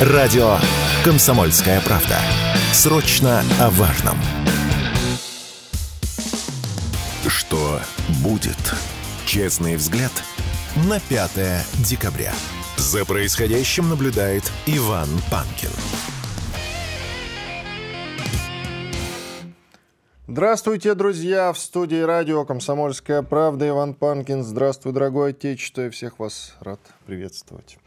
Радио 0.00 0.56
«Комсомольская 1.04 1.80
правда». 1.80 2.18
Срочно 2.72 3.44
о 3.60 3.70
важном. 3.70 4.16
Что 7.28 7.78
будет? 8.20 8.56
Честный 9.24 9.76
взгляд 9.76 10.10
на 10.88 10.98
5 10.98 11.30
декабря. 11.88 12.32
За 12.76 13.04
происходящим 13.04 13.88
наблюдает 13.88 14.42
Иван 14.66 15.08
Панкин. 15.30 15.70
Здравствуйте, 20.26 20.94
друзья! 20.94 21.52
В 21.52 21.58
студии 21.58 22.00
радио 22.02 22.44
«Комсомольская 22.44 23.22
правда» 23.22 23.68
Иван 23.68 23.94
Панкин. 23.94 24.42
Здравствуй, 24.42 24.92
дорогой 24.92 25.30
отечество! 25.30 25.82
Я 25.82 25.90
всех 25.90 26.18
вас 26.18 26.56
рад 26.58 26.80
приветствовать. 27.06 27.78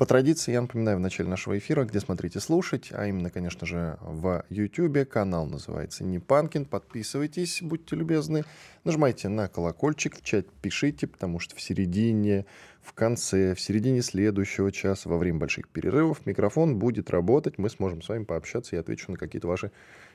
По 0.00 0.06
традиции 0.06 0.52
я 0.52 0.62
напоминаю 0.62 0.96
в 0.96 1.00
начале 1.00 1.28
нашего 1.28 1.58
эфира, 1.58 1.84
где 1.84 2.00
смотрите 2.00 2.40
слушать, 2.40 2.88
а 2.90 3.06
именно, 3.06 3.28
конечно 3.28 3.66
же, 3.66 3.98
в 4.00 4.46
YouTube. 4.48 5.06
Канал 5.06 5.44
называется 5.44 6.04
«Не 6.04 6.18
Панкин». 6.18 6.64
Подписывайтесь, 6.64 7.60
будьте 7.60 7.96
любезны. 7.96 8.46
Нажимайте 8.84 9.28
на 9.28 9.46
колокольчик, 9.48 10.16
в 10.16 10.22
чат 10.22 10.46
пишите, 10.62 11.06
потому 11.06 11.38
что 11.38 11.54
в 11.54 11.60
середине, 11.60 12.46
в 12.80 12.94
конце, 12.94 13.54
в 13.54 13.60
середине 13.60 14.00
следующего 14.00 14.72
часа, 14.72 15.06
во 15.06 15.18
время 15.18 15.40
больших 15.40 15.68
перерывов, 15.68 16.24
микрофон 16.24 16.78
будет 16.78 17.10
работать. 17.10 17.58
Мы 17.58 17.68
сможем 17.68 18.00
с 18.00 18.08
вами 18.08 18.24
пообщаться 18.24 18.76
и 18.76 18.78
отвечу 18.78 19.12
на 19.12 19.18
какие-то 19.18 19.48
ваши 19.48 19.70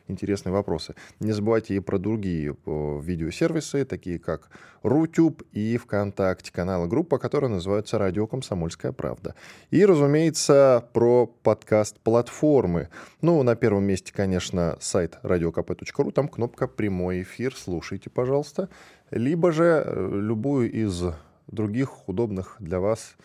интересные 0.08 0.54
вопросы. 0.54 0.95
Не 1.20 1.32
забывайте 1.32 1.76
и 1.76 1.80
про 1.80 1.98
другие 1.98 2.55
э, 2.66 3.00
видеосервисы, 3.02 3.86
такие 3.86 4.20
как 4.20 4.50
Рутюб 4.84 5.41
и 5.52 5.78
ВКонтакте, 5.78 6.52
каналы 6.52 6.88
группа, 6.88 7.18
которая 7.18 7.50
называется 7.50 7.98
«Радио 7.98 8.28
Комсомольская 8.28 8.91
правда». 8.91 9.34
И, 9.72 9.84
разумеется, 9.84 10.88
про 10.94 11.26
подкаст-платформы. 11.26 12.90
Ну, 13.22 13.42
на 13.42 13.56
первом 13.56 13.86
месте, 13.86 14.14
конечно, 14.14 14.78
сайт 14.80 15.17
radiokp.ru, 15.23 16.12
там 16.12 16.28
кнопка 16.28 16.67
«Прямой 16.67 17.23
эфир», 17.23 17.56
слушайте, 17.56 18.09
пожалуйста. 18.09 18.69
Либо 19.12 19.52
же 19.52 19.84
э, 19.86 20.09
любую 20.14 20.72
из 20.72 21.03
других 21.47 22.08
удобных 22.08 22.58
для 22.59 22.80
вас 22.80 23.16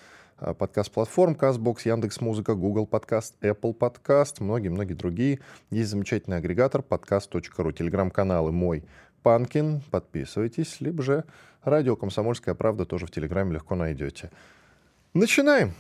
подкаст-платформ, 0.40 1.34
CastBox, 1.34 1.80
Яндекс.Музыка, 1.84 2.54
Google 2.54 2.86
Подкаст, 2.86 3.34
Apple 3.40 3.74
Подкаст, 3.74 4.40
многие-многие 4.40 4.94
другие. 4.94 5.40
Есть 5.70 5.90
замечательный 5.90 6.38
агрегатор 6.38 6.82
подкаст.ру, 6.82 7.72
телеграм-каналы 7.72 8.52
мой 8.52 8.84
Панкин, 9.22 9.82
подписывайтесь, 9.90 10.80
либо 10.80 11.02
же 11.02 11.24
радио 11.62 11.96
«Комсомольская 11.96 12.54
правда» 12.54 12.86
тоже 12.86 13.06
в 13.06 13.10
Телеграме 13.10 13.54
легко 13.54 13.74
найдете. 13.74 14.30
Начинаем! 15.12 15.74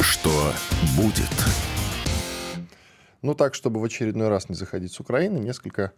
Что 0.00 0.52
будет? 0.96 1.30
Ну 3.22 3.34
так, 3.34 3.54
чтобы 3.54 3.80
в 3.80 3.84
очередной 3.84 4.28
раз 4.28 4.50
не 4.50 4.54
заходить 4.54 4.92
с 4.92 5.00
Украины, 5.00 5.38
несколько 5.38 5.92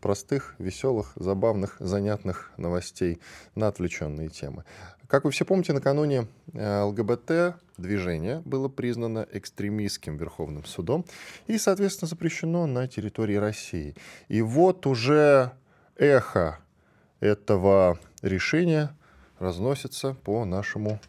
простых, 0.00 0.54
веселых, 0.58 1.12
забавных, 1.16 1.76
занятных 1.80 2.52
новостей 2.58 3.20
на 3.54 3.68
отвлеченные 3.68 4.28
темы. 4.28 4.64
Как 5.06 5.24
вы 5.24 5.30
все 5.30 5.44
помните, 5.44 5.72
накануне 5.72 6.26
э, 6.52 6.82
ЛГБТ-движение 6.82 8.42
было 8.44 8.68
признано 8.68 9.26
экстремистским 9.32 10.16
Верховным 10.16 10.64
судом 10.64 11.04
и, 11.46 11.56
соответственно, 11.56 12.08
запрещено 12.08 12.66
на 12.66 12.88
территории 12.88 13.36
России. 13.36 13.94
И 14.28 14.42
вот 14.42 14.86
уже 14.86 15.52
эхо 15.96 16.58
этого 17.20 17.98
решения 18.22 18.94
разносится 19.38 20.14
по 20.24 20.44
нашему 20.44 21.00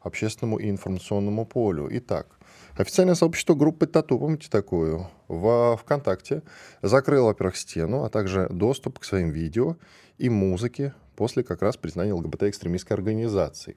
общественному 0.00 0.58
и 0.58 0.70
информационному 0.70 1.44
полю. 1.44 1.88
Итак, 1.90 2.26
официальное 2.80 3.14
сообщество 3.14 3.54
группы 3.54 3.86
Тату, 3.86 4.18
помните 4.18 4.48
такую, 4.50 5.08
в 5.28 5.76
ВКонтакте 5.82 6.42
закрыло, 6.82 7.28
во-первых, 7.28 7.56
стену, 7.56 8.04
а 8.04 8.08
также 8.08 8.48
доступ 8.50 8.98
к 8.98 9.04
своим 9.04 9.30
видео 9.30 9.76
и 10.18 10.28
музыке 10.28 10.94
после 11.16 11.42
как 11.42 11.62
раз 11.62 11.76
признания 11.76 12.12
ЛГБТ-экстремистской 12.12 12.94
организации. 12.96 13.76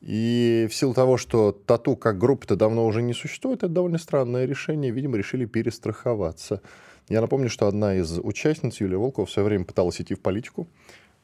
И 0.00 0.68
в 0.70 0.74
силу 0.74 0.94
того, 0.94 1.16
что 1.16 1.52
тату 1.52 1.96
как 1.96 2.18
группа-то 2.18 2.56
давно 2.56 2.86
уже 2.86 3.02
не 3.02 3.14
существует, 3.14 3.58
это 3.58 3.68
довольно 3.68 3.98
странное 3.98 4.44
решение. 4.44 4.92
Видимо, 4.92 5.16
решили 5.16 5.46
перестраховаться. 5.46 6.60
Я 7.08 7.20
напомню, 7.20 7.48
что 7.48 7.66
одна 7.66 7.96
из 7.96 8.18
участниц, 8.18 8.80
Юлия 8.80 8.98
Волкова, 8.98 9.26
в 9.26 9.30
свое 9.30 9.46
время 9.46 9.64
пыталась 9.64 10.00
идти 10.00 10.14
в 10.14 10.20
политику. 10.20 10.68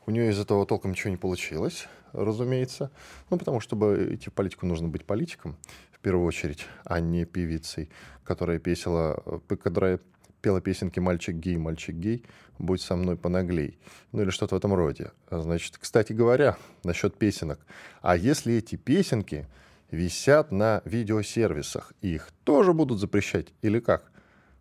У 0.06 0.10
нее 0.10 0.30
из 0.30 0.41
этого 0.41 0.66
толком 0.66 0.92
ничего 0.92 1.10
не 1.10 1.16
получилось, 1.16 1.86
разумеется. 2.12 2.91
Ну, 3.30 3.38
потому 3.38 3.60
что, 3.60 3.68
чтобы 3.68 4.14
идти 4.14 4.30
в 4.30 4.32
политику, 4.32 4.66
нужно 4.66 4.88
быть 4.88 5.04
политиком, 5.04 5.56
первую 6.02 6.26
очередь, 6.26 6.66
а 6.84 7.00
не 7.00 7.24
певицей, 7.24 7.88
которая 8.24 8.58
песила, 8.58 9.22
которая 9.48 10.00
пела 10.42 10.60
песенки 10.60 11.00
«Мальчик 11.00 11.36
гей, 11.36 11.56
мальчик 11.56 11.94
гей, 11.94 12.24
будь 12.58 12.82
со 12.82 12.96
мной 12.96 13.16
понаглей». 13.16 13.78
Ну 14.10 14.22
или 14.22 14.30
что-то 14.30 14.56
в 14.56 14.58
этом 14.58 14.74
роде. 14.74 15.12
Значит, 15.30 15.78
кстати 15.78 16.12
говоря, 16.12 16.56
насчет 16.84 17.16
песенок. 17.16 17.60
А 18.02 18.16
если 18.16 18.54
эти 18.54 18.76
песенки 18.76 19.46
висят 19.91 20.52
на 20.52 20.82
видеосервисах, 20.84 21.92
их 22.02 22.28
тоже 22.44 22.72
будут 22.72 22.98
запрещать 22.98 23.54
или 23.62 23.78
как? 23.78 24.10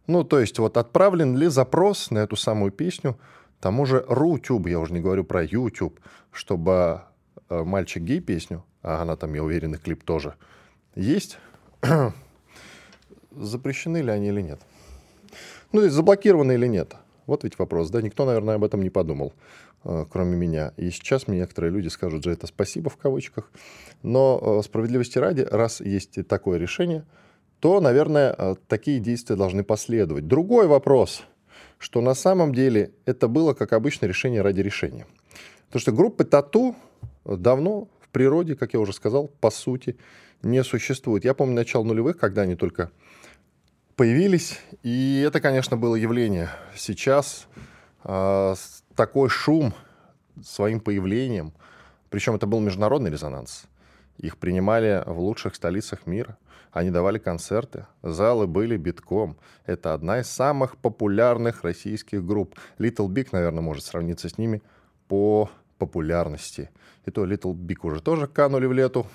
Ну, 0.07 0.23
то 0.23 0.39
есть 0.39 0.59
вот 0.59 0.77
отправлен 0.77 1.35
ли 1.35 1.47
запрос 1.47 2.11
на 2.11 2.19
эту 2.19 2.35
самую 2.35 2.71
песню 2.71 3.17
тому 3.59 3.85
же 3.85 4.03
Рутюб, 4.07 4.67
я 4.67 4.79
уже 4.79 4.93
не 4.93 4.99
говорю 4.99 5.23
про 5.23 5.43
YouTube, 5.43 5.99
чтобы 6.31 7.01
э, 7.49 7.63
«Мальчик 7.63 8.01
гей» 8.03 8.19
песню, 8.19 8.65
а 8.81 9.03
она 9.03 9.15
там, 9.15 9.33
я 9.35 9.43
уверен, 9.43 9.75
и 9.75 9.77
клип 9.77 10.03
тоже 10.03 10.35
есть, 10.95 11.37
запрещены 13.31 13.97
ли 13.97 14.11
они 14.11 14.27
или 14.27 14.41
нет? 14.41 14.59
Ну, 15.71 15.87
заблокированы 15.89 16.53
или 16.53 16.67
нет? 16.67 16.95
Вот 17.27 17.43
ведь 17.43 17.57
вопрос, 17.57 17.89
да? 17.89 18.01
Никто, 18.01 18.25
наверное, 18.25 18.55
об 18.55 18.63
этом 18.63 18.81
не 18.81 18.89
подумал, 18.89 19.33
э, 19.85 20.05
кроме 20.09 20.35
меня. 20.35 20.73
И 20.75 20.89
сейчас 20.91 21.27
мне 21.27 21.39
некоторые 21.39 21.71
люди 21.71 21.87
скажут 21.87 22.23
за 22.23 22.31
это 22.31 22.47
спасибо 22.47 22.89
в 22.89 22.97
кавычках. 22.97 23.49
Но 24.03 24.59
э, 24.59 24.65
справедливости 24.65 25.17
ради, 25.17 25.41
раз 25.41 25.79
есть 25.79 26.27
такое 26.27 26.57
решение, 26.59 27.05
то, 27.61 27.79
наверное, 27.79 28.35
э, 28.37 28.55
такие 28.67 28.99
действия 28.99 29.35
должны 29.35 29.63
последовать. 29.63 30.27
Другой 30.27 30.67
вопрос, 30.67 31.23
что 31.77 32.01
на 32.01 32.15
самом 32.15 32.53
деле 32.53 32.91
это 33.05 33.27
было, 33.27 33.53
как 33.53 33.71
обычно, 33.73 34.07
решение 34.07 34.41
ради 34.41 34.59
решения. 34.61 35.05
Потому 35.67 35.81
что 35.81 35.91
группы 35.93 36.25
тату 36.25 36.75
давно 37.23 37.87
в 38.01 38.09
природе, 38.09 38.55
как 38.55 38.73
я 38.73 38.79
уже 38.79 38.91
сказал, 38.91 39.29
по 39.39 39.51
сути, 39.51 39.95
не 40.43 40.63
существует. 40.63 41.25
Я 41.25 41.33
помню 41.33 41.55
начало 41.55 41.83
нулевых, 41.83 42.17
когда 42.17 42.43
они 42.43 42.55
только 42.55 42.91
появились. 43.95 44.59
И 44.83 45.23
это, 45.25 45.39
конечно, 45.39 45.77
было 45.77 45.95
явление. 45.95 46.49
Сейчас 46.75 47.47
э, 48.03 48.55
такой 48.95 49.29
шум 49.29 49.73
своим 50.43 50.79
появлением, 50.79 51.53
причем 52.09 52.35
это 52.35 52.47
был 52.47 52.59
международный 52.59 53.11
резонанс. 53.11 53.65
Их 54.17 54.37
принимали 54.37 55.03
в 55.05 55.19
лучших 55.19 55.55
столицах 55.55 56.05
мира. 56.05 56.37
Они 56.71 56.89
давали 56.89 57.17
концерты, 57.17 57.85
залы 58.01 58.47
были 58.47 58.77
битком. 58.77 59.37
Это 59.65 59.93
одна 59.93 60.21
из 60.21 60.27
самых 60.27 60.77
популярных 60.77 61.63
российских 61.63 62.25
групп. 62.25 62.55
Little 62.77 63.07
Big, 63.07 63.29
наверное, 63.33 63.61
может 63.61 63.83
сравниться 63.83 64.29
с 64.29 64.37
ними 64.37 64.61
по 65.07 65.49
популярности. 65.77 66.69
И 67.05 67.11
то 67.11 67.25
Little 67.25 67.53
Big 67.53 67.79
уже 67.81 68.01
тоже 68.01 68.27
канули 68.27 68.67
в 68.67 68.73
лету 68.73 69.05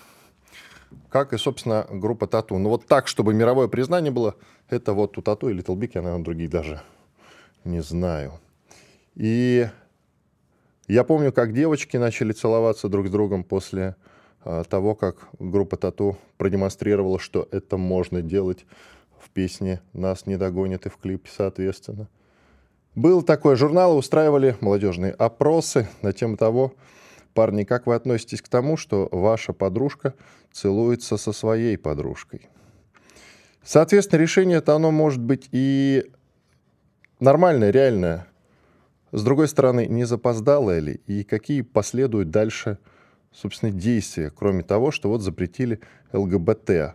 как 1.08 1.32
и, 1.32 1.38
собственно, 1.38 1.86
группа 1.91 2.26
Тату. 2.26 2.58
Но 2.58 2.69
вот 2.69 2.86
так, 2.86 3.08
чтобы 3.08 3.34
мировое 3.34 3.69
признание 3.69 4.10
было, 4.10 4.34
это 4.69 4.92
вот 4.92 5.19
у 5.19 5.22
Тату 5.22 5.48
и 5.48 5.54
Little 5.54 5.76
Big, 5.76 5.92
я, 5.94 6.02
наверное, 6.02 6.24
других 6.24 6.50
даже 6.50 6.82
не 7.64 7.80
знаю. 7.80 8.32
И 9.14 9.69
я 10.88 11.04
помню, 11.04 11.32
как 11.32 11.52
девочки 11.52 11.97
начали 11.97 12.32
целоваться 12.32 12.88
друг 12.88 13.08
с 13.08 13.10
другом 13.10 13.44
после 13.44 13.97
э, 14.44 14.62
того, 14.69 14.94
как 14.94 15.28
группа 15.38 15.76
Тату 15.76 16.16
продемонстрировала, 16.36 17.18
что 17.18 17.48
это 17.50 17.77
можно 17.77 18.22
делать 18.22 18.66
в 19.18 19.30
песне 19.30 19.80
«Нас 19.92 20.27
не 20.27 20.36
догонят» 20.36 20.86
и 20.86 20.91
в 20.91 20.97
клипе, 20.98 21.28
соответственно. 21.34 22.09
Был 22.94 23.22
такой 23.22 23.56
журнал, 23.56 23.97
устраивали 23.97 24.56
молодежные 24.60 25.12
опросы 25.12 25.89
на 26.03 26.12
тему 26.12 26.36
того, 26.36 26.72
Парни, 27.36 27.65
как 27.65 27.86
вы 27.86 27.94
относитесь 27.94 28.41
к 28.41 28.48
тому, 28.48 28.78
что 28.78 29.10
ваша 29.12 29.53
подружка 29.53 30.15
целуется 30.53 31.18
со 31.18 31.33
своей 31.33 31.77
подружкой? 31.77 32.48
Соответственно, 33.62 34.21
решение 34.21 34.59
это 34.59 34.74
оно 34.74 34.91
может 34.91 35.21
быть 35.21 35.50
и 35.53 36.06
нормальное, 37.21 37.71
реальное. 37.71 38.27
С 39.12 39.22
другой 39.22 39.48
стороны, 39.48 39.86
не 39.86 40.04
запоздалое 40.04 40.78
ли 40.78 41.03
и 41.06 41.24
какие 41.24 41.60
последуют 41.60 42.30
дальше, 42.30 42.78
собственно, 43.33 43.71
действия, 43.71 44.32
кроме 44.34 44.62
того, 44.62 44.91
что 44.91 45.10
вот 45.10 45.21
запретили 45.21 45.80
ЛГБТ. 46.15 46.71
Э, 46.71 46.94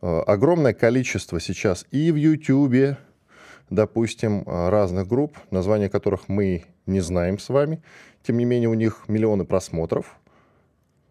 огромное 0.00 0.72
количество 0.72 1.38
сейчас 1.38 1.84
и 1.90 2.10
в 2.10 2.16
Ютьюбе, 2.16 2.96
допустим, 3.68 4.42
разных 4.46 5.06
групп, 5.06 5.36
названия 5.50 5.90
которых 5.90 6.30
мы 6.30 6.64
не 6.86 7.00
знаем 7.00 7.38
с 7.38 7.50
вами, 7.50 7.82
тем 8.22 8.38
не 8.38 8.44
менее 8.44 8.68
у 8.68 8.74
них 8.74 9.04
миллионы 9.08 9.44
просмотров, 9.44 10.18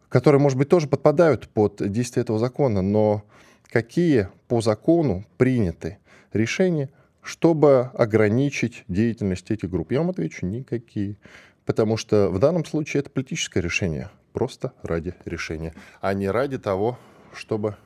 которые, 0.09 0.41
может 0.41 0.57
быть, 0.57 0.69
тоже 0.69 0.87
подпадают 0.87 1.47
под 1.49 1.81
действие 1.91 2.21
этого 2.21 2.39
закона, 2.39 2.81
но 2.81 3.23
какие 3.69 4.27
по 4.47 4.61
закону 4.61 5.25
приняты 5.37 5.99
решения, 6.33 6.89
чтобы 7.21 7.91
ограничить 7.93 8.83
деятельность 8.87 9.51
этих 9.51 9.69
групп? 9.69 9.91
Я 9.91 9.99
вам 9.99 10.09
отвечу, 10.09 10.45
никакие. 10.45 11.17
Потому 11.65 11.95
что 11.95 12.29
в 12.29 12.39
данном 12.39 12.65
случае 12.65 13.01
это 13.01 13.09
политическое 13.09 13.61
решение, 13.61 14.09
просто 14.33 14.73
ради 14.81 15.13
решения, 15.25 15.73
а 16.01 16.13
не 16.13 16.29
ради 16.29 16.57
того, 16.57 16.97
чтобы 17.33 17.77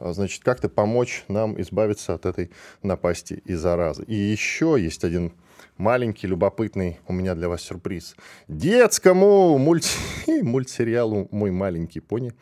а, 0.00 0.12
значит, 0.12 0.42
как-то 0.42 0.68
помочь 0.68 1.24
нам 1.28 1.60
избавиться 1.60 2.14
от 2.14 2.26
этой 2.26 2.50
напасти 2.82 3.42
и 3.44 3.54
заразы. 3.54 4.02
И 4.04 4.14
еще 4.14 4.76
есть 4.78 5.04
один 5.04 5.32
маленький, 5.80 6.26
любопытный 6.26 7.00
у 7.08 7.12
меня 7.12 7.34
для 7.34 7.48
вас 7.48 7.62
сюрприз. 7.62 8.14
Детскому 8.46 9.58
мульти... 9.58 9.90
мультсериалу 10.42 11.26
«Мой 11.30 11.50
маленький 11.50 12.00
пони» 12.00 12.32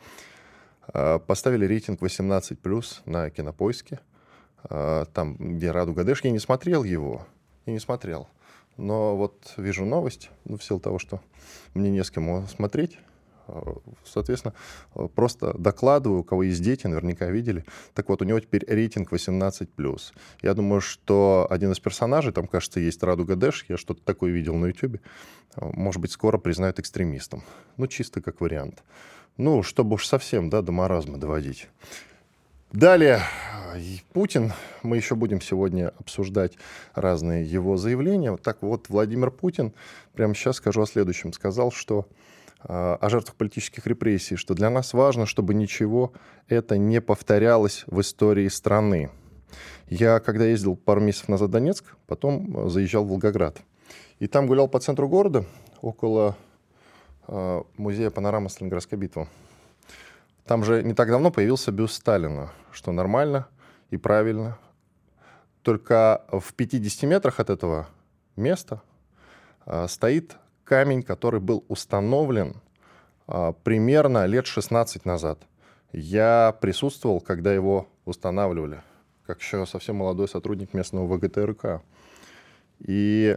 а, 0.87 1.19
поставили 1.19 1.65
рейтинг 1.65 2.01
18+, 2.01 3.01
на 3.05 3.29
Кинопоиске. 3.29 3.99
А, 4.63 5.05
там, 5.05 5.37
где 5.37 5.71
«Радуга 5.71 6.03
Дэш». 6.03 6.23
Я 6.23 6.31
не 6.31 6.39
смотрел 6.39 6.83
его, 6.83 7.25
я 7.65 7.73
не 7.73 7.79
смотрел. 7.79 8.27
Но 8.75 9.15
вот 9.15 9.53
вижу 9.57 9.85
новость, 9.85 10.29
ну, 10.43 10.57
в 10.57 10.63
силу 10.63 10.79
того, 10.79 10.99
что 10.99 11.21
мне 11.73 11.89
не 11.89 12.03
с 12.03 12.11
кем 12.11 12.45
смотреть, 12.47 12.97
Соответственно, 14.05 14.53
просто 15.15 15.53
докладываю, 15.57 16.21
у 16.21 16.23
кого 16.23 16.43
есть 16.43 16.61
дети, 16.61 16.87
наверняка 16.87 17.29
видели. 17.29 17.65
Так 17.93 18.09
вот, 18.09 18.21
у 18.21 18.25
него 18.25 18.39
теперь 18.39 18.65
рейтинг 18.67 19.11
18+. 19.11 20.01
Я 20.41 20.53
думаю, 20.53 20.81
что 20.81 21.47
один 21.49 21.71
из 21.71 21.79
персонажей, 21.79 22.31
там, 22.31 22.47
кажется, 22.47 22.79
есть 22.79 23.03
Радуга 23.03 23.35
Дэш, 23.35 23.65
я 23.69 23.77
что-то 23.77 24.03
такое 24.03 24.31
видел 24.31 24.55
на 24.55 24.67
YouTube, 24.67 24.99
может 25.55 26.01
быть, 26.01 26.11
скоро 26.11 26.37
признают 26.37 26.79
экстремистом. 26.79 27.43
Ну, 27.77 27.87
чисто 27.87 28.21
как 28.21 28.41
вариант. 28.41 28.83
Ну, 29.37 29.63
чтобы 29.63 29.95
уж 29.95 30.05
совсем, 30.05 30.49
да, 30.49 30.61
до 30.61 30.71
маразма 30.71 31.17
доводить. 31.17 31.69
Далее, 32.71 33.21
Путин. 34.13 34.53
Мы 34.83 34.97
еще 34.97 35.15
будем 35.15 35.41
сегодня 35.41 35.91
обсуждать 35.97 36.57
разные 36.93 37.43
его 37.43 37.77
заявления. 37.77 38.31
Вот 38.31 38.41
так 38.43 38.61
вот, 38.61 38.89
Владимир 38.89 39.31
Путин, 39.31 39.73
прямо 40.13 40.35
сейчас 40.35 40.57
скажу 40.57 40.81
о 40.81 40.85
следующем, 40.85 41.33
сказал, 41.33 41.71
что 41.71 42.07
о 42.61 43.09
жертвах 43.09 43.35
политических 43.35 43.87
репрессий, 43.87 44.35
что 44.35 44.53
для 44.53 44.69
нас 44.69 44.93
важно, 44.93 45.25
чтобы 45.25 45.53
ничего 45.53 46.11
это 46.47 46.77
не 46.77 46.99
повторялось 46.99 47.85
в 47.87 48.01
истории 48.01 48.49
страны. 48.49 49.09
Я, 49.87 50.19
когда 50.19 50.45
ездил 50.45 50.75
пару 50.75 51.01
месяцев 51.01 51.29
назад 51.29 51.49
в 51.49 51.51
Донецк, 51.51 51.95
потом 52.05 52.65
э, 52.65 52.69
заезжал 52.69 53.05
в 53.05 53.09
Волгоград. 53.09 53.57
И 54.19 54.27
там 54.27 54.45
гулял 54.45 54.67
по 54.67 54.79
центру 54.79 55.09
города, 55.09 55.45
около 55.81 56.35
э, 57.27 57.63
музея 57.77 58.11
панорамы 58.11 58.49
Сталинградской 58.49 58.99
битвы. 58.99 59.27
Там 60.45 60.63
же 60.63 60.83
не 60.83 60.93
так 60.93 61.09
давно 61.09 61.31
появился 61.31 61.71
бюст 61.71 61.95
Сталина, 61.95 62.51
что 62.71 62.91
нормально 62.91 63.47
и 63.89 63.97
правильно. 63.97 64.59
Только 65.63 66.23
в 66.31 66.53
50 66.53 67.09
метрах 67.09 67.39
от 67.39 67.49
этого 67.49 67.87
места 68.35 68.81
э, 69.65 69.87
стоит 69.87 70.37
камень, 70.69 71.01
который 71.01 71.39
был 71.39 71.65
установлен 71.67 72.61
а, 73.25 73.53
примерно 73.53 74.27
лет 74.27 74.45
16 74.45 75.03
назад. 75.03 75.39
Я 75.91 76.55
присутствовал, 76.61 77.21
когда 77.21 77.51
его 77.51 77.87
устанавливали, 78.05 78.83
как 79.25 79.41
еще 79.41 79.65
совсем 79.65 79.95
молодой 79.95 80.27
сотрудник 80.27 80.75
местного 80.75 81.07
ВГТРК. 81.07 81.81
И 82.81 83.35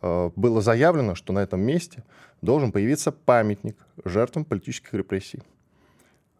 э, 0.00 0.30
было 0.36 0.60
заявлено, 0.60 1.16
что 1.16 1.32
на 1.32 1.40
этом 1.40 1.60
месте 1.60 2.04
должен 2.40 2.70
появиться 2.70 3.10
памятник 3.10 3.76
жертвам 4.04 4.44
политических 4.44 4.94
репрессий. 4.94 5.42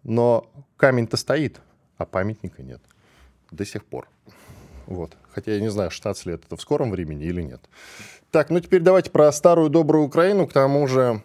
Но 0.04 0.48
камень-то 0.76 1.16
стоит, 1.16 1.60
а 1.98 2.06
памятника 2.06 2.62
нет 2.62 2.80
до 3.50 3.64
сих 3.64 3.84
пор. 3.84 4.08
Вот. 4.90 5.16
Хотя 5.32 5.54
я 5.54 5.60
не 5.60 5.70
знаю, 5.70 5.90
16 5.90 6.26
лет 6.26 6.42
это 6.44 6.56
в 6.56 6.60
скором 6.60 6.90
времени 6.90 7.24
или 7.24 7.40
нет. 7.40 7.62
Так, 8.30 8.50
ну 8.50 8.60
теперь 8.60 8.82
давайте 8.82 9.10
про 9.10 9.32
старую 9.32 9.70
добрую 9.70 10.04
Украину. 10.04 10.46
К 10.46 10.52
тому 10.52 10.86
же 10.88 11.22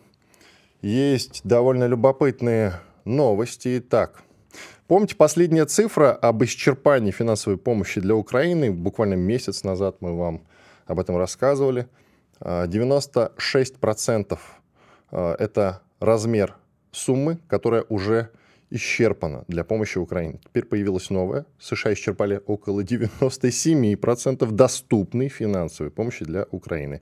есть 0.82 1.42
довольно 1.44 1.88
любопытные 1.88 2.80
новости. 3.06 3.80
Итак, 3.80 4.22
помните 4.88 5.16
последняя 5.16 5.66
цифра 5.66 6.12
об 6.12 6.44
исчерпании 6.44 7.10
финансовой 7.10 7.58
помощи 7.58 8.00
для 8.00 8.16
Украины? 8.16 8.72
Буквально 8.72 9.16
месяц 9.16 9.64
назад 9.64 9.98
мы 10.00 10.16
вам 10.16 10.44
об 10.86 11.00
этом 11.00 11.18
рассказывали. 11.18 11.88
96% 12.40 14.40
а, 15.12 15.36
это 15.40 15.82
размер 16.00 16.56
суммы, 16.92 17.40
которая 17.48 17.84
уже 17.90 18.30
исчерпана 18.70 19.46
для 19.48 19.64
помощи 19.64 19.98
Украине. 19.98 20.40
Теперь 20.44 20.66
появилась 20.66 21.10
новая. 21.10 21.46
США 21.60 21.94
исчерпали 21.94 22.42
около 22.46 22.82
97% 22.82 24.52
доступной 24.52 25.30
финансовой 25.30 25.92
помощи 25.92 26.26
для 26.26 26.46
Украины. 26.52 27.02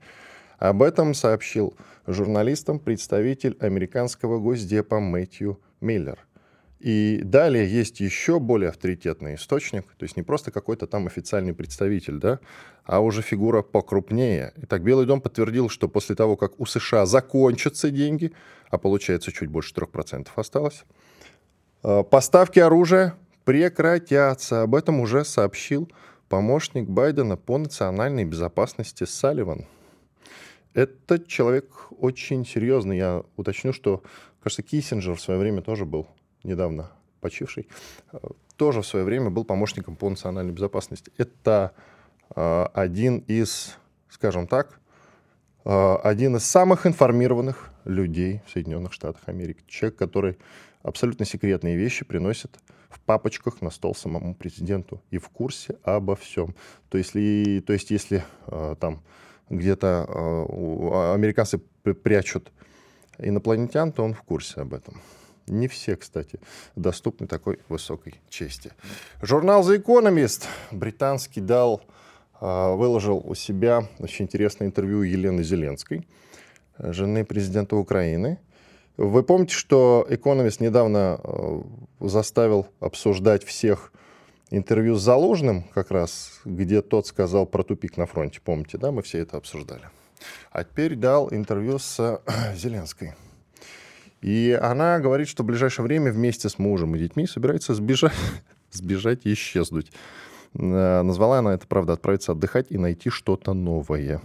Об 0.58 0.82
этом 0.82 1.14
сообщил 1.14 1.74
журналистам 2.06 2.78
представитель 2.78 3.56
американского 3.60 4.38
госдепа 4.38 5.00
Мэтью 5.00 5.60
Миллер. 5.80 6.18
И 6.84 7.20
далее 7.24 7.66
есть 7.66 8.00
еще 8.00 8.38
более 8.38 8.68
авторитетный 8.68 9.36
источник, 9.36 9.86
то 9.96 10.02
есть 10.04 10.18
не 10.18 10.22
просто 10.22 10.50
какой-то 10.50 10.86
там 10.86 11.06
официальный 11.06 11.54
представитель, 11.54 12.18
да, 12.18 12.40
а 12.84 13.00
уже 13.00 13.22
фигура 13.22 13.62
покрупнее. 13.62 14.52
Итак, 14.56 14.82
Белый 14.82 15.06
дом 15.06 15.22
подтвердил, 15.22 15.70
что 15.70 15.88
после 15.88 16.14
того, 16.14 16.36
как 16.36 16.60
у 16.60 16.66
США 16.66 17.06
закончатся 17.06 17.90
деньги, 17.90 18.32
а 18.68 18.76
получается 18.76 19.32
чуть 19.32 19.48
больше 19.48 19.72
3% 19.74 20.28
осталось, 20.36 20.84
поставки 22.10 22.58
оружия 22.58 23.14
прекратятся. 23.44 24.62
Об 24.62 24.74
этом 24.74 25.00
уже 25.00 25.24
сообщил 25.24 25.90
помощник 26.28 26.88
Байдена 26.88 27.36
по 27.36 27.58
национальной 27.58 28.24
безопасности 28.24 29.04
Салливан. 29.04 29.66
Этот 30.74 31.28
человек 31.28 31.92
очень 32.00 32.44
серьезный. 32.44 32.96
Я 32.96 33.22
уточню, 33.36 33.72
что, 33.72 34.02
кажется, 34.42 34.62
Киссинджер 34.62 35.14
в 35.14 35.20
свое 35.20 35.38
время 35.38 35.62
тоже 35.62 35.84
был 35.84 36.08
недавно 36.42 36.90
почивший, 37.20 37.68
э, 38.12 38.18
тоже 38.56 38.82
в 38.82 38.86
свое 38.86 39.04
время 39.04 39.30
был 39.30 39.44
помощником 39.44 39.96
по 39.96 40.10
национальной 40.10 40.52
безопасности. 40.52 41.12
Это 41.16 41.72
э, 42.34 42.66
один 42.74 43.18
из, 43.18 43.76
скажем 44.08 44.46
так, 44.46 44.80
э, 45.64 45.94
один 46.02 46.36
из 46.36 46.44
самых 46.44 46.86
информированных 46.86 47.70
людей 47.84 48.42
в 48.46 48.50
Соединенных 48.50 48.92
Штатах 48.92 49.22
Америки. 49.26 49.62
Человек, 49.68 49.96
который 49.96 50.38
абсолютно 50.84 51.24
секретные 51.24 51.76
вещи 51.76 52.04
приносит 52.04 52.60
в 52.88 53.00
папочках 53.00 53.60
на 53.60 53.70
стол 53.70 53.94
самому 53.96 54.34
президенту 54.34 55.02
и 55.10 55.18
в 55.18 55.28
курсе 55.30 55.76
обо 55.82 56.14
всем. 56.14 56.54
То, 56.88 56.98
если, 56.98 57.64
то 57.66 57.72
есть 57.72 57.90
если 57.90 58.22
э, 58.46 58.76
там 58.78 59.02
где-то 59.50 60.06
э, 60.08 61.14
американцы 61.14 61.58
прячут 61.58 62.52
инопланетян, 63.18 63.92
то 63.92 64.04
он 64.04 64.14
в 64.14 64.22
курсе 64.22 64.60
об 64.60 64.74
этом. 64.74 65.00
Не 65.46 65.68
все, 65.68 65.96
кстати, 65.96 66.38
доступны 66.76 67.26
такой 67.26 67.58
высокой 67.68 68.20
чести. 68.28 68.72
Журнал 69.20 69.68
The 69.68 69.82
Economist 69.82 70.46
британский 70.70 71.40
дал, 71.40 71.82
э, 72.40 72.74
выложил 72.74 73.22
у 73.24 73.34
себя 73.34 73.88
очень 73.98 74.26
интересное 74.26 74.68
интервью 74.68 75.02
Елены 75.02 75.42
Зеленской, 75.42 76.06
жены 76.78 77.24
президента 77.24 77.76
Украины. 77.76 78.38
Вы 78.96 79.22
помните, 79.24 79.54
что 79.54 80.06
Economist 80.08 80.62
недавно 80.62 81.20
э, 81.22 81.62
заставил 82.00 82.68
обсуждать 82.78 83.42
всех 83.42 83.92
интервью 84.50 84.94
с 84.94 85.02
Заложным, 85.02 85.64
как 85.74 85.90
раз, 85.90 86.40
где 86.44 86.80
тот 86.80 87.06
сказал 87.06 87.44
про 87.46 87.64
тупик 87.64 87.96
на 87.96 88.06
фронте. 88.06 88.40
Помните, 88.42 88.78
да, 88.78 88.92
мы 88.92 89.02
все 89.02 89.18
это 89.18 89.36
обсуждали. 89.36 89.82
А 90.52 90.62
теперь 90.62 90.94
дал 90.94 91.28
интервью 91.32 91.78
с 91.78 92.20
Зеленской. 92.54 93.14
И 94.22 94.58
она 94.62 95.00
говорит, 95.00 95.28
что 95.28 95.42
в 95.42 95.46
ближайшее 95.46 95.84
время 95.84 96.12
вместе 96.12 96.48
с 96.48 96.58
мужем 96.58 96.94
и 96.94 96.98
детьми 96.98 97.26
собирается 97.26 97.74
сбежать, 97.74 98.14
сбежать 98.70 99.26
и 99.26 99.32
исчезнуть. 99.32 99.90
Э, 100.54 101.02
назвала 101.02 101.40
она 101.40 101.54
это, 101.54 101.66
правда, 101.66 101.94
отправиться 101.94 102.32
отдыхать 102.32 102.68
и 102.70 102.78
найти 102.78 103.10
что-то 103.10 103.54
новое. 103.54 104.22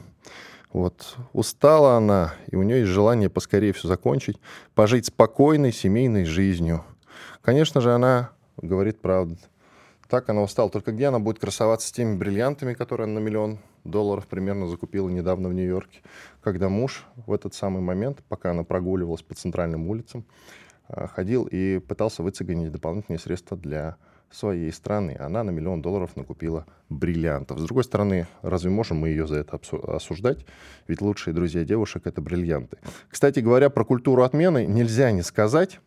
Вот 0.72 1.18
устала 1.34 1.96
она, 1.96 2.36
и 2.48 2.56
у 2.56 2.64
нее 2.64 2.82
есть 2.82 2.92
желание 2.92 3.30
поскорее 3.30 3.74
все 3.74 3.88
закончить, 3.88 4.40
пожить 4.76 5.08
спокойной 5.08 5.72
семейной 5.72 6.26
жизнью. 6.26 6.84
Конечно 7.42 7.82
же, 7.82 7.94
она 7.94 8.32
говорит 8.58 9.02
правду. 9.02 9.38
Так 10.08 10.30
она 10.30 10.42
устала. 10.42 10.70
Только 10.70 10.92
где 10.92 11.08
она 11.08 11.20
будет 11.20 11.40
красоваться 11.40 11.88
с 11.88 11.92
теми 11.92 12.16
бриллиантами, 12.18 12.74
которые 12.74 13.06
она 13.06 13.20
на 13.20 13.24
миллион 13.24 13.60
долларов 13.84 14.28
примерно 14.28 14.68
закупила 14.68 15.10
недавно 15.10 15.50
в 15.50 15.54
Нью-Йорке, 15.54 16.02
когда 16.42 16.70
муж 16.70 17.06
в 17.16 17.32
этот 17.32 17.54
самый 17.54 17.82
момент, 17.82 18.24
пока 18.28 18.52
она 18.52 18.64
прогуливалась 18.64 19.22
по 19.22 19.34
центральным 19.34 19.88
улицам, 19.88 20.26
а, 20.88 21.08
ходил 21.08 21.48
и 21.50 21.80
пытался 21.80 22.24
выцегонить 22.24 22.72
дополнительные 22.72 23.20
средства 23.20 23.56
для 23.58 23.98
своей 24.32 24.72
страны. 24.72 25.16
Она 25.20 25.44
на 25.44 25.52
миллион 25.52 25.82
долларов 25.82 26.16
накупила 26.16 26.66
бриллиантов. 26.90 27.60
С 27.60 27.64
другой 27.64 27.84
стороны, 27.84 28.28
разве 28.42 28.70
можем 28.70 28.98
мы 28.98 29.10
ее 29.10 29.28
за 29.28 29.38
это 29.38 29.60
осуждать? 29.84 30.46
Ведь 30.88 31.02
лучшие 31.02 31.34
друзья 31.34 31.64
девушек— 31.64 32.04
это 32.06 32.22
бриллианты. 32.22 32.78
Кстати 33.10 33.40
говоря, 33.40 33.70
про 33.70 33.84
культуру 33.84 34.24
отмены 34.24 34.66
нельзя 34.66 35.12
не 35.12 35.24
сказать, 35.24 35.80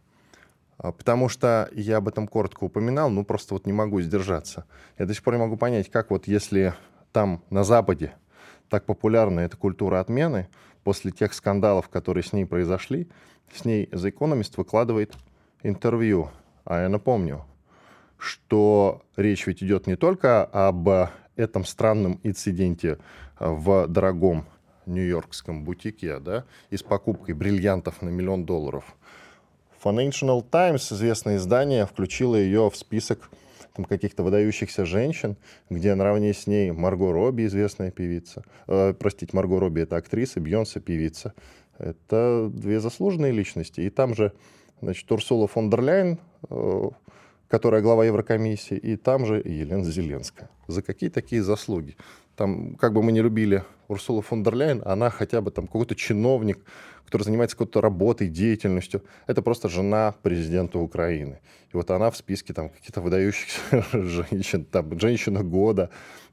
А, 0.79 0.91
потому 0.91 1.29
что 1.29 1.69
я 1.73 1.99
об 1.99 2.09
этом 2.09 2.27
коротко 2.27 2.65
упоминал, 2.65 3.09
ну 3.11 3.25
просто 3.25 3.55
вот 3.55 3.67
не 3.67 3.73
могу 3.73 4.01
сдержаться. 4.01 4.65
Я 4.99 5.07
до 5.07 5.15
сих 5.15 5.23
пор 5.23 5.35
не 5.35 5.41
могу 5.41 5.57
понять, 5.57 5.89
как 5.91 6.11
вот 6.11 6.27
если 6.27 6.75
там 7.13 7.43
на 7.51 7.63
Западе 7.63 8.15
так 8.69 8.85
популярна 8.85 9.41
эта 9.41 9.57
культура 9.57 10.01
отмены, 10.01 10.49
после 10.83 11.13
тех 11.13 11.35
скандалов, 11.35 11.89
которые 11.89 12.25
с 12.25 12.33
ней 12.33 12.47
произошли, 12.47 13.09
с 13.55 13.65
ней 13.65 13.87
The 13.93 14.13
Economist 14.13 14.55
выкладывает 14.57 15.15
интервью. 15.63 16.31
А 16.65 16.83
я 16.83 16.89
напомню, 16.89 17.45
что 18.23 19.03
речь 19.17 19.49
ведь 19.49 19.65
идет 19.65 19.89
не 19.89 19.97
только 19.97 20.45
об 20.45 20.89
этом 21.35 21.65
странном 21.65 22.21
инциденте 22.23 22.99
в 23.41 23.89
дорогом 23.89 24.47
нью-йоркском 24.87 25.65
бутике, 25.65 26.21
да, 26.21 26.45
и 26.71 26.77
с 26.77 26.85
покупкой 26.85 27.35
бриллиантов 27.35 28.01
на 28.01 28.11
миллион 28.11 28.45
долларов. 28.45 28.85
Financial 29.83 30.41
Times, 30.49 30.93
известное 30.93 31.37
издание, 31.37 31.85
включило 31.85 32.37
ее 32.37 32.71
в 32.71 32.77
список 32.77 33.29
там, 33.75 33.85
каких-то 33.85 34.23
выдающихся 34.23 34.85
женщин, 34.85 35.37
где 35.69 35.95
наравне 35.97 36.33
с 36.33 36.47
ней 36.47 36.71
Марго 36.71 37.11
Робби, 37.11 37.47
известная 37.47 37.91
певица. 37.91 38.45
Э, 38.69 38.95
простите, 38.97 39.35
Марго 39.35 39.59
Робби— 39.59 39.81
это 39.83 39.97
актриса, 39.97 40.39
Бьонсе— 40.39 40.79
певица. 40.81 41.35
Это 41.79 42.49
две 42.53 42.79
заслуженные 42.79 43.33
личности. 43.33 43.81
И 43.81 43.91
там 43.91 44.15
же, 44.15 44.33
значит, 44.81 45.11
Урсула 45.11 45.49
фон 45.49 45.71
дер 45.71 45.81
Ляйн, 45.81 46.19
э, 46.49 46.91
которая 47.53 47.83
глава 47.83 48.07
Еврокомиссии, 48.07 48.79
и 48.79 48.97
там 48.97 49.27
же 49.27 49.35
Елена 49.45 49.85
Зеленская. 49.85 50.49
За 50.69 50.81
какие 50.81 51.11
такие 51.11 51.43
заслуги? 51.43 51.99
Там, 52.35 52.77
как 52.77 52.95
бы 52.95 53.03
мы 53.03 53.13
не 53.13 53.21
любили 53.21 53.63
Урсулу 53.89 54.23
фон 54.23 54.43
дер 54.43 54.55
Ляйен, 54.55 54.83
она 54.87 55.11
хотя 55.11 55.43
бы 55.43 55.51
там 55.51 55.67
какой-то 55.67 55.95
чиновник, 55.95 56.61
который 57.05 57.25
занимается 57.25 57.55
какой-то 57.55 57.83
работой, 57.83 58.29
деятельностью. 58.29 59.03
Это 59.27 59.43
просто 59.43 59.69
жена 59.69 60.15
президента 60.23 60.79
Украины. 60.79 61.41
И 61.75 61.77
вот 61.77 61.91
она 61.91 62.11
в 62.11 62.17
списке 62.17 62.55
там 62.55 62.71
каких-то 62.71 63.03
выдающихся 63.03 63.85
женщин, 63.93 64.65
там, 64.65 64.99
женщина 64.99 65.43
года 65.43 65.91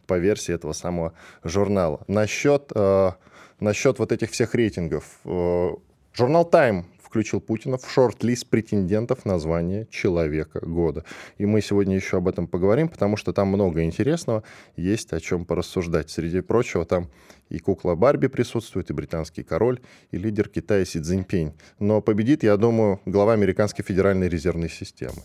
по 0.07 0.17
версии 0.17 0.53
этого 0.53 0.71
самого 0.71 1.11
журнала. 1.43 1.99
Насчет, 2.07 2.71
э, 2.73 3.11
насчет 3.59 3.99
вот 3.99 4.13
этих 4.13 4.31
всех 4.31 4.55
рейтингов. 4.55 5.19
Э, 5.25 5.71
журнал 6.13 6.49
Time 6.49 6.85
включил 7.09 7.41
Путина 7.41 7.77
в 7.79 7.91
шорт-лист 7.91 8.47
претендентов 8.47 9.25
на 9.25 9.39
звание 9.39 9.87
Человека 9.89 10.59
года. 10.61 11.03
И 11.39 11.45
мы 11.45 11.61
сегодня 11.61 11.95
еще 11.95 12.17
об 12.17 12.27
этом 12.27 12.45
поговорим, 12.47 12.87
потому 12.87 13.17
что 13.17 13.33
там 13.33 13.47
много 13.47 13.83
интересного, 13.83 14.43
есть 14.75 15.11
о 15.11 15.19
чем 15.19 15.45
порассуждать. 15.45 16.11
Среди 16.11 16.41
прочего, 16.41 16.85
там 16.85 17.09
и 17.49 17.57
кукла 17.57 17.95
Барби 17.95 18.27
присутствует, 18.27 18.91
и 18.91 18.93
британский 18.93 19.41
король, 19.41 19.79
и 20.11 20.17
лидер 20.17 20.47
Китая 20.49 20.85
Си 20.85 21.01
Цзиньпинь. 21.01 21.53
Но 21.79 21.99
победит, 21.99 22.43
я 22.43 22.55
думаю, 22.57 23.01
глава 23.05 23.33
Американской 23.33 23.83
Федеральной 23.83 24.29
резервной 24.29 24.69
системы. 24.69 25.17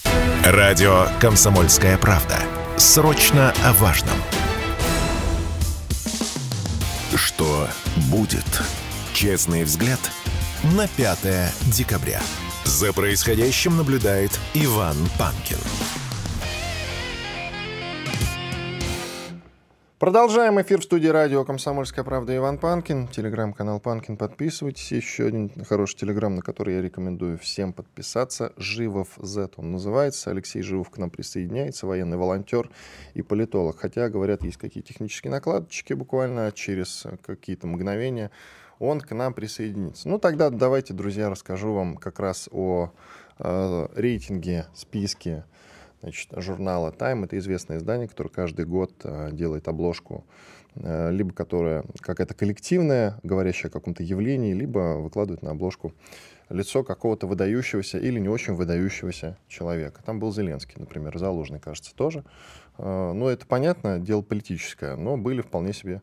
Радио 0.42 1.06
«Комсомольская 1.20 1.98
правда». 1.98 2.38
Срочно 2.78 3.52
о 3.62 3.74
важном. 3.74 4.16
Что 7.14 7.68
будет? 8.10 8.62
Честный 9.12 9.64
взгляд– 9.64 10.00
на 10.72 10.88
5 10.88 11.18
декабря. 11.76 12.20
За 12.64 12.94
происходящим 12.94 13.76
наблюдает 13.76 14.30
Иван 14.54 14.96
Панкин. 15.18 15.58
Продолжаем 19.98 20.60
эфир 20.60 20.80
в 20.80 20.84
студии 20.84 21.08
радио 21.08 21.44
«Комсомольская 21.44 22.04
правда» 22.04 22.34
Иван 22.36 22.58
Панкин. 22.58 23.08
Телеграм-канал 23.08 23.78
Панкин. 23.78 24.16
Подписывайтесь. 24.16 24.90
Еще 24.92 25.26
один 25.26 25.50
хороший 25.64 25.98
телеграм, 25.98 26.34
на 26.34 26.42
который 26.42 26.76
я 26.76 26.82
рекомендую 26.82 27.38
всем 27.38 27.72
подписаться. 27.74 28.52
Живов 28.56 29.08
Z 29.18 29.50
он 29.56 29.72
называется. 29.72 30.30
Алексей 30.30 30.62
Живов 30.62 30.90
к 30.90 30.96
нам 30.98 31.10
присоединяется. 31.10 31.86
Военный 31.86 32.16
волонтер 32.16 32.70
и 33.12 33.22
политолог. 33.22 33.78
Хотя, 33.78 34.08
говорят, 34.08 34.42
есть 34.42 34.56
какие 34.56 34.82
технические 34.82 35.30
накладочки 35.30 35.92
буквально 35.92 36.52
через 36.52 37.06
какие-то 37.24 37.66
мгновения 37.66 38.30
он 38.86 39.00
к 39.00 39.12
нам 39.12 39.34
присоединится. 39.34 40.08
Ну, 40.08 40.18
тогда 40.18 40.50
давайте, 40.50 40.94
друзья, 40.94 41.30
расскажу 41.30 41.72
вам 41.72 41.96
как 41.96 42.20
раз 42.20 42.48
о 42.52 42.90
э, 43.38 43.86
рейтинге, 43.94 44.66
списке 44.74 45.44
значит, 46.04 46.28
журнала 46.36 46.90
Time. 46.90 47.24
Это 47.24 47.38
известное 47.38 47.78
издание, 47.78 48.08
которое 48.08 48.30
каждый 48.30 48.66
год 48.66 48.92
э, 49.04 49.30
делает 49.32 49.68
обложку, 49.68 50.24
э, 50.74 51.10
либо 51.10 51.32
которая 51.32 51.84
какая-то 52.00 52.34
коллективная, 52.34 53.18
говорящая 53.22 53.70
о 53.70 53.72
каком-то 53.72 54.02
явлении, 54.02 54.52
либо 54.52 54.98
выкладывает 54.98 55.42
на 55.42 55.52
обложку 55.52 55.94
лицо 56.50 56.84
какого-то 56.84 57.26
выдающегося 57.26 57.98
или 57.98 58.20
не 58.20 58.28
очень 58.28 58.52
выдающегося 58.52 59.38
человека. 59.48 60.02
Там 60.04 60.20
был 60.20 60.32
Зеленский, 60.32 60.74
например, 60.76 61.18
Залужный, 61.18 61.58
кажется, 61.58 61.94
тоже. 61.94 62.24
Э, 62.78 63.12
ну, 63.14 63.28
это 63.28 63.46
понятно, 63.46 63.98
дело 63.98 64.22
политическое, 64.22 64.96
но 64.96 65.16
были 65.16 65.40
вполне 65.40 65.72
себе 65.72 66.02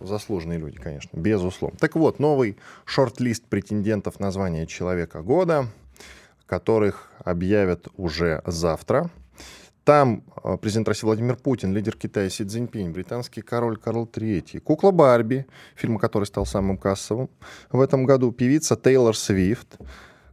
заслуженные 0.00 0.58
люди, 0.58 0.76
конечно, 0.76 1.18
безусловно. 1.18 1.78
Так 1.78 1.94
вот, 1.96 2.18
новый 2.18 2.56
шорт-лист 2.84 3.44
претендентов 3.44 4.20
на 4.20 4.30
звание 4.30 4.66
Человека 4.66 5.22
года, 5.22 5.66
которых 6.46 7.10
объявят 7.24 7.88
уже 7.96 8.42
завтра. 8.46 9.10
Там 9.84 10.24
э, 10.42 10.56
президент 10.60 10.88
России 10.88 11.06
Владимир 11.06 11.36
Путин, 11.36 11.72
лидер 11.72 11.96
Китая 11.96 12.28
Си 12.28 12.44
Цзиньпинь, 12.44 12.90
британский 12.90 13.40
король 13.40 13.76
Карл 13.76 14.04
III, 14.04 14.58
кукла 14.58 14.90
Барби, 14.90 15.46
фильм, 15.76 15.98
который 15.98 16.24
стал 16.24 16.44
самым 16.44 16.76
кассовым 16.76 17.30
в 17.70 17.80
этом 17.80 18.04
году, 18.04 18.32
певица 18.32 18.74
Тейлор 18.74 19.16
Свифт, 19.16 19.78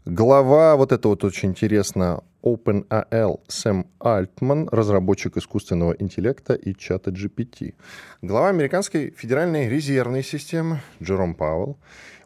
глава, 0.05 0.75
вот 0.75 0.91
это 0.91 1.07
вот 1.07 1.23
очень 1.23 1.49
интересно, 1.49 2.23
OpenAL 2.43 3.39
Сэм 3.47 3.87
Альтман, 3.99 4.67
разработчик 4.71 5.37
искусственного 5.37 5.95
интеллекта 5.97 6.53
и 6.53 6.75
чата 6.75 7.09
GPT. 7.09 7.73
Глава 8.21 8.49
американской 8.49 9.11
федеральной 9.11 9.69
резервной 9.69 10.23
системы 10.23 10.81
Джером 11.01 11.35
Пауэлл. 11.35 11.77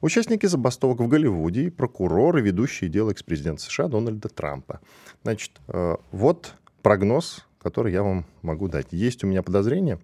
Участники 0.01 0.47
забастовок 0.47 0.99
в 0.99 1.07
Голливуде 1.07 1.65
и 1.65 1.69
прокуроры, 1.69 2.41
ведущие 2.41 2.89
дело 2.89 3.11
экс-президента 3.11 3.61
США 3.61 3.87
Дональда 3.87 4.29
Трампа. 4.29 4.79
Значит, 5.23 5.51
э, 5.67 5.95
вот 6.11 6.55
прогноз, 6.81 7.45
который 7.61 7.93
я 7.93 8.01
вам 8.01 8.25
могу 8.41 8.67
дать. 8.67 8.87
Есть 8.91 9.23
у 9.23 9.27
меня 9.27 9.43
подозрение. 9.43 9.99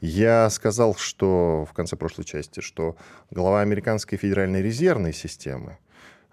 Я 0.00 0.50
сказал, 0.50 0.96
что 0.96 1.66
в 1.70 1.72
конце 1.72 1.94
прошлой 1.94 2.24
части, 2.24 2.60
что 2.60 2.96
глава 3.30 3.60
американской 3.60 4.18
федеральной 4.18 4.60
резервной 4.60 5.12
системы 5.12 5.78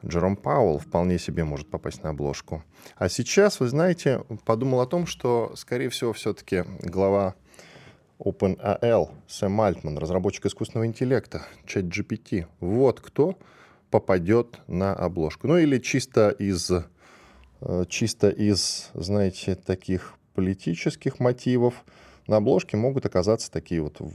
Джером 0.06 0.36
Пауэлл 0.36 0.80
вполне 0.80 1.20
себе 1.20 1.44
может 1.44 1.70
попасть 1.70 2.04
на 2.04 2.12
обложку. 2.12 2.64
А 2.96 3.10
сейчас, 3.10 3.60
вы 3.60 3.68
знаете, 3.68 4.24
подумал 4.46 4.82
о 4.82 4.88
том, 4.88 5.06
что, 5.06 5.52
скорее 5.56 5.90
всего, 5.90 6.14
все-таки 6.14 6.64
глава 6.82 7.36
OpenAL 8.20 9.12
Сэм 9.28 9.62
Альтман, 9.62 9.98
разработчик 9.98 10.46
искусственного 10.46 10.88
интеллекта, 10.88 11.46
ChatGPT, 11.66 12.48
вот 12.60 13.02
кто 13.02 13.38
попадет 13.90 14.60
на 14.68 14.94
обложку. 14.94 15.48
Ну 15.48 15.58
или 15.58 15.80
чисто 15.80 16.30
из, 16.30 16.70
э, 16.70 17.86
чисто 17.88 18.30
из, 18.30 18.90
знаете, 18.94 19.56
таких 19.56 20.16
политических 20.34 21.20
мотивов 21.20 21.86
на 22.28 22.38
обложке 22.38 22.78
могут 22.78 23.06
оказаться 23.06 23.52
такие 23.52 23.82
вот 23.82 24.00
в, 24.00 24.12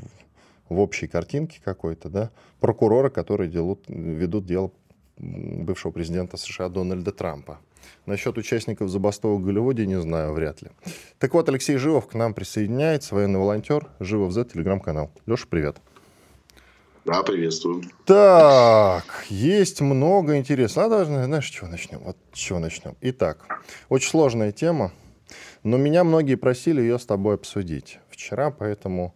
в 0.68 0.78
общей 0.78 1.08
картинке 1.08 1.60
какой-то, 1.64 2.08
да, 2.08 2.30
прокуроры, 2.60 3.10
которые 3.10 3.50
делут, 3.50 3.84
ведут 3.88 4.46
дело 4.46 4.70
бывшего 5.16 5.92
президента 5.92 6.36
США 6.36 6.68
Дональда 6.68 7.12
Трампа. 7.12 7.60
Насчет 8.06 8.36
участников 8.38 8.88
забастовок 8.88 9.42
в 9.42 9.44
Голливуде 9.44 9.86
не 9.86 10.00
знаю, 10.00 10.32
вряд 10.32 10.62
ли. 10.62 10.70
Так 11.18 11.34
вот, 11.34 11.48
Алексей 11.48 11.76
Живов 11.76 12.06
к 12.06 12.14
нам 12.14 12.34
присоединяется, 12.34 13.14
военный 13.14 13.38
волонтер, 13.38 13.88
Живов 14.00 14.32
Z, 14.32 14.46
телеграм-канал. 14.46 15.10
Леша, 15.26 15.46
привет. 15.48 15.78
Да, 17.04 17.22
приветствую. 17.22 17.82
Так, 18.06 19.04
есть 19.28 19.82
много 19.82 20.38
интересного. 20.38 20.88
Давай, 20.88 21.04
знаешь, 21.04 21.46
с 21.46 21.50
чего 21.50 21.68
начнем? 21.68 21.98
Вот 21.98 22.16
с 22.32 22.38
чего 22.38 22.58
начнем. 22.58 22.96
Итак, 23.02 23.46
очень 23.90 24.08
сложная 24.08 24.52
тема, 24.52 24.90
но 25.62 25.76
меня 25.76 26.02
многие 26.04 26.36
просили 26.36 26.80
ее 26.80 26.98
с 26.98 27.04
тобой 27.04 27.34
обсудить 27.34 27.98
вчера, 28.08 28.50
поэтому 28.50 29.14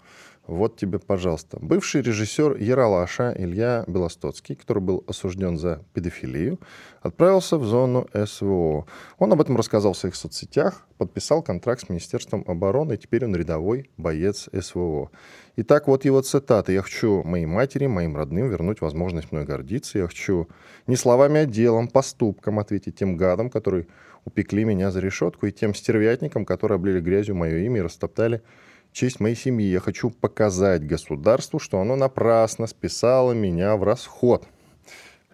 вот 0.49 0.77
тебе, 0.77 0.99
пожалуйста. 0.99 1.59
Бывший 1.61 2.01
режиссер 2.01 2.57
Яралаша 2.57 3.35
Илья 3.37 3.85
Белостоцкий, 3.87 4.55
который 4.55 4.83
был 4.83 5.05
осужден 5.07 5.59
за 5.59 5.85
педофилию, 5.93 6.59
отправился 7.03 7.59
в 7.59 7.67
зону 7.67 8.09
СВО. 8.15 8.87
Он 9.19 9.33
об 9.33 9.43
этом 9.43 9.59
рассказал 9.59 9.93
в 9.93 9.99
своих 9.99 10.17
соцсетях, 10.17 10.87
подписал 10.97 11.43
контракт 11.43 11.83
с 11.83 11.91
Министерством 11.91 12.45
обороны, 12.47 12.95
и 12.95 12.97
теперь 12.97 13.27
он 13.27 13.37
рядовой 13.37 13.91
боец 13.99 14.49
СВО. 14.59 15.11
Итак, 15.57 15.87
вот 15.87 16.07
его 16.07 16.23
цитата. 16.23 16.73
«Я 16.73 16.81
хочу 16.81 17.23
моей 17.25 17.45
матери, 17.45 17.87
моим 17.87 18.17
родным 18.17 18.49
вернуть 18.49 18.81
возможность 18.81 19.31
мной 19.33 19.45
гордиться. 19.45 19.99
Я 19.99 20.07
хочу 20.07 20.49
не 20.87 20.97
словами, 20.97 21.41
а 21.41 21.45
делом, 21.45 21.89
поступком 21.89 22.59
ответить 22.59 22.97
тем 22.97 23.19
гадам, 23.19 23.51
которые 23.51 23.87
упекли 24.25 24.65
меня 24.65 24.91
за 24.93 25.01
решетку, 25.01 25.45
и 25.45 25.53
тем 25.53 25.75
стервятникам, 25.75 26.47
которые 26.47 26.77
облили 26.77 27.01
грязью 27.01 27.35
мое 27.35 27.59
имя 27.59 27.81
и 27.81 27.83
растоптали 27.83 28.41
честь 28.99 29.21
моей 29.21 29.37
семьи. 29.37 29.71
Я 29.71 29.79
хочу 29.79 30.11
показать 30.11 30.85
государству, 30.85 31.61
что 31.61 31.81
оно 31.81 31.95
напрасно 31.95 32.67
списало 32.67 33.33
меня 33.33 33.77
в 33.77 33.85
расход. 33.85 34.45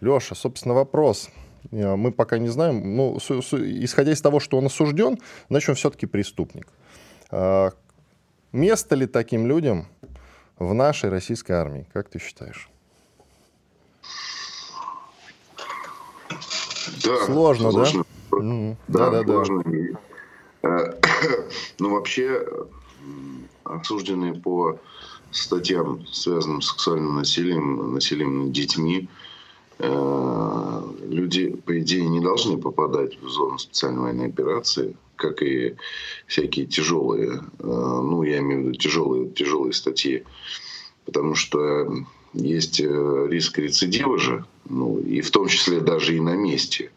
Леша, 0.00 0.34
собственно, 0.34 0.74
вопрос. 0.74 1.30
Мы 1.70 2.12
пока 2.12 2.36
не 2.36 2.48
знаем. 2.48 2.94
Ну, 2.94 3.16
исходя 3.16 4.12
из 4.12 4.20
того, 4.20 4.38
что 4.38 4.58
он 4.58 4.66
осужден, 4.66 5.18
значит, 5.48 5.70
он 5.70 5.74
все-таки 5.76 6.04
преступник. 6.04 6.68
А, 7.30 7.72
место 8.52 8.96
ли 8.96 9.06
таким 9.06 9.46
людям 9.46 9.86
в 10.58 10.74
нашей 10.74 11.08
российской 11.08 11.52
армии? 11.52 11.88
Как 11.94 12.10
ты 12.10 12.18
считаешь? 12.18 12.68
Да, 17.02 17.24
сложно, 17.24 17.70
сложно. 17.70 18.04
да? 18.30 18.36
Mm-hmm. 18.36 18.76
Да, 18.88 19.10
да, 19.10 19.22
сложно. 19.22 19.64
да. 20.62 20.94
Ну, 21.78 21.90
вообще, 21.90 22.40
осужденные 23.64 24.34
по 24.34 24.78
статьям, 25.34 26.06
связанным 26.06 26.62
с 26.62 26.68
сексуальным 26.68 27.16
насилием, 27.16 27.92
насилием 27.92 28.44
над 28.44 28.52
детьми, 28.52 29.08
э, 29.78 30.82
люди, 31.08 31.50
по 31.66 31.78
идее, 31.80 32.08
не 32.08 32.20
должны 32.20 32.56
попадать 32.56 33.20
в 33.20 33.28
зону 33.28 33.58
специальной 33.58 34.02
военной 34.02 34.28
операции, 34.28 34.96
как 35.16 35.42
и 35.42 35.74
всякие 36.26 36.66
тяжелые, 36.66 37.32
э, 37.32 37.40
ну, 37.58 38.22
я 38.22 38.38
имею 38.38 38.62
в 38.62 38.64
виду 38.66 38.78
тяжелые, 38.78 39.30
тяжелые 39.30 39.72
статьи, 39.72 40.24
потому 41.04 41.34
что 41.34 41.88
есть 42.32 42.80
э, 42.80 43.26
риск 43.28 43.58
рецидива 43.58 44.18
же, 44.18 44.44
ну, 44.68 44.98
и 45.00 45.20
в 45.20 45.30
том 45.30 45.48
числе 45.48 45.80
даже 45.80 46.16
и 46.16 46.20
на 46.20 46.34
месте. 46.34 46.90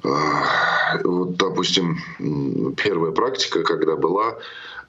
Вот, 0.00 1.36
допустим, 1.36 1.98
первая 2.76 3.10
практика, 3.10 3.64
когда 3.64 3.96
была, 3.96 4.38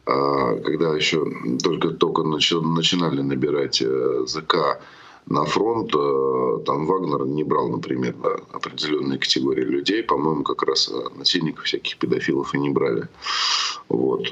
когда 0.06 0.96
еще 0.96 1.26
только-только 1.62 2.24
начинали 2.24 3.22
набирать 3.22 3.82
э, 3.82 4.24
ЗК 4.26 4.80
на 5.28 5.46
фронт, 5.46 5.94
э, 5.96 6.60
там 6.66 6.88
Вагнер 6.88 7.28
не 7.28 7.44
брал, 7.44 7.70
например, 7.70 8.16
определенные 8.52 9.20
категории 9.20 9.64
людей, 9.64 10.02
по-моему, 10.02 10.44
как 10.44 10.64
раз 10.64 10.90
э, 10.90 11.18
насильников 11.18 11.66
всяких 11.66 11.98
педофилов 11.98 12.56
и 12.56 12.60
не 12.60 12.70
брали. 12.70 13.08
Вот. 13.88 14.32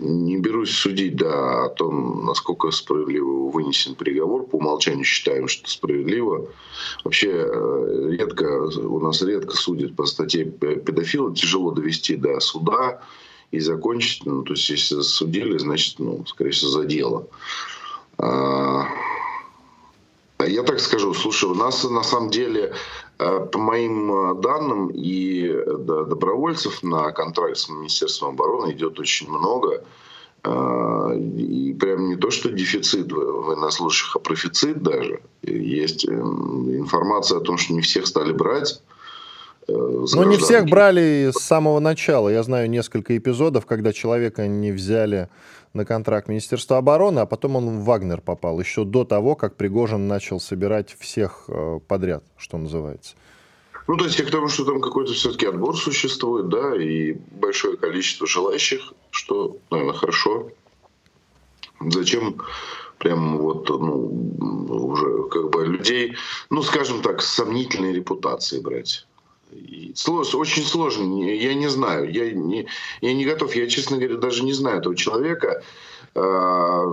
Не 0.00 0.38
берусь 0.38 0.70
судить, 0.70 1.16
да, 1.16 1.64
о 1.64 1.68
том, 1.68 2.24
насколько 2.24 2.70
справедливо 2.70 3.50
вынесен 3.50 3.94
приговор. 3.94 4.44
По 4.44 4.56
умолчанию 4.56 5.04
считаем, 5.04 5.48
что 5.48 5.68
справедливо. 5.70 6.48
Вообще 7.04 7.30
редко, 8.10 8.70
у 8.78 9.00
нас 9.00 9.22
редко 9.22 9.56
судят 9.56 9.94
по 9.96 10.06
статье 10.06 10.46
педофила. 10.46 11.34
Тяжело 11.34 11.72
довести 11.72 12.16
до 12.16 12.40
суда 12.40 13.02
и 13.54 13.60
закончить. 13.60 14.26
Ну, 14.26 14.42
то 14.42 14.54
есть, 14.54 14.68
если 14.68 15.00
судили, 15.00 15.58
значит, 15.58 15.98
ну, 15.98 16.24
скорее 16.26 16.50
всего, 16.50 16.70
за 16.70 16.84
дело. 16.84 17.26
А, 18.18 18.86
я 20.46 20.62
так 20.62 20.80
скажу, 20.80 21.14
слушай, 21.14 21.48
у 21.48 21.54
нас 21.54 21.84
на 21.84 22.02
самом 22.02 22.30
деле, 22.30 22.74
э, 23.18 23.46
по 23.52 23.58
моим 23.58 24.12
э, 24.12 24.34
данным, 24.40 24.90
и 24.92 25.48
добровольцев 25.78 26.82
на 26.82 27.12
контракт 27.12 27.56
с 27.56 27.68
Министерством 27.68 28.30
обороны 28.30 28.72
идет 28.72 28.98
очень 29.00 29.30
много. 29.30 29.84
А, 30.42 31.12
и 31.14 31.72
прям 31.72 32.08
не 32.08 32.16
то, 32.16 32.30
что 32.30 32.50
дефицит 32.50 33.10
военнослужащих, 33.10 34.16
а 34.16 34.18
профицит 34.18 34.82
даже. 34.82 35.22
Есть 35.42 36.06
эм, 36.06 36.68
информация 36.76 37.38
о 37.38 37.40
том, 37.40 37.56
что 37.56 37.72
не 37.72 37.80
всех 37.80 38.06
стали 38.06 38.32
брать. 38.32 38.82
Э, 39.66 39.72
ну, 39.72 40.24
не 40.24 40.36
всех 40.36 40.66
брали 40.66 41.30
с 41.34 41.42
самого 41.42 41.80
начала. 41.80 42.28
Я 42.28 42.42
знаю 42.42 42.68
несколько 42.68 43.16
эпизодов, 43.16 43.66
когда 43.66 43.92
человека 43.92 44.46
не 44.46 44.72
взяли 44.72 45.28
на 45.72 45.84
контракт 45.84 46.28
Министерства 46.28 46.78
обороны, 46.78 47.20
а 47.20 47.26
потом 47.26 47.56
он 47.56 47.80
в 47.80 47.84
Вагнер 47.84 48.20
попал, 48.20 48.60
еще 48.60 48.84
до 48.84 49.04
того, 49.04 49.34
как 49.34 49.56
Пригожин 49.56 50.06
начал 50.06 50.38
собирать 50.38 50.94
всех 50.98 51.44
э, 51.48 51.80
подряд, 51.86 52.22
что 52.36 52.58
называется. 52.58 53.16
Ну, 53.86 53.96
то 53.96 54.04
есть 54.04 54.18
я 54.18 54.24
к 54.24 54.30
тому, 54.30 54.48
что 54.48 54.64
там 54.64 54.80
какой-то 54.80 55.12
все-таки 55.12 55.46
отбор 55.46 55.76
существует, 55.76 56.48
да, 56.48 56.74
и 56.74 57.14
большое 57.32 57.76
количество 57.76 58.26
желающих, 58.26 58.92
что, 59.10 59.58
наверное, 59.70 59.94
хорошо. 59.94 60.50
Зачем 61.80 62.40
прям 62.98 63.38
вот, 63.38 63.68
ну, 63.68 64.86
уже 64.86 65.28
как 65.28 65.50
бы 65.50 65.66
людей, 65.66 66.16
ну, 66.48 66.62
скажем 66.62 67.02
так, 67.02 67.20
с 67.20 67.34
сомнительной 67.34 67.92
репутацией 67.92 68.62
брать? 68.62 69.06
Сложно, 69.94 70.38
очень 70.38 70.64
сложно. 70.64 71.24
Я 71.24 71.54
не 71.54 71.68
знаю. 71.68 72.10
Я 72.10 72.30
не, 72.32 72.66
я 73.00 73.12
не 73.12 73.24
готов. 73.24 73.54
Я, 73.54 73.68
честно 73.68 73.96
говоря, 73.96 74.16
даже 74.16 74.42
не 74.44 74.52
знаю 74.52 74.78
этого 74.78 74.96
человека. 74.96 75.62
А, 76.16 76.84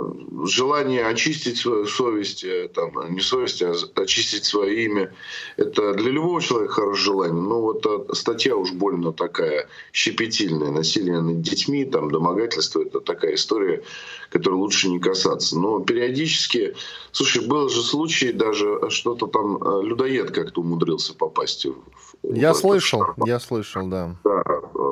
желание 0.45 1.05
очистить 1.05 1.57
свою 1.57 1.85
совесть, 1.85 2.43
э, 2.43 2.67
там, 2.73 2.91
не 3.13 3.19
совесть, 3.19 3.61
а 3.61 3.75
очистить 3.95 4.45
свое 4.45 4.85
имя, 4.85 5.13
это 5.57 5.93
для 5.93 6.09
любого 6.09 6.41
человека 6.41 6.73
хорошее 6.73 7.05
желание. 7.05 7.41
Но 7.41 7.61
вот 7.61 7.85
а, 7.85 8.15
статья 8.15 8.55
уж 8.55 8.71
больно 8.71 9.13
такая 9.13 9.67
щепетильная. 9.93 10.71
Насилие 10.71 11.21
над 11.21 11.41
детьми, 11.41 11.85
там, 11.85 12.09
домогательство, 12.09 12.81
это 12.81 12.99
такая 12.99 13.35
история, 13.35 13.83
которой 14.31 14.55
лучше 14.55 14.89
не 14.89 14.99
касаться. 14.99 15.55
Но 15.59 15.79
периодически, 15.81 16.73
слушай, 17.11 17.45
был 17.45 17.69
же 17.69 17.83
случай, 17.83 18.31
даже 18.31 18.89
что-то 18.89 19.27
там 19.27 19.57
э, 19.61 19.83
людоед 19.83 20.31
как-то 20.31 20.61
умудрился 20.61 21.13
попасть 21.13 21.67
в 21.67 21.75
я 22.23 22.53
слышал, 22.53 23.03
я 23.25 23.39
слышал, 23.39 23.87
да. 23.87 24.15
Да, 24.23 24.43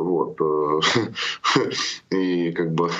вот. 0.01 0.37
Э, 0.41 0.79
и 2.15 2.51
как 2.51 2.73
бы 2.73 2.91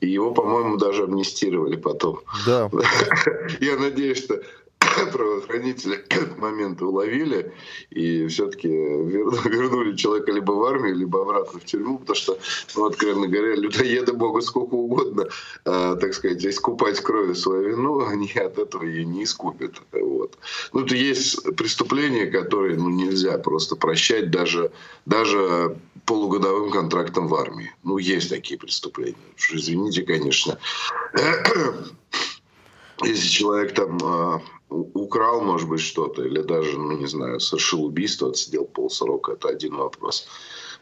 и 0.00 0.08
его, 0.08 0.32
по-моему, 0.32 0.76
даже 0.76 1.04
амнистировали 1.04 1.76
потом. 1.76 2.20
Да. 2.46 2.70
Я 3.60 3.76
надеюсь, 3.76 4.24
что 4.24 4.40
правоохранители 5.12 5.96
к 5.96 6.38
моменту 6.38 6.88
уловили 6.88 7.52
и 7.90 8.26
все-таки 8.28 8.68
вернули 8.68 9.96
человека 9.96 10.32
либо 10.32 10.52
в 10.52 10.64
армию, 10.64 10.96
либо 10.96 11.22
обратно 11.22 11.60
в 11.60 11.64
тюрьму, 11.64 11.98
потому 11.98 12.16
что, 12.16 12.38
ну, 12.76 12.86
откровенно 12.86 13.28
говоря, 13.28 13.54
людоеды 13.56 14.12
могут 14.12 14.44
сколько 14.44 14.74
угодно, 14.74 15.28
э, 15.64 15.96
так 16.00 16.14
сказать, 16.14 16.44
искупать 16.44 17.00
кровью 17.00 17.34
свою 17.34 17.70
вину, 17.70 18.06
они 18.06 18.30
от 18.34 18.58
этого 18.58 18.84
ее 18.84 19.04
не 19.04 19.24
искупят. 19.24 19.80
Вот. 19.92 20.38
Ну, 20.72 20.84
это 20.84 20.94
есть 20.94 21.42
преступления, 21.56 22.26
которые 22.26 22.76
ну, 22.76 22.88
нельзя 22.88 23.38
просто 23.38 23.76
прощать 23.76 24.30
даже, 24.30 24.72
даже 25.06 25.76
полугодовым 26.06 26.70
контрактом 26.70 27.28
в 27.28 27.34
армии. 27.34 27.72
Ну, 27.84 27.98
есть 27.98 28.30
такие 28.30 28.58
преступления. 28.58 29.16
Извините, 29.52 30.02
конечно. 30.02 30.58
Если 33.02 33.28
человек 33.28 33.74
там 33.74 33.98
а, 34.02 34.42
украл, 34.72 35.42
может 35.42 35.68
быть, 35.68 35.80
что-то, 35.80 36.22
или 36.22 36.42
даже, 36.42 36.78
ну, 36.78 36.96
не 36.96 37.06
знаю, 37.06 37.40
совершил 37.40 37.84
убийство, 37.84 38.30
отсидел 38.30 38.64
полсрока, 38.64 39.32
это 39.32 39.48
один 39.48 39.76
вопрос. 39.76 40.26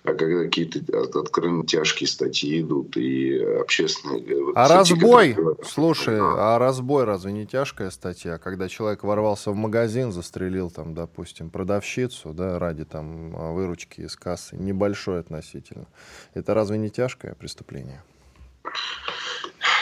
А 0.03 0.14
когда 0.14 0.44
какие-то 0.44 0.81
откровенно 1.20 1.66
тяжкие 1.66 2.09
статьи 2.09 2.62
идут 2.62 2.96
и 2.96 3.38
общественные... 3.38 4.22
Э, 4.22 4.53
а 4.55 4.64
статьи, 4.64 4.94
разбой, 4.94 5.35
которые... 5.35 5.57
слушай, 5.64 6.18
а. 6.18 6.57
а 6.57 6.59
разбой 6.59 7.05
разве 7.05 7.33
не 7.33 7.46
тяжкая 7.46 7.90
статья? 7.90 8.38
Когда 8.38 8.68
человек 8.68 9.05
ворвался 9.05 9.50
в 9.50 9.57
магазин, 9.57 10.11
застрелил 10.11 10.70
там, 10.70 10.94
допустим, 10.94 11.50
продавщицу, 11.50 12.33
да, 12.33 12.59
ради 12.59 12.87
там 12.87 13.55
выручки 13.55 14.00
из 14.00 14.16
кассы, 14.16 14.57
небольшой 14.57 15.20
относительно. 15.20 15.87
Это 16.33 16.55
разве 16.55 16.79
не 16.79 16.88
тяжкое 16.88 17.35
преступление? 17.35 18.03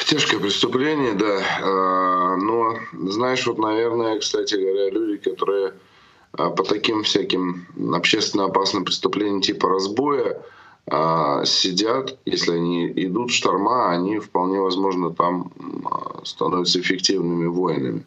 Тяжкое 0.09 0.41
преступление, 0.41 1.13
да. 1.13 1.43
А, 1.61 2.37
но, 2.37 2.77
знаешь, 3.11 3.47
вот, 3.47 3.59
наверное, 3.59 4.19
кстати 4.19 4.55
говоря, 4.55 4.89
люди, 4.89 5.19
которые 5.19 5.75
а, 6.33 6.49
по 6.49 6.65
таким 6.65 7.03
всяким 7.03 7.67
общественно 7.93 8.47
опасным 8.47 8.87
преступлениям 8.87 9.43
типа 9.43 9.69
разбоя 9.69 10.43
а, 10.87 11.45
сидят, 11.45 12.17
если 12.25 12.53
они 12.53 12.87
идут 12.87 13.33
шторма, 13.33 13.91
они 13.91 14.19
вполне 14.19 14.63
возможно 14.63 15.13
там 15.13 15.53
становятся 16.25 16.81
эффективными 16.81 17.47
воинами. 17.47 18.07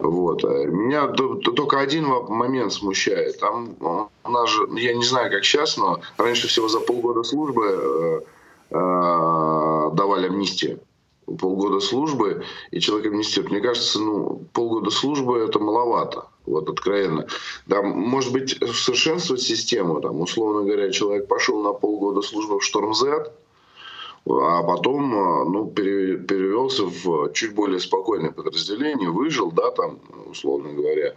Вот. 0.00 0.44
Меня 0.44 1.06
только 1.06 1.80
один 1.80 2.08
момент 2.28 2.74
смущает. 2.74 3.40
Там 3.40 3.70
у 3.80 4.30
нас 4.30 4.50
же, 4.50 4.68
я 4.76 4.92
не 4.92 5.04
знаю, 5.04 5.30
как 5.30 5.46
сейчас, 5.46 5.78
но 5.78 6.00
раньше 6.18 6.48
всего 6.48 6.68
за 6.68 6.80
полгода 6.80 7.22
службы 7.22 7.64
э, 7.68 8.20
э, 8.70 9.90
давали 9.94 10.26
амнистию 10.26 10.80
полгода 11.26 11.80
службы, 11.80 12.44
и 12.70 12.80
человек 12.80 13.12
амнистирует. 13.12 13.52
Мне 13.52 13.60
кажется, 13.60 14.00
ну, 14.00 14.46
полгода 14.52 14.90
службы 14.90 15.38
это 15.38 15.58
маловато, 15.58 16.26
вот 16.46 16.68
откровенно. 16.68 17.26
Да, 17.66 17.82
может 17.82 18.32
быть, 18.32 18.58
совершенствовать 18.74 19.42
систему, 19.42 20.00
там, 20.00 20.20
условно 20.20 20.62
говоря, 20.62 20.90
человек 20.90 21.28
пошел 21.28 21.62
на 21.62 21.72
полгода 21.72 22.22
службы 22.22 22.58
в 22.58 22.64
Шторм 22.64 22.94
Z, 22.94 23.32
а 24.24 24.62
потом 24.62 25.10
ну, 25.52 25.66
перевелся 25.66 26.84
в 26.84 27.32
чуть 27.32 27.54
более 27.54 27.80
спокойное 27.80 28.30
подразделение, 28.30 29.10
выжил, 29.10 29.50
да, 29.50 29.70
там, 29.70 29.98
условно 30.30 30.72
говоря, 30.72 31.16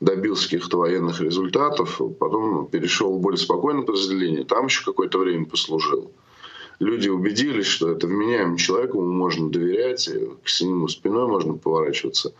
добился 0.00 0.44
каких-то 0.44 0.78
военных 0.78 1.20
результатов, 1.20 2.00
потом 2.18 2.66
перешел 2.66 3.16
в 3.16 3.20
более 3.20 3.38
спокойное 3.38 3.82
подразделение, 3.82 4.44
там 4.44 4.66
еще 4.66 4.84
какое-то 4.84 5.18
время 5.18 5.46
послужил 5.46 6.10
люди 6.78 7.08
убедились, 7.08 7.66
что 7.66 7.92
это 7.92 8.06
вменяемый 8.06 8.58
человек, 8.58 8.94
ему 8.94 9.12
можно 9.12 9.50
доверять, 9.50 10.08
к 10.08 10.60
нему 10.60 10.88
спиной 10.88 11.26
можно 11.28 11.54
поворачиваться. 11.54 12.32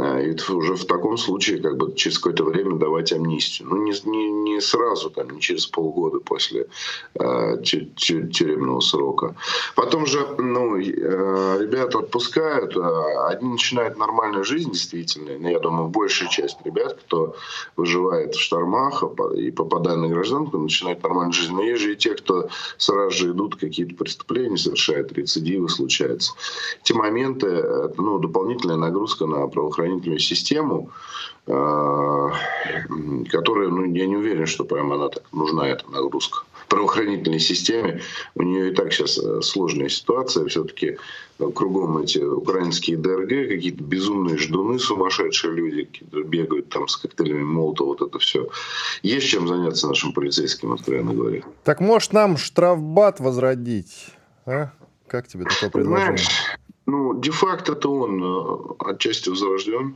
А, 0.00 0.20
и 0.20 0.34
уже 0.52 0.74
в 0.74 0.84
таком 0.84 1.16
случае 1.16 1.58
как 1.60 1.76
бы 1.76 1.92
через 1.94 2.18
какое-то 2.18 2.44
время 2.44 2.76
давать 2.76 3.12
амнистию. 3.12 3.68
Ну, 3.68 3.82
не, 3.82 3.92
не, 4.04 4.30
не 4.30 4.60
сразу, 4.60 5.10
там, 5.10 5.30
не 5.30 5.40
через 5.40 5.66
полгода 5.66 6.20
после 6.20 6.68
э, 7.14 7.56
тюремного 7.62 8.80
срока. 8.80 9.34
Потом 9.74 10.06
же 10.06 10.26
ну, 10.38 10.76
э, 10.76 11.58
ребята 11.60 11.98
отпускают, 11.98 12.76
э, 12.76 12.80
одни 13.28 13.50
начинают 13.50 13.98
нормальную 13.98 14.44
жизнь 14.44 14.70
действительно. 14.70 15.38
Ну, 15.38 15.48
я 15.48 15.58
думаю, 15.58 15.88
большая 15.88 16.28
часть 16.28 16.58
ребят, 16.64 16.98
кто 17.04 17.34
выживает 17.76 18.34
в 18.34 18.40
штормах 18.40 19.02
и 19.34 19.50
попадая 19.50 19.96
на 19.96 20.08
гражданку, 20.08 20.58
начинает 20.58 21.02
нормальную 21.02 21.32
жизнь. 21.32 21.52
Но 21.52 21.62
есть 21.62 21.82
же 21.82 21.92
и 21.92 21.96
те, 21.96 22.14
кто 22.14 22.48
сразу 22.76 23.10
же 23.10 23.30
идут 23.30 23.56
какие-то 23.56 23.94
преступления, 23.94 24.56
совершают 24.56 25.12
рецидивы, 25.12 25.68
случаются. 25.68 26.32
Эти 26.82 26.92
моменты, 26.92 27.90
ну, 27.96 28.18
дополнительная 28.18 28.76
нагрузка 28.76 29.26
на 29.26 29.46
правоохранительные 29.48 29.87
правоохранительную 29.88 30.18
систему, 30.18 30.90
э, 31.46 32.30
которая, 33.30 33.68
ну, 33.68 33.84
я 33.84 34.06
не 34.06 34.16
уверен, 34.16 34.46
что 34.46 34.64
прямо 34.64 34.94
она 34.94 35.08
так 35.08 35.24
нужна, 35.32 35.68
эта 35.68 35.88
нагрузка. 35.90 36.44
Правоохранительной 36.68 37.40
системе 37.40 38.00
у 38.34 38.42
нее 38.42 38.70
и 38.70 38.74
так 38.74 38.92
сейчас 38.92 39.18
э, 39.18 39.40
сложная 39.40 39.88
ситуация. 39.88 40.44
Все-таки 40.46 40.98
э, 41.38 41.50
кругом 41.54 41.98
эти 41.98 42.18
украинские 42.18 42.98
ДРГ, 42.98 43.48
какие-то 43.48 43.82
безумные 43.82 44.36
ждуны, 44.36 44.78
сумасшедшие 44.78 45.54
люди 45.54 45.88
бегают 46.12 46.68
там 46.68 46.86
с 46.86 46.96
коктейлями 46.98 47.42
молота, 47.42 47.84
вот 47.84 48.02
это 48.02 48.18
все. 48.18 48.48
Есть 49.02 49.28
чем 49.28 49.48
заняться 49.48 49.88
нашим 49.88 50.12
полицейским, 50.12 50.72
откровенно 50.72 51.14
говоря. 51.14 51.42
Так 51.64 51.80
может 51.80 52.12
нам 52.12 52.36
штрафбат 52.36 53.20
возродить, 53.20 54.08
а? 54.44 54.72
Как 55.06 55.26
тебе 55.26 55.44
такое 55.44 55.70
предложение? 55.70 56.18
Знаешь, 56.18 56.57
ну, 56.88 57.14
де-факто-то 57.20 57.92
он 57.92 58.22
э, 58.24 58.90
отчасти 58.90 59.28
возрожден. 59.28 59.94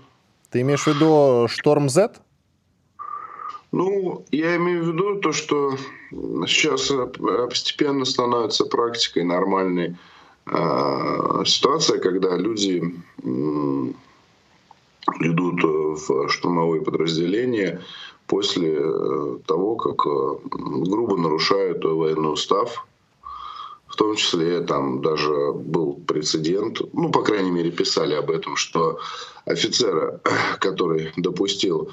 Ты 0.50 0.60
имеешь 0.60 0.84
в 0.84 0.88
виду 0.88 1.48
Шторм 1.48 1.88
Z? 1.88 2.20
Ну, 3.72 4.26
я 4.30 4.56
имею 4.56 4.84
в 4.84 4.88
виду 4.88 5.18
то, 5.20 5.32
что 5.32 5.78
сейчас 6.46 6.90
э, 6.90 7.06
постепенно 7.48 8.04
становится 8.04 8.66
практикой 8.66 9.24
нормальной 9.24 9.96
э, 10.46 11.44
ситуация, 11.46 11.98
когда 11.98 12.36
люди 12.36 12.82
э, 13.22 13.92
идут 15.20 15.62
в 15.64 16.28
штурмовые 16.28 16.82
подразделения 16.82 17.80
после 18.26 18.76
э, 18.78 19.38
того, 19.46 19.76
как 19.76 19.96
грубо 20.44 21.16
нарушают 21.16 21.82
военный 21.82 22.34
устав, 22.34 22.86
в 23.92 23.96
том 23.96 24.16
числе 24.16 24.62
там 24.62 25.02
даже 25.02 25.52
был 25.52 26.00
прецедент, 26.06 26.80
ну, 26.94 27.10
по 27.10 27.22
крайней 27.22 27.50
мере, 27.50 27.70
писали 27.70 28.14
об 28.14 28.30
этом, 28.30 28.56
что 28.56 28.98
офицера, 29.44 30.18
который 30.60 31.12
допустил 31.18 31.90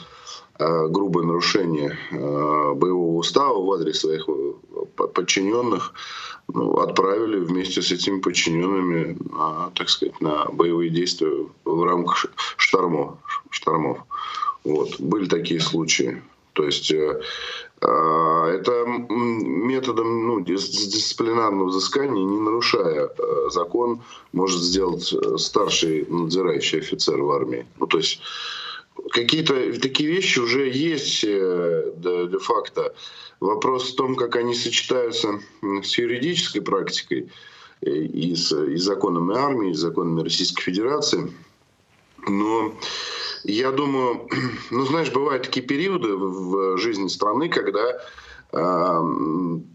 э, 0.60 0.88
грубое 0.88 1.26
нарушение 1.26 1.98
э, 2.12 2.74
боевого 2.74 3.18
устава 3.18 3.62
в 3.62 3.70
адрес 3.74 4.00
своих 4.00 4.30
э, 4.30 5.08
подчиненных, 5.14 5.94
ну, 6.48 6.78
отправили 6.78 7.38
вместе 7.38 7.82
с 7.82 7.92
этими 7.92 8.22
подчиненными, 8.22 9.18
на, 9.34 9.70
так 9.76 9.90
сказать, 9.90 10.22
на 10.22 10.46
боевые 10.46 10.90
действия 10.90 11.48
в 11.66 11.84
рамках 11.84 12.28
штормов. 12.56 13.18
штормов. 13.50 13.98
Вот. 14.64 15.02
Были 15.02 15.28
такие 15.28 15.60
случаи. 15.60 16.22
То 16.60 16.66
есть 16.66 16.92
э, 16.92 17.22
а, 17.80 18.48
это 18.50 18.84
методом 18.86 20.28
ну, 20.28 20.42
дисциплинарного 20.42 21.70
взыскания, 21.70 22.22
не 22.22 22.38
нарушая 22.38 23.08
э, 23.08 23.50
закон, 23.50 24.02
может 24.34 24.60
сделать 24.62 25.14
э, 25.14 25.38
старший 25.38 26.06
надзирающий 26.10 26.80
офицер 26.80 27.22
в 27.22 27.32
армии. 27.32 27.66
Ну, 27.80 27.88
то 27.88 27.98
есть 28.00 28.20
какие-то 29.12 29.80
такие 29.80 30.10
вещи 30.10 30.40
уже 30.40 30.70
есть 30.70 31.22
де-факто. 31.22 32.94
Вопрос 33.40 33.94
в 33.94 33.96
том, 33.96 34.18
как 34.18 34.36
они 34.36 34.54
сочетаются 34.54 35.40
с 35.62 35.98
юридической 35.98 36.60
практикой 36.60 37.32
и 37.80 38.36
с 38.36 38.52
и 38.52 38.76
законами 38.76 39.38
армии, 39.38 39.72
и 39.72 39.76
законами 39.76 40.24
Российской 40.24 40.64
Федерации. 40.64 41.32
Но 42.28 42.74
я 43.44 43.72
думаю, 43.72 44.28
ну 44.72 44.86
знаешь, 44.86 45.12
бывают 45.12 45.44
такие 45.44 45.66
периоды 45.66 46.16
в 46.16 46.78
жизни 46.78 47.08
страны, 47.08 47.50
когда 47.50 48.00
э, 48.52 49.04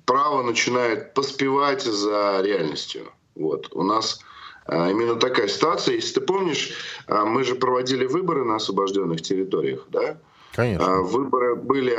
право 0.05 0.42
начинает 0.42 1.14
поспевать 1.14 1.83
за 1.83 2.40
реальностью. 2.42 3.07
Вот. 3.35 3.68
У 3.72 3.83
нас 3.83 4.20
э, 4.66 4.90
именно 4.90 5.16
такая 5.16 5.48
ситуация. 5.48 5.96
Если 5.96 6.14
ты 6.14 6.20
помнишь, 6.20 6.72
э, 7.07 7.24
мы 7.24 7.44
же 7.44 7.55
проводили 7.55 8.07
выборы 8.07 8.44
на 8.44 8.57
освобожденных 8.57 9.22
территориях, 9.22 9.87
да? 9.90 10.18
Конечно. 10.55 11.03
Выборы 11.03 11.57
были 11.57 11.98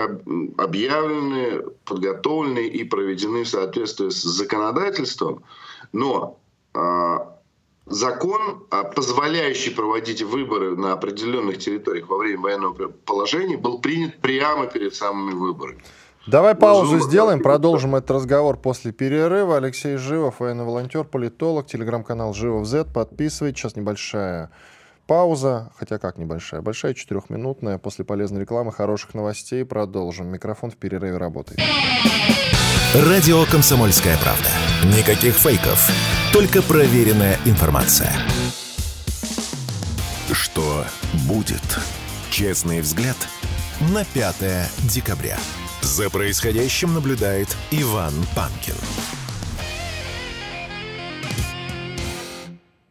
объявлены, 0.58 1.63
подготовлены 1.84 2.65
и 2.65 2.86
проведены 2.86 3.43
в 3.43 3.49
соответствии 3.49 4.10
с 4.10 4.23
законодательством, 4.23 5.43
но 5.91 6.39
закон, 7.86 8.65
а, 8.71 8.84
позволяющий 8.84 9.71
проводить 9.71 10.21
выборы 10.21 10.76
на 10.76 10.93
определенных 10.93 11.60
территориях 11.60 12.10
во 12.10 12.17
время 12.17 12.39
военного 12.39 12.89
положения, 13.06 13.58
был 13.58 13.80
принят 13.80 14.19
прямо 14.21 14.67
перед 14.67 14.95
самыми 14.95 15.34
выборами. 15.34 15.84
Давай 16.28 16.56
паузу 16.56 17.00
сделаем, 17.00 17.39
продолжим 17.39 17.95
этот 17.95 18.10
разговор 18.10 18.58
после 18.58 18.91
перерыва. 18.91 19.58
Алексей 19.58 19.95
Живов, 19.98 20.39
военный 20.39 20.65
волонтер, 20.65 21.04
политолог, 21.04 21.67
телеграм-канал 21.67 22.34
Живов 22.34 22.65
Z. 22.65 22.86
Подписывайтесь. 22.86 23.62
Сейчас 23.62 23.76
небольшая 23.76 24.50
пауза, 25.06 25.71
хотя 25.78 26.00
как 26.00 26.17
небольшая, 26.17 26.62
большая, 26.62 26.95
четырехминутная. 26.95 27.78
После 27.78 28.06
полезной 28.06 28.41
рекламы, 28.41 28.71
хороших 28.71 29.13
новостей 29.13 29.63
продолжим. 29.65 30.28
Микрофон 30.28 30.71
в 30.71 30.78
перерыве 30.78 31.17
работает. 31.17 31.60
Радио 33.03 33.43
«Комсомольская 33.47 34.17
правда». 34.19 34.47
Никаких 34.97 35.36
фейков, 35.36 35.91
только 36.31 36.62
проверенная 36.62 37.38
информация. 37.43 38.10
Что 40.31 40.86
будет? 41.27 41.62
Честный 42.29 42.79
взгляд 42.79 43.17
на 43.91 44.05
5 44.05 44.36
декабря. 44.84 45.38
За 45.81 46.10
происходящим 46.10 46.93
наблюдает 46.93 47.53
Иван 47.69 48.13
Панкин. 48.34 48.75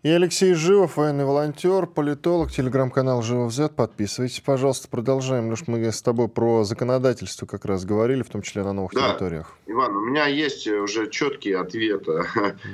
И 0.05 0.11
Алексей 0.11 0.53
Живов, 0.53 0.99
военный 0.99 1.25
волонтер, 1.25 1.87
политолог, 1.87 2.53
телеграм-канал 2.53 3.23
Живов 3.23 3.55
Z. 3.55 3.71
Подписывайтесь, 3.71 4.41
пожалуйста. 4.41 4.87
Продолжаем. 4.87 5.49
Леш, 5.49 5.67
мы 5.67 5.83
с 5.83 6.03
тобой 6.03 6.29
про 6.29 6.63
законодательство 6.65 7.47
как 7.47 7.65
раз 7.65 7.87
говорили, 7.87 8.23
в 8.23 8.29
том 8.29 8.43
числе 8.43 8.65
на 8.65 8.75
новых 8.75 8.93
да. 8.93 9.09
территориях. 9.09 9.57
Иван, 9.67 9.97
у 9.97 10.01
меня 10.01 10.27
есть 10.27 10.69
уже 10.69 11.09
четкий 11.09 11.53
ответ. 11.53 12.05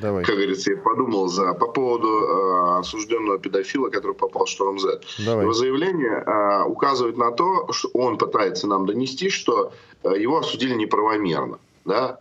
Давай. 0.03 0.25
Как 0.25 0.35
говорится, 0.35 0.73
я 0.73 0.79
подумал 0.79 1.29
за 1.29 1.55
по 1.55 1.69
поводу 1.69 2.09
э, 2.09 2.79
осужденного 2.81 3.39
педофила, 3.39 3.91
который 3.91 4.17
попал 4.17 4.47
в 4.47 4.49
Шторм 4.49 4.81
Z. 4.81 5.01
Давай. 5.25 5.45
Его 5.45 5.53
заявление 5.53 6.25
э, 6.27 6.65
указывает 6.65 7.17
на 7.17 7.31
то, 7.31 7.71
что 7.71 7.91
он 7.91 8.19
пытается 8.19 8.67
нам 8.67 8.87
донести, 8.87 9.31
что 9.31 9.73
э, 10.03 10.19
его 10.19 10.41
осудили 10.41 10.75
неправомерно. 10.75 11.61
Да? 11.85 12.19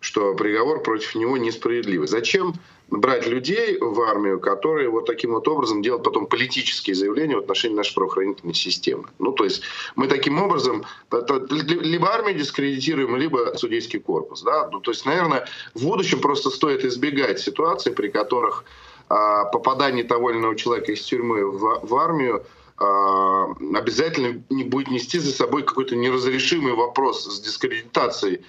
что 0.00 0.34
приговор 0.34 0.82
против 0.82 1.14
него 1.14 1.36
несправедливый. 1.36 2.08
Зачем 2.08 2.54
брать 2.90 3.26
людей 3.26 3.78
в 3.80 4.00
армию, 4.02 4.40
которые 4.40 4.88
вот 4.88 5.06
таким 5.06 5.32
вот 5.32 5.46
образом 5.48 5.82
делают 5.82 6.04
потом 6.04 6.26
политические 6.26 6.94
заявления 6.94 7.36
в 7.36 7.40
отношении 7.40 7.76
нашей 7.76 7.94
правоохранительной 7.94 8.54
системы. 8.54 9.04
Ну, 9.18 9.32
то 9.32 9.44
есть 9.44 9.62
мы 9.96 10.08
таким 10.08 10.42
образом 10.42 10.84
либо 11.10 12.12
армию 12.12 12.38
дискредитируем, 12.38 13.16
либо 13.16 13.54
судейский 13.56 14.00
корпус. 14.00 14.42
Да? 14.42 14.68
Ну, 14.70 14.80
то 14.80 14.90
есть, 14.90 15.06
наверное, 15.06 15.46
в 15.74 15.84
будущем 15.84 16.20
просто 16.20 16.50
стоит 16.50 16.84
избегать 16.84 17.40
ситуаций, 17.40 17.92
при 17.92 18.08
которых 18.08 18.64
а, 19.08 19.44
попадание 19.44 20.04
того 20.04 20.30
или 20.30 20.38
иного 20.38 20.56
человека 20.56 20.92
из 20.92 21.02
тюрьмы 21.02 21.44
в, 21.44 21.80
в 21.82 21.94
армию 21.96 22.44
а, 22.76 23.46
обязательно 23.74 24.42
не 24.50 24.64
будет 24.64 24.88
нести 24.88 25.18
за 25.18 25.32
собой 25.32 25.62
какой-то 25.62 25.96
неразрешимый 25.96 26.74
вопрос 26.74 27.24
с 27.24 27.40
дискредитацией 27.40 28.40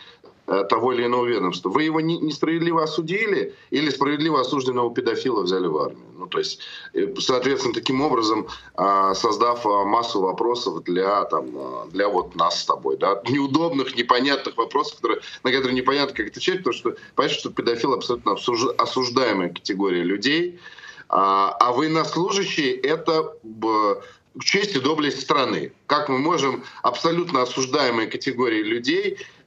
того 0.70 0.94
или 0.94 1.06
иного 1.06 1.26
ведомства. 1.26 1.70
Вы 1.70 1.84
его 1.84 2.02
несправедливо 2.02 2.84
осудили 2.84 3.54
или 3.70 3.90
справедливо 3.90 4.42
осужденного 4.42 4.94
педофила 4.94 5.44
взяли 5.44 5.68
в 5.68 5.78
армию? 5.78 6.12
Ну, 6.22 6.28
то 6.28 6.38
есть, 6.38 6.60
э, 6.94 7.16
соответственно, 7.20 7.74
таким 7.74 8.02
образом, 8.02 8.48
а, 8.76 9.16
создав 9.16 9.66
а, 9.66 9.86
массу 9.86 10.22
вопросов 10.22 10.84
для, 10.84 11.24
там, 11.26 11.50
а, 11.56 11.88
для 11.88 12.10
вот 12.10 12.36
нас 12.36 12.62
с 12.62 12.66
тобой, 12.66 12.98
да, 12.98 13.22
неудобных, 13.28 13.96
непонятных 13.96 14.56
вопросов, 14.56 14.98
которые, 14.98 15.22
на 15.44 15.52
которые 15.52 15.74
непонятно, 15.74 16.16
как 16.16 16.28
отвечать, 16.28 16.58
потому 16.58 16.74
что 16.76 16.96
понятно, 17.16 17.40
что 17.40 17.50
педофил 17.50 17.94
абсолютно 17.94 18.34
осуждаемая 18.78 19.50
категория 19.50 20.04
людей, 20.04 20.60
а 21.14 21.74
военнослужащие— 21.74 22.74
это 22.84 23.36
честь 24.40 24.76
и 24.76 24.80
доблесть 24.80 25.22
страны. 25.22 25.74
Как 25.88 26.08
мы 26.08 26.20
можем 26.20 26.64
абсолютно 26.84 27.42
осуждаемые 27.42 28.08
категории 28.08 28.64
людей 28.64 29.18
Э, 29.18 29.41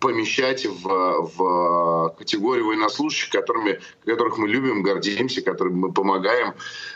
помещать 0.00 0.66
в, 0.66 1.30
в 1.36 2.14
категорию 2.18 2.66
военнослужащих, 2.66 3.30
которыми, 3.30 3.80
которых 4.04 4.38
мы 4.38 4.48
любим, 4.48 4.82
гордимся, 4.82 5.42
которым 5.42 5.78
мы 5.78 5.92
помогаем. 5.92 6.54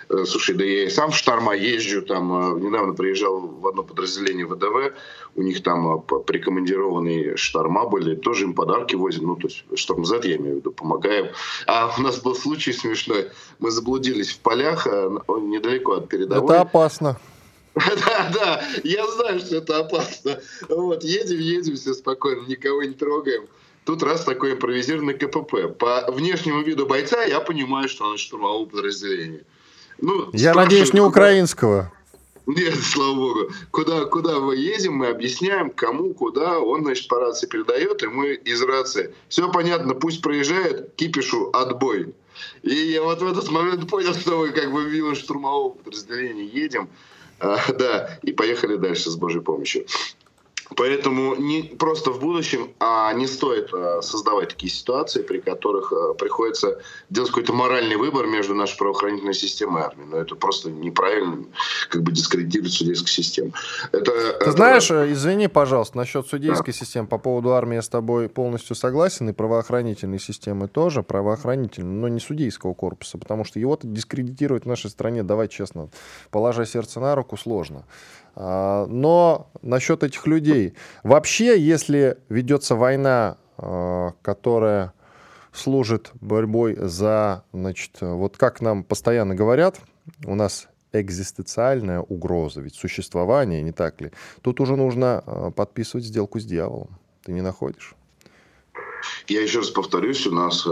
Э, 0.08 0.24
слушай, 0.24 0.54
да 0.54 0.64
я 0.64 0.84
и 0.84 0.90
сам 0.90 1.10
в 1.10 1.16
Шторма 1.16 1.54
езжу, 1.54 2.02
там 2.02 2.56
э, 2.56 2.60
недавно 2.60 2.94
приезжал 2.94 3.40
в 3.40 3.66
одно 3.66 3.82
подразделение 3.82 4.46
ВДВ, 4.46 4.94
у 5.36 5.42
них 5.42 5.62
там 5.62 6.02
прикомандированные 6.02 7.36
Шторма 7.36 7.86
были, 7.86 8.16
тоже 8.16 8.44
им 8.44 8.54
подарки 8.54 8.96
возят, 8.96 9.22
ну, 9.22 9.36
то 9.36 9.48
есть 9.48 9.64
Шторм 9.74 10.04
Z, 10.04 10.22
я 10.24 10.36
имею 10.36 10.56
в 10.56 10.58
виду, 10.58 10.72
помогаем. 10.72 11.28
А 11.66 11.94
у 11.96 12.02
нас 12.02 12.20
был 12.20 12.34
случай 12.34 12.72
смешной, 12.72 13.30
мы 13.58 13.70
заблудились 13.70 14.32
в 14.32 14.40
полях 14.40 14.86
недалеко 14.86 15.92
от 15.92 16.08
передовой. 16.08 16.54
Это 16.54 16.62
опасно. 16.62 17.16
Да, 17.78 18.30
да, 18.32 18.62
я 18.84 19.06
знаю, 19.06 19.40
что 19.40 19.56
это 19.56 19.78
опасно. 19.78 20.40
Вот, 20.68 21.04
едем, 21.04 21.38
едем, 21.38 21.76
все 21.76 21.94
спокойно, 21.94 22.46
никого 22.46 22.82
не 22.82 22.94
трогаем. 22.94 23.46
Тут 23.84 24.02
раз 24.02 24.24
такой 24.24 24.52
импровизированный 24.52 25.14
КПП. 25.14 25.76
По 25.78 26.10
внешнему 26.10 26.62
виду 26.62 26.86
бойца 26.86 27.22
я 27.24 27.40
понимаю, 27.40 27.88
что 27.88 28.04
он 28.04 28.16
из 28.16 28.20
штурмового 28.20 28.66
подразделения. 28.66 29.44
Ну, 30.00 30.28
я 30.32 30.54
надеюсь, 30.54 30.92
не 30.92 31.00
украинского. 31.00 31.90
Нет, 32.48 32.78
слава 32.82 33.14
богу. 33.14 33.50
Куда, 33.70 34.06
куда 34.06 34.40
мы 34.40 34.56
едем, 34.56 34.94
мы 34.94 35.08
объясняем, 35.08 35.70
кому, 35.70 36.14
куда. 36.14 36.58
Он, 36.58 36.82
значит, 36.82 37.08
по 37.08 37.20
рации 37.20 37.46
передает, 37.46 38.02
и 38.02 38.06
мы 38.06 38.34
из 38.34 38.62
рации. 38.62 39.14
Все 39.28 39.50
понятно, 39.50 39.94
пусть 39.94 40.22
проезжает, 40.22 40.94
кипишу, 40.96 41.50
отбой. 41.52 42.14
И 42.62 42.74
я 42.74 43.02
вот 43.02 43.20
в 43.20 43.26
этот 43.26 43.50
момент 43.50 43.88
понял, 43.88 44.14
что 44.14 44.38
мы 44.38 44.50
как 44.50 44.72
бы 44.72 44.84
мимо 44.84 45.14
штурмового 45.14 45.70
подразделения 45.70 46.46
едем. 46.46 46.88
А, 47.40 47.72
да, 47.78 48.18
и 48.22 48.32
поехали 48.32 48.76
дальше 48.76 49.10
с 49.10 49.16
Божьей 49.16 49.42
помощью. 49.42 49.86
Поэтому 50.76 51.34
не 51.36 51.62
просто 51.62 52.10
в 52.10 52.20
будущем, 52.20 52.70
а 52.78 53.12
не 53.14 53.26
стоит 53.26 53.70
а, 53.72 54.02
создавать 54.02 54.50
такие 54.50 54.70
ситуации, 54.70 55.22
при 55.22 55.38
которых 55.38 55.92
а, 55.92 56.14
приходится 56.14 56.78
делать 57.10 57.30
какой-то 57.30 57.52
моральный 57.52 57.96
выбор 57.96 58.26
между 58.26 58.54
нашей 58.54 58.76
правоохранительной 58.76 59.34
системой 59.34 59.82
и 59.82 59.84
армией. 59.84 60.08
Но 60.08 60.18
это 60.18 60.34
просто 60.36 60.70
неправильно, 60.70 61.44
как 61.88 62.02
бы 62.02 62.12
дискредитирует 62.12 62.72
судейскую 62.72 63.08
систему. 63.08 63.52
Это, 63.92 64.10
Ты 64.10 64.10
это... 64.10 64.52
знаешь, 64.52 64.90
э, 64.90 65.12
извини, 65.12 65.48
пожалуйста, 65.48 65.96
насчет 65.96 66.26
судейской 66.26 66.72
да. 66.72 66.78
системы. 66.78 67.08
По 67.08 67.18
поводу 67.18 67.54
армии 67.54 67.76
я 67.76 67.82
с 67.82 67.88
тобой 67.88 68.28
полностью 68.28 68.76
согласен, 68.76 69.28
и 69.30 69.32
правоохранительной 69.32 70.20
системы 70.20 70.68
тоже, 70.68 71.02
правоохранительной, 71.02 71.94
но 71.94 72.08
не 72.08 72.20
судейского 72.20 72.74
корпуса, 72.74 73.18
потому 73.18 73.44
что 73.44 73.58
его-то 73.58 73.86
дискредитировать 73.86 74.64
в 74.64 74.68
нашей 74.68 74.90
стране, 74.90 75.22
давай 75.22 75.48
честно, 75.48 75.88
положа 76.30 76.66
сердце 76.66 77.00
на 77.00 77.14
руку, 77.14 77.36
сложно. 77.36 77.84
А, 78.40 78.86
но 78.86 79.50
насчет 79.62 80.04
этих 80.04 80.26
людей. 80.28 80.74
Вообще, 81.02 81.58
если 81.58 82.18
ведется 82.28 82.76
война, 82.76 83.36
а, 83.56 84.12
которая 84.22 84.92
служит 85.52 86.12
борьбой 86.20 86.76
за, 86.78 87.42
значит, 87.52 87.96
вот 88.00 88.36
как 88.36 88.60
нам 88.60 88.84
постоянно 88.84 89.34
говорят, 89.34 89.80
у 90.24 90.36
нас 90.36 90.68
экзистенциальная 90.92 92.00
угроза, 92.00 92.60
ведь 92.60 92.76
существование, 92.76 93.60
не 93.60 93.72
так 93.72 94.00
ли? 94.00 94.12
Тут 94.40 94.60
уже 94.60 94.76
нужно 94.76 95.24
а, 95.26 95.50
подписывать 95.50 96.04
сделку 96.06 96.38
с 96.38 96.44
дьяволом. 96.44 96.96
Ты 97.24 97.32
не 97.32 97.40
находишь? 97.40 97.96
Я 99.26 99.42
еще 99.42 99.58
раз 99.58 99.70
повторюсь, 99.70 100.24
у 100.28 100.32
нас 100.32 100.64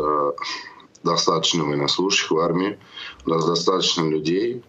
достаточно 1.03 1.65
военнослужащих 1.65 2.31
в 2.31 2.39
армии, 2.39 2.79
у 3.25 3.31
нас 3.31 3.45
достаточно 3.45 4.09
людей, 4.09 4.63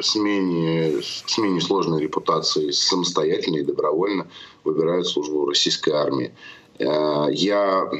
смене, 0.00 1.02
смене 1.02 1.60
сложной 1.60 2.02
репутации 2.02 2.70
самостоятельно 2.70 3.56
и 3.56 3.64
добровольно 3.64 4.26
выбирают 4.64 5.06
службу 5.06 5.44
в 5.44 5.48
российской 5.48 5.90
армии. 5.90 6.34
Э, 6.78 7.26
я 7.30 7.90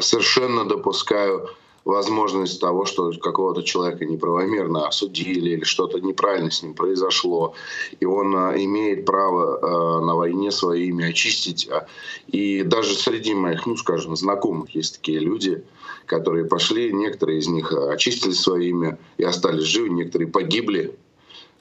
совершенно 0.00 0.64
допускаю 0.64 1.48
возможность 1.84 2.60
того, 2.60 2.84
что 2.86 3.12
какого-то 3.12 3.62
человека 3.62 4.04
неправомерно 4.04 4.86
осудили 4.86 5.50
или 5.50 5.64
что-то 5.64 6.00
неправильно 6.00 6.50
с 6.50 6.62
ним 6.62 6.74
произошло, 6.74 7.54
и 8.00 8.04
он 8.04 8.34
а, 8.34 8.54
имеет 8.56 9.04
право 9.04 9.58
а, 9.60 10.00
на 10.00 10.14
войне 10.14 10.50
свое 10.50 10.86
имя 10.86 11.06
очистить. 11.06 11.68
И 12.28 12.62
даже 12.62 12.94
среди 12.94 13.34
моих, 13.34 13.66
ну, 13.66 13.76
скажем, 13.76 14.16
знакомых 14.16 14.74
есть 14.74 14.96
такие 14.96 15.18
люди, 15.18 15.62
которые 16.06 16.44
пошли, 16.44 16.92
некоторые 16.92 17.38
из 17.38 17.48
них 17.48 17.72
очистили 17.72 18.32
свое 18.32 18.68
имя 18.68 18.98
и 19.16 19.24
остались 19.24 19.64
живы, 19.64 19.90
некоторые 19.90 20.28
погибли 20.28 20.96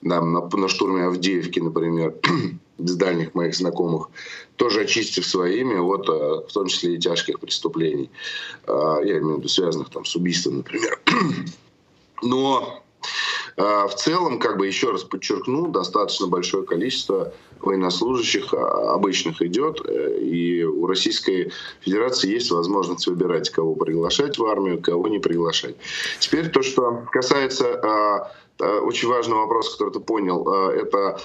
да, 0.03 0.21
на, 0.21 0.47
на 0.47 0.67
штурме 0.67 1.06
Авдеевки, 1.06 1.60
например, 1.60 2.15
с 2.77 2.95
дальних 2.95 3.34
моих 3.34 3.56
знакомых, 3.56 4.10
тоже 4.56 4.82
очистив 4.82 5.25
свое 5.25 5.60
имя, 5.62 5.82
вот, 5.82 6.10
а, 6.10 6.45
в 6.47 6.51
том 6.51 6.67
числе 6.67 6.95
и 6.95 6.99
тяжких 6.99 7.39
преступлений. 7.39 8.10
А, 8.67 8.99
я 8.99 9.19
имею 9.19 9.36
в 9.36 9.38
виду 9.39 9.47
связанных 9.47 9.89
там, 9.89 10.06
с 10.06 10.15
убийством, 10.15 10.58
например. 10.58 10.99
Но 12.21 12.83
в 13.56 13.92
целом, 13.96 14.39
как 14.39 14.58
бы 14.58 14.66
еще 14.66 14.92
раз 14.92 15.04
подчеркну, 15.04 15.68
достаточно 15.68 16.28
большое 16.28 16.63
количество 16.63 17.34
военнослужащих 17.60 18.54
обычных 18.54 19.42
идет, 19.42 19.82
э, 19.86 20.20
и 20.20 20.63
у 20.63 20.86
Российской 20.88 21.52
Федерации 21.82 22.32
есть 22.32 22.52
возможность 22.52 23.08
выбирать, 23.08 23.50
кого 23.50 23.76
приглашать 23.76 24.38
в 24.38 24.46
армию, 24.46 24.82
кого 24.82 25.08
не 25.08 25.20
приглашать. 25.20 25.76
Теперь 26.20 26.50
то, 26.50 26.62
что 26.62 27.04
касается 27.12 28.30
очень 28.60 29.10
важный 29.10 29.36
вопрос, 29.36 29.72
который 29.72 29.94
ты 29.94 30.00
понял, 30.00 30.48
это 30.48 31.20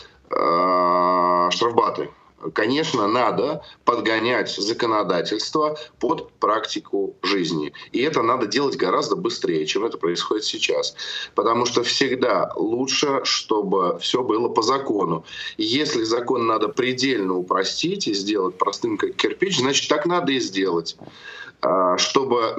штрафбаты. 1.51 2.11
Конечно, 2.55 3.09
надо 3.09 3.65
подгонять 3.85 4.51
законодательство 4.51 5.77
под 5.99 6.31
практику 6.35 7.17
жизни. 7.23 7.73
И 7.91 8.01
это 8.01 8.23
надо 8.23 8.47
делать 8.47 8.77
гораздо 8.77 9.17
быстрее, 9.17 9.67
чем 9.67 9.85
это 9.85 9.99
происходит 9.99 10.45
сейчас. 10.45 10.95
Потому 11.35 11.67
что 11.67 11.83
всегда 11.83 12.53
лучше, 12.55 13.21
чтобы 13.25 13.99
все 14.01 14.23
было 14.23 14.49
по 14.49 14.63
закону. 14.63 15.25
Если 15.57 16.05
закон 16.05 16.47
надо 16.47 16.69
предельно 16.69 17.35
упростить 17.35 18.07
и 18.07 18.15
сделать 18.15 18.57
простым 18.57 18.99
как 18.99 19.17
кирпич, 19.17 19.59
значит 19.59 19.89
так 19.89 20.07
надо 20.07 20.31
и 20.33 20.39
сделать. 20.39 20.97
А, 21.61 21.99
чтобы 21.99 22.55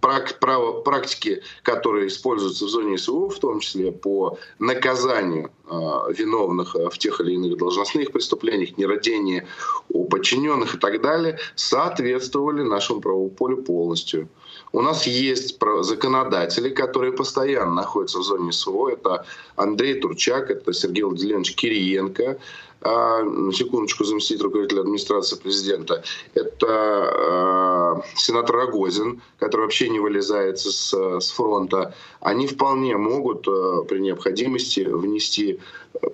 практики, 0.00 1.42
которые 1.62 2.08
используются 2.08 2.66
в 2.66 2.68
зоне 2.68 2.98
СВО, 2.98 3.30
в 3.30 3.38
том 3.38 3.60
числе 3.60 3.92
по 3.92 4.38
наказанию 4.58 5.50
а, 5.68 6.10
виновных 6.10 6.76
а, 6.76 6.90
в 6.90 6.98
тех 6.98 7.18
или 7.22 7.32
иных 7.32 7.56
должностных 7.56 8.12
преступлениях, 8.12 8.76
нерадении 8.76 9.46
у 9.88 10.04
подчиненных 10.04 10.74
и 10.74 10.78
так 10.78 11.00
далее, 11.00 11.38
соответствовали 11.54 12.62
нашему 12.62 13.00
правовому 13.00 13.30
полю 13.30 13.62
полностью. 13.62 14.28
У 14.72 14.82
нас 14.82 15.06
есть 15.06 15.58
законодатели, 15.80 16.68
которые 16.68 17.12
постоянно 17.12 17.72
находятся 17.74 18.18
в 18.18 18.22
зоне 18.22 18.52
СВО. 18.52 18.90
Это 18.90 19.24
Андрей 19.54 19.98
Турчак, 20.00 20.50
это 20.50 20.74
Сергей 20.74 21.04
Владимирович 21.04 21.54
Кириенко, 21.54 22.38
а, 22.86 23.52
секундочку, 23.52 24.04
заместитель 24.04 24.44
руководителя 24.44 24.82
администрации 24.82 25.36
президента, 25.36 26.04
это 26.34 26.66
а, 26.68 28.02
сенатор 28.14 28.56
Рогозин, 28.56 29.22
который 29.38 29.62
вообще 29.62 29.88
не 29.88 29.98
вылезает 29.98 30.58
с, 30.60 30.92
с 30.92 31.30
фронта, 31.30 31.94
они 32.20 32.46
вполне 32.46 32.96
могут 32.96 33.48
а, 33.48 33.82
при 33.82 33.98
необходимости 33.98 34.80
внести 34.80 35.58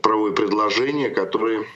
правовые 0.00 0.32
предложения, 0.32 1.10
которые, 1.10 1.66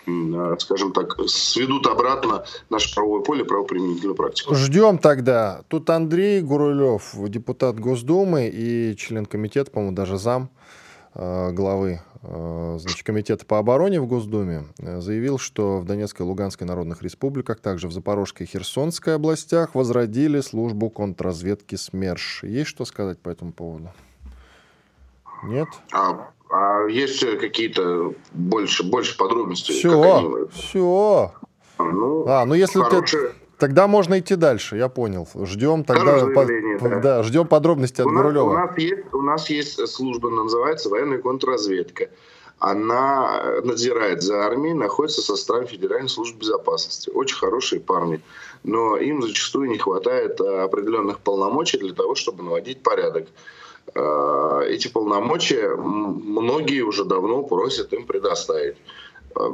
скажем 0.61 0.93
так, 0.93 1.19
сведут 1.27 1.89
обратно 1.89 2.45
наше 2.71 2.95
правовое 2.95 3.21
поле, 3.23 3.45
правоприменительную 3.45 4.15
практику. 4.15 4.55
Ждем 4.55 4.99
тогда. 4.99 5.63
Тут 5.69 5.91
Андрей 5.91 6.41
Гурулев, 6.41 7.15
депутат 7.29 7.81
Госдумы 7.81 8.49
и 8.49 8.95
член 8.97 9.27
комитета, 9.27 9.73
по-моему, 9.73 9.97
даже 9.97 10.19
зам 10.19 10.51
главы 11.15 12.01
Э, 12.16 12.16
значит, 12.79 13.05
Комитета 13.05 13.47
по 13.47 13.59
обороне 13.59 14.01
в 14.01 14.07
Госдуме 14.07 14.65
э, 14.79 15.01
заявил, 15.01 15.39
что 15.39 15.79
в 15.79 15.85
Донецкой 15.85 16.27
и 16.27 16.29
Луганской 16.29 16.67
народных 16.67 17.03
республиках, 17.03 17.61
также 17.61 17.89
в 17.89 17.93
Запорожской 17.93 18.47
и 18.47 18.49
Херсонской 18.49 19.15
областях 19.15 19.75
возродили 19.75 20.41
службу 20.41 20.91
контрразведки 20.91 21.77
СМЕРШ. 21.77 22.45
Есть 22.45 22.71
что 22.71 22.85
сказать 22.85 23.19
по 23.19 23.29
этому 23.29 23.53
поводу? 23.53 23.91
Нет? 25.45 25.69
А, 25.93 26.31
а 26.51 26.87
есть 26.87 27.21
какие-то 27.39 28.15
больше, 28.33 28.83
больше 28.85 29.17
подробностей? 29.17 29.75
Все, 29.75 30.49
все. 30.53 31.33
Ну, 31.79 32.27
а, 32.27 32.45
ну 32.45 32.55
если 32.55 32.81
хорошие... 32.81 33.29
ты... 33.29 33.35
Тогда 33.59 33.87
можно 33.87 34.19
идти 34.19 34.37
дальше, 34.37 34.77
я 34.77 34.89
понял. 34.89 35.27
Ждем 35.35 35.85
тогда 35.85 36.27
по, 36.27 36.45
да. 36.45 37.01
Да, 37.01 37.23
ждем 37.23 37.47
подробности 37.47 38.03
от 38.03 38.07
у 38.07 38.11
Гурулева. 38.11 38.51
у, 38.51 38.53
нас 38.53 38.79
есть, 38.79 39.15
у 39.15 39.23
нас 39.23 39.51
есть 39.51 39.89
служба, 39.89 40.29
называется 40.29 40.91
военная 40.91 41.19
контрразведка. 41.19 42.09
Она 42.59 43.61
надзирает 43.65 44.23
за 44.23 44.45
армией, 44.47 44.75
находится 44.75 45.21
со 45.21 45.37
составе 45.37 45.67
Федеральной 45.67 46.09
службы 46.09 46.41
безопасности. 46.41 47.11
Очень 47.11 47.37
хорошие 47.37 47.81
парни. 47.81 48.21
Но 48.63 48.97
им 48.97 49.23
зачастую 49.23 49.69
не 49.69 49.79
хватает 49.79 50.41
а, 50.41 50.65
определенных 50.65 51.21
полномочий 51.21 51.79
для 51.79 51.93
того, 51.93 52.15
чтобы 52.15 52.43
наводить 52.43 52.83
порядок. 52.83 53.29
А, 53.95 54.63
эти 54.63 54.89
полномочия 54.89 55.77
многие 55.77 56.81
уже 56.81 57.05
давно 57.05 57.43
просят 57.43 57.93
им 57.93 58.07
предоставить. 58.07 58.77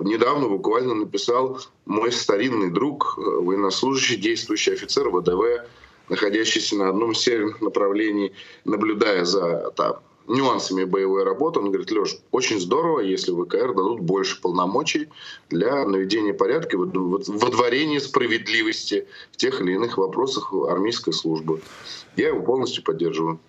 Недавно 0.03 0.49
буквально 0.49 0.95
написал 0.95 1.59
мой 1.87 2.13
старинный 2.13 2.71
друг, 2.71 3.17
военнослужащий, 3.17 4.17
действующий 4.17 4.73
офицер 4.73 5.11
ВДВ, 5.11 5.67
находящийся 6.09 6.77
на 6.77 6.89
одном 6.89 7.13
из 7.13 7.19
северных 7.19 7.61
направлений, 7.61 8.33
наблюдая 8.65 9.25
за 9.25 9.73
там, 9.77 10.01
нюансами 10.29 10.85
боевой 10.85 11.25
работы. 11.25 11.61
Он 11.61 11.67
говорит, 11.67 11.91
Леш, 11.91 12.19
очень 12.31 12.61
здорово, 12.61 13.01
если 13.01 13.33
ВКР 13.33 13.75
дадут 13.75 14.01
больше 14.01 14.41
полномочий 14.41 15.09
для 15.51 15.87
наведения 15.87 16.35
порядка 16.35 16.77
и 16.77 16.81
водворения 16.81 18.01
справедливости 18.01 19.07
в 19.33 19.37
тех 19.37 19.61
или 19.61 19.73
иных 19.73 19.99
вопросах 19.99 20.53
армейской 20.53 21.13
службы. 21.13 21.61
Я 22.17 22.29
его 22.29 22.43
полностью 22.43 22.85
поддерживаю. 22.85 23.41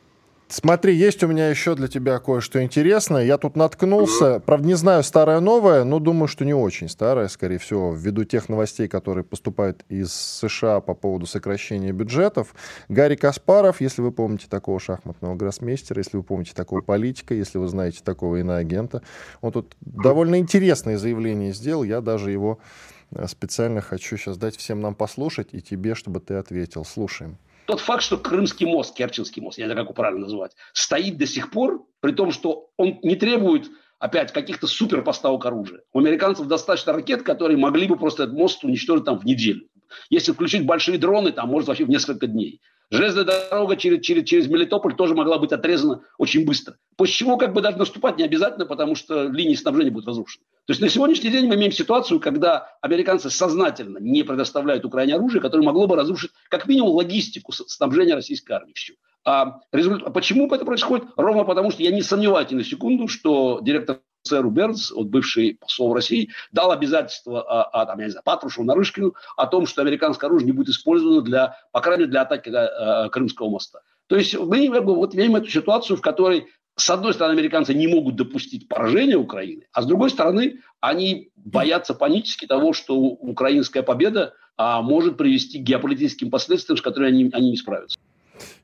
Смотри, 0.48 0.94
есть 0.94 1.24
у 1.24 1.28
меня 1.28 1.50
еще 1.50 1.74
для 1.74 1.88
тебя 1.88 2.20
кое-что 2.20 2.62
интересное. 2.62 3.26
Я 3.26 3.38
тут 3.38 3.56
наткнулся, 3.56 4.40
правда, 4.40 4.68
не 4.68 4.76
знаю, 4.76 5.04
старое 5.04 5.40
новое, 5.40 5.84
но 5.84 6.00
думаю, 6.00 6.28
что 6.28 6.46
не 6.46 6.54
очень 6.54 6.90
старое, 6.90 7.28
скорее 7.28 7.58
всего, 7.58 7.94
ввиду 7.94 8.24
тех 8.24 8.50
новостей, 8.50 8.88
которые 8.88 9.24
поступают 9.24 9.84
из 9.90 10.14
США 10.14 10.80
по 10.80 10.94
поводу 10.94 11.26
сокращения 11.26 11.92
бюджетов. 11.92 12.54
Гарри 12.88 13.16
Каспаров, 13.16 13.82
если 13.82 14.02
вы 14.02 14.12
помните 14.12 14.46
такого 14.48 14.80
шахматного 14.80 15.36
гроссмейстера, 15.36 16.00
если 16.00 16.18
вы 16.18 16.24
помните 16.24 16.52
такого 16.54 16.82
политика, 16.82 17.34
если 17.34 17.58
вы 17.58 17.68
знаете 17.68 18.02
такого 18.04 18.36
иноагента, 18.36 19.02
он 19.42 19.54
тут 19.54 19.76
довольно 19.82 20.38
интересное 20.38 20.98
заявление 20.98 21.54
сделал, 21.54 21.84
я 21.84 22.00
даже 22.02 22.32
его 22.32 22.60
э, 23.12 23.28
специально 23.28 23.82
хочу 23.82 24.18
сейчас 24.18 24.38
дать 24.38 24.56
всем 24.58 24.82
нам 24.82 24.94
послушать 24.94 25.50
и 25.52 25.62
тебе, 25.62 25.96
чтобы 25.96 26.20
ты 26.20 26.36
ответил. 26.36 26.86
Слушаем 26.86 27.38
тот 27.66 27.80
факт, 27.80 28.04
что 28.04 28.18
Крымский 28.18 28.66
мост, 28.66 28.96
Керченский 28.96 29.42
мост, 29.42 29.58
я 29.58 29.66
не 29.66 29.68
знаю, 29.68 29.78
как 29.86 29.86
его 29.86 29.94
правильно 29.94 30.22
называть, 30.22 30.52
стоит 30.74 31.18
до 31.18 31.26
сих 31.26 31.52
пор, 31.52 31.86
при 32.00 32.12
том, 32.12 32.32
что 32.32 32.70
он 32.78 33.00
не 33.04 33.16
требует 33.16 33.70
опять 34.00 34.34
каких-то 34.34 34.68
суперпоставок 34.68 35.46
оружия. 35.46 35.82
У 35.94 36.00
американцев 36.00 36.48
достаточно 36.48 36.94
ракет, 36.94 37.24
которые 37.24 37.58
могли 37.58 37.88
бы 37.88 37.96
просто 37.96 38.24
этот 38.24 38.36
мост 38.36 38.64
уничтожить 38.64 39.06
там 39.06 39.18
в 39.18 39.26
неделю. 39.26 39.68
Если 40.10 40.32
включить 40.32 40.66
большие 40.66 40.98
дроны, 40.98 41.32
там 41.32 41.50
может 41.50 41.68
вообще 41.68 41.86
в 41.86 41.90
несколько 41.90 42.28
дней. 42.28 42.62
Железная 42.94 43.24
дорога 43.24 43.76
через, 43.76 44.06
через, 44.06 44.24
через 44.24 44.48
Мелитополь 44.48 44.96
тоже 44.96 45.16
могла 45.16 45.40
быть 45.40 45.52
отрезана 45.52 46.04
очень 46.20 46.46
быстро. 46.46 46.78
После 46.96 47.16
чего 47.16 47.38
как 47.38 47.52
бы 47.52 47.62
даже 47.62 47.78
наступать 47.78 48.18
не 48.18 48.24
обязательно, 48.24 48.68
потому 48.68 48.94
что 48.94 49.24
линии 49.24 49.56
снабжения 49.56 49.90
будут 49.90 50.08
разрушены. 50.08 50.46
То 50.68 50.72
есть 50.74 50.82
на 50.82 50.90
сегодняшний 50.90 51.32
день 51.32 51.48
мы 51.48 51.56
имеем 51.56 51.72
ситуацию, 51.72 52.20
когда 52.20 52.68
американцы 52.82 53.32
сознательно 53.32 53.98
не 53.98 54.22
предоставляют 54.22 54.86
Украине 54.86 55.16
оружие, 55.16 55.42
которое 55.42 55.64
могло 55.64 55.88
бы 55.88 55.96
разрушить 55.96 56.30
как 56.50 56.68
минимум 56.68 56.92
логистику 56.92 57.52
снабжения 57.52 58.14
российской 58.14 58.52
армии. 58.52 58.74
Всю. 58.74 58.94
А 59.26 59.62
результат, 59.72 60.14
почему 60.14 60.48
это 60.54 60.64
происходит? 60.64 61.08
Ровно 61.18 61.46
потому, 61.46 61.72
что 61.72 61.82
я 61.82 61.90
не 61.90 62.04
сомневаюсь 62.04 62.52
ни 62.52 62.56
на 62.56 62.64
секунду, 62.64 63.08
что 63.08 63.60
директор 63.64 64.02
сэру 64.24 64.50
Бернс, 64.50 64.92
вот 64.92 65.08
бывший 65.08 65.58
посол 65.60 65.94
России, 65.94 66.30
дал 66.52 66.72
обязательство 66.72 67.44
а, 67.44 67.64
а, 67.64 67.86
там, 67.86 68.00
я 68.00 68.06
не 68.06 68.12
знаю, 68.12 68.24
Патрушеву, 68.24 68.66
Нарышкину 68.66 69.16
о 69.38 69.48
том, 69.48 69.66
что 69.66 69.82
американское 69.82 70.30
оружие 70.30 70.48
не 70.48 70.52
будет 70.54 70.70
использовано 70.70 71.22
для, 71.22 71.58
по 71.72 71.82
крайней 71.82 72.02
мере, 72.02 72.12
для 72.12 72.22
атаки 72.22 72.50
а, 72.50 73.10
Крымского 73.10 73.50
моста. 73.50 73.82
То 74.08 74.16
есть 74.16 74.38
мы 74.38 74.70
вот, 74.70 75.16
имеем 75.16 75.36
эту 75.36 75.50
ситуацию, 75.50 75.98
в 75.98 76.02
которой, 76.02 76.48
с 76.76 76.90
одной 76.90 77.14
стороны, 77.14 77.34
американцы 77.38 77.74
не 77.74 77.88
могут 77.88 78.16
допустить 78.16 78.68
поражения 78.68 79.18
Украины, 79.18 79.68
а 79.72 79.82
с 79.82 79.86
другой 79.86 80.10
стороны, 80.10 80.60
они 80.80 81.30
боятся 81.36 81.94
панически 81.94 82.46
того, 82.46 82.74
что 82.74 82.96
украинская 82.96 83.84
победа 83.84 84.34
а, 84.56 84.82
может 84.82 85.18
привести 85.18 85.60
к 85.60 85.64
геополитическим 85.64 86.30
последствиям, 86.30 86.78
с 86.78 86.82
которыми 86.82 87.10
они, 87.10 87.30
они 87.34 87.52
не 87.52 87.58
справятся. 87.58 87.98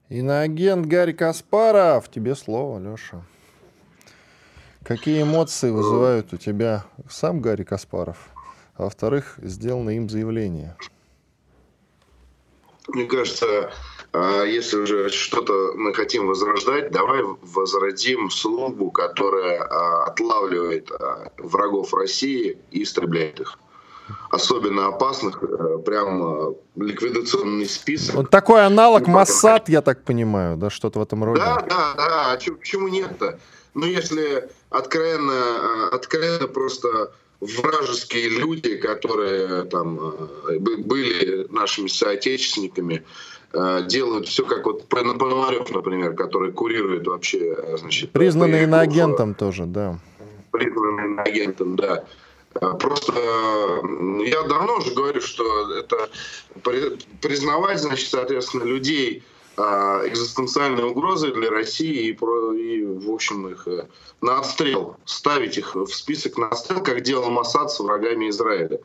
Иноагент 0.10 0.88
Гарри 0.88 1.12
Каспаров, 1.12 2.10
тебе 2.10 2.34
слово, 2.36 2.80
Леша. 2.80 3.24
Какие 4.89 5.21
эмоции 5.21 5.69
вызывают 5.69 6.34
у 6.34 6.38
тебя 6.38 6.84
сам 7.08 7.41
Гарри 7.41 7.62
Каспаров? 7.62 8.17
А 8.73 8.86
во-вторых, 8.86 9.36
сделано 9.38 9.91
им 9.91 10.10
заявление. 10.10 10.75
Мне 12.88 13.06
кажется, 13.06 13.71
а, 14.13 14.41
если 14.45 14.78
уже 14.78 15.10
что-то 15.10 15.73
мы 15.75 15.93
хотим 15.93 16.25
возрождать, 16.25 16.89
давай 16.89 17.21
возродим 17.21 18.32
службу, 18.32 18.89
которая 18.89 19.62
а, 19.62 20.06
отлавливает 20.06 20.89
а, 20.91 21.32
врагов 21.38 21.93
России 21.93 22.58
и 22.71 22.82
истребляет 22.82 23.41
их. 23.41 23.60
Особенно 24.32 24.88
опасных, 24.88 25.39
прям 25.86 26.56
ликвидационный 26.75 27.67
список. 27.67 28.15
Вот 28.15 28.32
такой 28.32 28.65
аналог 28.65 29.06
Моссад, 29.06 29.69
я 29.69 29.84
так 29.84 30.04
понимаю, 30.04 30.58
да, 30.58 30.71
что-то 30.71 30.97
в 30.97 31.04
этом 31.04 31.23
роде. 31.23 31.41
Да, 31.41 31.63
да, 31.69 31.93
да. 31.95 32.32
А 32.34 32.38
почему 32.38 32.88
нет-то? 32.88 33.39
Ну, 33.74 33.86
если 33.86 34.50
откровенно, 34.70 35.90
откровенно 35.90 36.48
просто 36.48 37.12
вражеские 37.40 38.30
люди, 38.30 38.76
которые 38.78 39.64
там 39.66 39.98
были 40.60 41.48
нашими 41.50 41.88
соотечественниками, 41.88 43.06
Э, 43.52 43.82
делают 43.88 44.28
все 44.28 44.46
как 44.46 44.66
вот 44.66 44.88
Пономарев, 44.88 45.70
например, 45.72 46.14
который 46.14 46.52
курирует 46.52 47.08
вообще, 47.08 47.56
э, 47.58 47.78
значит... 47.78 48.12
Признанный 48.12 48.64
иноагентом 48.64 49.34
тоже, 49.34 49.66
да. 49.66 49.98
Признанный 50.52 51.06
иноагентом, 51.06 51.76
да. 51.76 52.04
Э, 52.54 52.74
просто 52.80 53.14
я 54.24 54.44
давно 54.44 54.78
уже 54.78 54.94
говорю, 54.94 55.22
что 55.22 55.74
это 55.76 56.10
признавать, 57.22 57.80
значит, 57.80 58.10
соответственно, 58.10 58.66
людей 58.66 59.24
экзистенциальной 59.60 60.84
угрозой 60.84 61.32
для 61.32 61.50
России 61.50 62.10
и, 62.10 62.12
и 62.12 62.86
в 62.86 63.12
общем, 63.12 63.48
их 63.48 63.67
на 64.22 64.39
отстрел, 64.39 64.95
ставить 65.06 65.58
их 65.58 65.76
в 65.76 65.88
список 65.88 66.38
на 66.38 66.48
отстрел, 66.48 66.82
как 66.82 67.02
делал 67.02 67.30
Моссад 67.30 67.72
с 67.72 67.80
врагами 67.80 68.30
Израиля. 68.30 68.80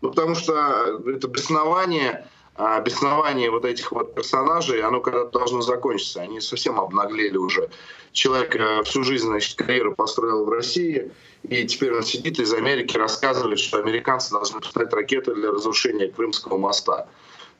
Ну, 0.00 0.10
потому 0.10 0.34
что 0.34 1.00
это 1.06 1.28
беснование 1.28 2.28
а 2.58 2.80
беснование 2.80 3.52
вот 3.52 3.64
этих 3.64 3.92
вот 3.92 4.16
персонажей, 4.16 4.82
оно 4.82 5.00
когда-то 5.00 5.30
должно 5.30 5.60
закончиться. 5.60 6.22
Они 6.22 6.40
совсем 6.40 6.80
обнаглели 6.80 7.36
уже. 7.36 7.70
Человек 8.10 8.56
э, 8.56 8.82
всю 8.82 9.04
жизнь, 9.04 9.26
значит, 9.26 9.56
карьеру 9.56 9.94
построил 9.94 10.44
в 10.44 10.48
России, 10.48 11.12
и 11.44 11.64
теперь 11.68 11.94
он 11.94 12.02
сидит 12.02 12.40
из 12.40 12.52
Америки 12.52 12.96
рассказывает, 12.96 13.60
что 13.60 13.78
американцы 13.78 14.32
должны 14.32 14.58
поставить 14.58 14.92
ракеты 14.92 15.36
для 15.36 15.52
разрушения 15.52 16.08
Крымского 16.08 16.58
моста. 16.58 17.06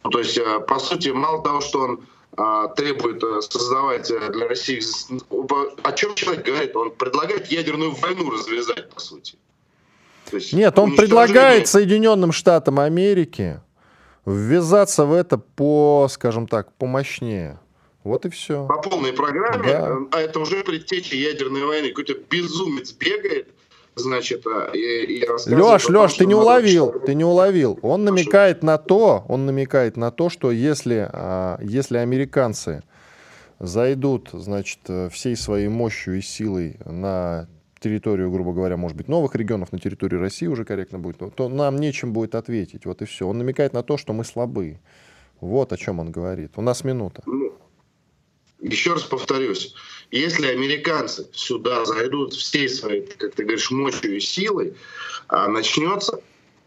Ну, 0.02 0.11
то 0.11 0.18
есть, 0.18 0.37
э, 0.37 0.59
по 0.66 0.81
сути, 0.81 1.11
мало 1.11 1.44
того, 1.44 1.61
что 1.61 1.81
он 1.83 2.00
а, 2.00 2.17
требует 2.77 3.22
э, 3.22 3.40
создавать 3.42 4.09
для 4.09 4.48
России... 4.48 4.81
О 5.83 5.92
чем 5.92 6.14
человек 6.14 6.44
говорит? 6.44 6.77
Он 6.77 6.90
предлагает 6.90 7.46
ядерную 7.48 7.92
войну 7.92 8.31
развязать, 8.31 8.90
по 8.90 9.01
сути. 9.01 9.37
Нет, 10.53 10.79
он 10.79 10.94
предлагает 10.94 11.68
Соединенным 11.68 12.33
Штатам 12.33 12.79
Америки 12.81 13.61
ввязаться 14.27 15.05
в 15.05 15.12
это 15.14 15.38
по, 15.38 16.07
скажем 16.11 16.46
так, 16.46 16.72
помощнее. 16.74 17.59
Вот 18.05 18.27
и 18.27 18.31
все. 18.31 18.66
По 18.66 18.81
полной 18.81 19.12
программе, 19.12 19.72
да. 19.72 19.96
а 20.12 20.20
это 20.20 20.40
уже 20.40 20.62
предтеча 20.62 21.16
ядерной 21.16 21.64
войны. 21.64 21.88
Какой-то 21.88 22.14
безумец 22.14 22.92
бегает, 22.92 23.48
значит, 23.98 24.44
и, 24.74 25.04
и 25.04 25.26
Леш, 25.54 25.88
Леш, 25.88 26.14
ты 26.14 26.26
не 26.26 26.34
уловил, 26.34 26.92
ты 27.04 27.14
не 27.14 27.24
уловил. 27.24 27.78
Он 27.82 28.04
намекает 28.04 28.62
на 28.62 28.78
то, 28.78 29.24
он 29.28 29.46
намекает 29.46 29.96
на 29.96 30.11
то, 30.11 30.30
что 30.30 30.50
если, 30.50 31.08
а, 31.12 31.58
если 31.62 31.98
американцы 31.98 32.82
зайдут, 33.58 34.30
значит, 34.32 34.80
всей 35.12 35.37
своей 35.37 35.68
мощью 35.68 36.18
и 36.18 36.20
силой 36.20 36.76
на 36.84 37.48
территорию, 37.80 38.30
грубо 38.30 38.52
говоря, 38.52 38.76
может 38.76 38.96
быть, 38.96 39.08
новых 39.08 39.34
регионов 39.34 39.72
на 39.72 39.78
территории 39.78 40.16
России 40.16 40.46
уже 40.46 40.64
корректно 40.64 40.98
будет, 40.98 41.18
то 41.34 41.48
нам 41.48 41.76
нечем 41.76 42.12
будет 42.12 42.34
ответить. 42.34 42.87
Вот 42.87 43.02
и 43.02 43.04
все. 43.04 43.26
Он 43.26 43.38
намекает 43.38 43.72
на 43.72 43.82
то, 43.82 43.96
что 43.96 44.12
мы 44.12 44.24
слабы. 44.24 44.80
Вот 45.40 45.72
о 45.72 45.76
чем 45.76 46.00
он 46.00 46.11
говорит. 46.11 46.52
У 46.56 46.62
нас 46.62 46.84
минута. 46.84 47.22
Ну, 47.26 47.56
еще 48.61 48.94
раз 48.94 49.02
повторюсь, 49.02 49.74
если 50.11 50.47
американцы 50.47 51.29
сюда 51.33 51.85
зайдут 51.85 52.35
всей 52.35 52.68
своей, 52.68 53.03
как 53.03 53.35
ты 53.35 53.44
говоришь, 53.44 53.71
мощью 53.71 54.16
и 54.16 54.21
силой, 54.21 54.75
а 55.29 55.49
начнется 55.49 56.21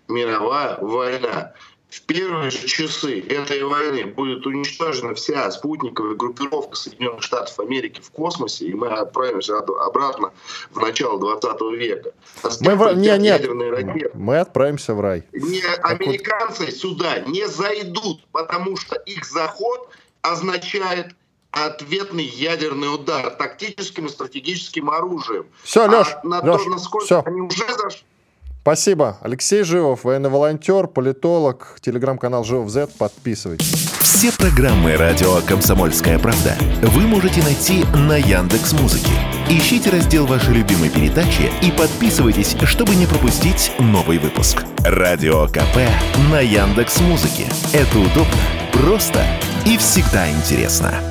мировая 0.08 0.78
война 0.80 1.54
в 1.92 2.02
первые 2.04 2.52
же 2.52 2.66
часы 2.68 3.20
этой 3.20 3.64
войны 3.64 4.06
будет 4.06 4.46
уничтожена 4.48 5.14
вся 5.14 5.52
спутниковая 5.52 6.16
группировка 6.16 6.78
Соединенных 6.78 7.22
Штатов 7.22 7.60
Америки 7.60 8.00
в 8.02 8.12
космосе, 8.12 8.68
и 8.68 8.74
мы 8.74 8.88
отправимся 8.88 9.58
обратно 9.58 10.32
в 10.72 10.80
начало 10.80 11.20
20 11.20 11.62
века. 11.78 12.14
Мы 12.62 12.76
в... 12.76 12.96
не, 12.96 13.18
нет, 13.18 13.46
ракеты. 13.46 14.12
мы 14.14 14.40
отправимся 14.40 14.94
в 14.94 15.02
рай. 15.02 15.24
Не, 15.34 15.64
американцы 15.84 16.72
сюда 16.72 17.20
не 17.20 17.46
зайдут, 17.46 18.26
потому 18.32 18.78
что 18.78 18.96
их 18.96 19.26
заход 19.26 19.90
означает 20.22 21.14
ответный 21.52 22.26
ядерный 22.26 22.94
удар 22.94 23.30
тактическим 23.32 24.08
и 24.08 24.10
стратегическим 24.10 24.90
оружием. 24.90 25.46
Все, 25.64 25.88
Леш, 25.88 26.08
а 26.24 26.28
на 26.28 26.42
Леш, 26.42 26.64
то, 26.64 26.70
насколько 26.70 27.06
все. 27.06 27.24
они 27.26 27.42
уже 27.42 27.66
зашли, 27.78 28.04
Спасибо. 28.62 29.18
Алексей 29.22 29.64
Живов, 29.64 30.04
военный 30.04 30.30
волонтер, 30.30 30.86
политолог, 30.86 31.78
телеграм-канал 31.82 32.44
Живов 32.44 32.70
Z. 32.70 32.90
Подписывайтесь. 33.00 33.90
Все 34.02 34.32
программы 34.32 34.98
радио 34.98 35.42
Комсомольская 35.48 36.20
правда 36.20 36.56
вы 36.84 37.02
можете 37.08 37.42
найти 37.42 37.84
на 37.96 38.18
Яндекс 38.18 38.74
Музыке. 38.74 39.10
Ищите 39.50 39.90
раздел 39.90 40.28
вашей 40.28 40.54
любимой 40.54 40.92
передачи 40.92 41.52
и 41.64 41.72
подписывайтесь, 41.72 42.56
чтобы 42.66 42.94
не 42.96 43.08
пропустить 43.08 43.72
новый 43.80 44.20
выпуск. 44.20 44.64
Радио 44.86 45.48
КП 45.48 45.90
на 46.30 46.40
Яндекс 46.40 47.00
Музыке. 47.02 47.48
Это 47.74 47.98
удобно, 47.98 48.42
просто 48.74 49.26
и 49.66 49.76
всегда 49.78 50.30
интересно. 50.30 51.11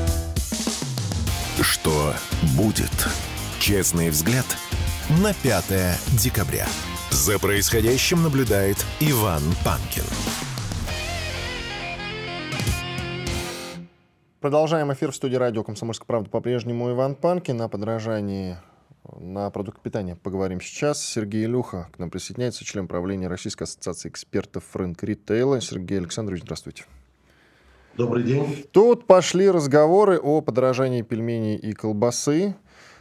Что 1.62 2.14
будет? 2.56 2.90
Честный 3.58 4.08
взгляд 4.08 4.46
на 5.22 5.34
5 5.34 5.64
декабря. 6.18 6.66
За 7.10 7.38
происходящим 7.38 8.22
наблюдает 8.22 8.78
Иван 9.00 9.42
Панкин. 9.62 10.04
Продолжаем 14.40 14.90
эфир 14.94 15.12
в 15.12 15.16
студии 15.16 15.36
радио 15.36 15.62
«Комсомольская 15.62 16.06
правда». 16.06 16.30
По-прежнему 16.30 16.90
Иван 16.92 17.14
Панкин. 17.14 17.58
На 17.58 17.68
подражании 17.68 18.56
на 19.18 19.50
продукт 19.50 19.82
питания 19.82 20.16
поговорим 20.16 20.62
сейчас. 20.62 21.04
Сергей 21.04 21.44
Илюха 21.44 21.88
к 21.92 21.98
нам 21.98 22.10
присоединяется, 22.10 22.64
член 22.64 22.88
правления 22.88 23.28
Российской 23.28 23.64
ассоциации 23.64 24.08
экспертов 24.08 24.64
рынка 24.74 25.04
ритейла. 25.04 25.60
Сергей 25.60 25.98
Александрович, 25.98 26.40
здравствуйте. 26.42 26.84
Добрый 27.96 28.22
день. 28.22 28.64
Тут 28.72 29.06
пошли 29.06 29.50
разговоры 29.50 30.18
о 30.18 30.40
подорожании 30.40 31.02
пельменей 31.02 31.56
и 31.56 31.72
колбасы. 31.72 32.54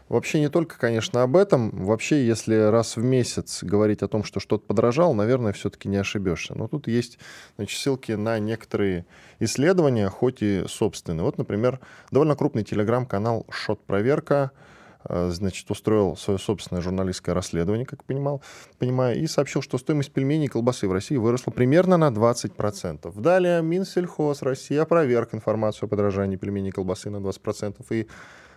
Вообще 0.09 0.39
не 0.39 0.49
только, 0.49 0.79
конечно, 0.79 1.21
об 1.21 1.37
этом. 1.37 1.69
Вообще, 1.85 2.25
если 2.25 2.55
раз 2.55 2.97
в 2.97 3.03
месяц 3.03 3.63
говорить 3.63 4.01
о 4.01 4.07
том, 4.07 4.23
что 4.23 4.39
что-то 4.39 4.65
подорожало, 4.65 5.13
наверное, 5.13 5.53
все-таки 5.53 5.87
не 5.87 5.97
ошибешься. 5.97 6.57
Но 6.57 6.67
тут 6.67 6.87
есть 6.87 7.19
значит, 7.57 7.79
ссылки 7.79 8.13
на 8.13 8.39
некоторые 8.39 9.05
исследования, 9.39 10.09
хоть 10.09 10.41
и 10.41 10.63
собственные. 10.67 11.23
Вот, 11.23 11.37
например, 11.37 11.79
довольно 12.09 12.35
крупный 12.35 12.63
телеграм-канал 12.63 13.45
«Шот 13.51 13.85
Проверка» 13.85 14.51
э, 14.53 14.68
значит, 15.07 15.69
устроил 15.71 16.17
свое 16.17 16.37
собственное 16.39 16.81
журналистское 16.81 17.33
расследование, 17.33 17.85
как 17.85 18.03
понимал, 18.03 18.41
понимаю, 18.79 19.17
и 19.17 19.27
сообщил, 19.27 19.61
что 19.61 19.77
стоимость 19.77 20.11
пельменей 20.11 20.45
и 20.45 20.49
колбасы 20.49 20.87
в 20.87 20.91
России 20.91 21.15
выросла 21.15 21.51
примерно 21.51 21.97
на 21.97 22.09
20%. 22.09 23.21
Далее 23.21 23.61
Минсельхоз 23.61 24.41
России 24.41 24.77
опроверг 24.77 25.33
информацию 25.33 25.87
о 25.87 25.89
подорожании 25.89 26.35
пельменей 26.35 26.69
и 26.69 26.73
колбасы 26.73 27.09
на 27.09 27.17
20%. 27.17 27.85
И 27.91 28.07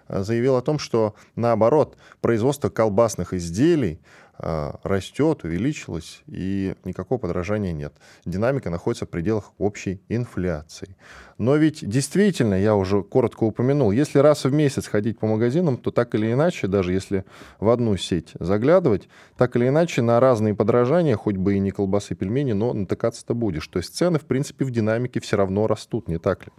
Э, 0.08 0.22
заявил 0.22 0.56
о 0.56 0.62
том, 0.62 0.78
что 0.78 1.14
наоборот, 1.36 1.96
производство 2.20 2.68
колбасных 2.68 3.34
изделий 3.34 3.94
э, 3.94 3.98
растет, 4.38 5.44
увеличилось, 5.44 6.22
и 6.26 6.74
никакого 6.84 7.18
подражания 7.18 7.72
нет. 7.72 7.92
Динамика 8.24 8.70
находится 8.70 9.06
в 9.06 9.08
пределах 9.08 9.52
общей 9.58 10.00
инфляции. 10.08 10.96
Но 11.38 11.56
ведь 11.56 11.88
действительно, 11.88 12.54
я 12.54 12.74
уже 12.74 13.02
коротко 13.02 13.44
упомянул, 13.44 13.90
если 13.90 14.18
раз 14.18 14.44
в 14.44 14.52
месяц 14.52 14.86
ходить 14.86 15.18
по 15.18 15.26
магазинам, 15.26 15.76
то 15.76 15.90
так 15.90 16.14
или 16.14 16.32
иначе, 16.32 16.66
даже 16.66 16.92
если 16.92 17.24
в 17.60 17.68
одну 17.68 17.96
сеть 17.96 18.32
заглядывать, 18.40 19.08
так 19.36 19.54
или 19.56 19.68
иначе 19.68 20.02
на 20.02 20.18
разные 20.18 20.54
подражания, 20.54 21.16
хоть 21.16 21.36
бы 21.36 21.54
и 21.54 21.58
не 21.58 21.70
колбасы, 21.70 22.14
пельмени, 22.14 22.52
но 22.52 22.72
натыкаться-то 22.72 23.34
будешь. 23.34 23.66
То 23.68 23.78
есть 23.78 23.94
цены, 23.94 24.18
в 24.18 24.24
принципе, 24.24 24.64
в 24.64 24.70
динамике 24.70 25.20
все 25.20 25.36
равно 25.36 25.66
растут, 25.66 26.08
не 26.08 26.18
так 26.18 26.46
ли? 26.46 26.52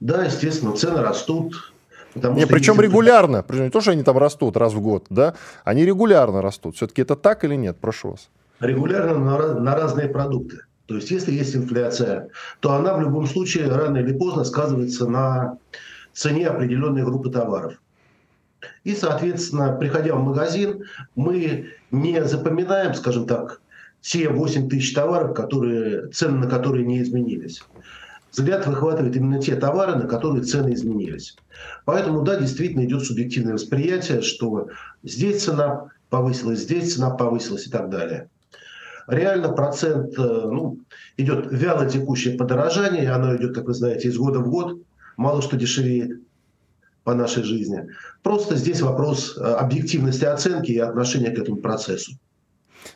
Да, 0.00 0.24
естественно, 0.24 0.76
цены 0.76 1.02
растут, 1.02 1.73
Потому 2.14 2.36
не, 2.36 2.46
причем 2.46 2.80
регулярно, 2.80 3.42
причем 3.42 3.64
не 3.64 3.70
то, 3.70 3.80
что 3.80 3.90
они 3.90 4.02
там 4.02 4.16
растут 4.18 4.56
раз 4.56 4.72
в 4.72 4.80
год, 4.80 5.06
да, 5.10 5.34
они 5.64 5.84
регулярно 5.84 6.42
растут. 6.42 6.76
Все-таки 6.76 7.02
это 7.02 7.16
так 7.16 7.44
или 7.44 7.56
нет? 7.56 7.76
Прошу 7.80 8.10
вас. 8.10 8.30
Регулярно 8.60 9.18
на, 9.18 9.60
на 9.60 9.74
разные 9.74 10.08
продукты. 10.08 10.60
То 10.86 10.96
есть, 10.96 11.10
если 11.10 11.32
есть 11.32 11.56
инфляция, 11.56 12.28
то 12.60 12.72
она 12.72 12.94
в 12.94 13.00
любом 13.00 13.26
случае 13.26 13.68
рано 13.68 13.98
или 13.98 14.12
поздно 14.12 14.44
сказывается 14.44 15.08
на 15.08 15.58
цене 16.12 16.46
определенной 16.46 17.02
группы 17.02 17.30
товаров. 17.30 17.74
И, 18.84 18.94
соответственно, 18.94 19.72
приходя 19.72 20.14
в 20.14 20.22
магазин, 20.22 20.84
мы 21.16 21.70
не 21.90 22.24
запоминаем, 22.24 22.94
скажем 22.94 23.26
так, 23.26 23.60
те 24.00 24.28
8 24.28 24.68
тысяч 24.68 24.94
товаров, 24.94 25.34
которые, 25.34 26.08
цены 26.08 26.38
на 26.38 26.46
которые 26.46 26.86
не 26.86 27.02
изменились 27.02 27.62
взгляд 28.36 28.66
выхватывает 28.66 29.16
именно 29.16 29.40
те 29.40 29.56
товары, 29.56 29.96
на 29.96 30.06
которые 30.06 30.44
цены 30.44 30.74
изменились. 30.74 31.36
Поэтому, 31.84 32.22
да, 32.22 32.36
действительно 32.36 32.84
идет 32.84 33.04
субъективное 33.04 33.54
восприятие, 33.54 34.22
что 34.22 34.68
здесь 35.02 35.44
цена 35.44 35.88
повысилась, 36.10 36.60
здесь 36.60 36.94
цена 36.94 37.10
повысилась 37.10 37.66
и 37.66 37.70
так 37.70 37.90
далее. 37.90 38.28
Реально 39.06 39.52
процент 39.52 40.18
э, 40.18 40.22
ну, 40.22 40.78
идет 41.16 41.46
вяло 41.50 41.88
текущее 41.88 42.36
подорожание, 42.36 43.10
оно 43.10 43.36
идет, 43.36 43.54
как 43.54 43.66
вы 43.66 43.74
знаете, 43.74 44.08
из 44.08 44.16
года 44.16 44.40
в 44.40 44.48
год, 44.48 44.78
мало 45.16 45.42
что 45.42 45.56
дешевеет 45.56 46.20
по 47.04 47.14
нашей 47.14 47.42
жизни. 47.42 47.86
Просто 48.22 48.56
здесь 48.56 48.80
вопрос 48.80 49.36
э, 49.36 49.42
объективности 49.42 50.24
оценки 50.24 50.72
и 50.72 50.78
отношения 50.78 51.30
к 51.30 51.38
этому 51.38 51.58
процессу. 51.58 52.12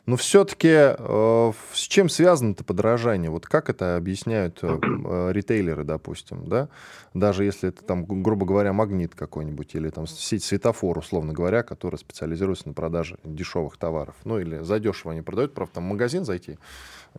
Но 0.06 0.16
все-таки 0.16 0.68
э, 0.70 1.52
с 1.72 1.80
чем 1.80 2.08
связано 2.08 2.52
это 2.52 2.64
подорожание? 2.64 3.30
Вот 3.30 3.46
как 3.46 3.70
это 3.70 3.96
объясняют 3.96 4.58
э, 4.62 4.78
э, 4.78 5.32
ритейлеры, 5.32 5.84
допустим, 5.84 6.46
да? 6.46 6.68
Даже 7.14 7.44
если 7.44 7.70
это 7.70 7.82
там, 7.84 8.04
грубо 8.04 8.46
говоря, 8.46 8.72
магнит 8.72 9.14
какой-нибудь 9.14 9.74
или 9.74 9.88
там 9.88 10.06
сеть 10.06 10.44
светофор, 10.44 10.98
условно 10.98 11.32
говоря, 11.32 11.62
которая 11.62 11.98
специализируется 11.98 12.68
на 12.68 12.74
продаже 12.74 13.16
дешевых 13.24 13.76
товаров. 13.76 14.14
Ну 14.24 14.38
или 14.38 14.62
задешево 14.62 15.12
они 15.12 15.22
продают, 15.22 15.54
правда, 15.54 15.74
там 15.74 15.84
в 15.84 15.88
магазин 15.88 16.24
зайти 16.24 16.58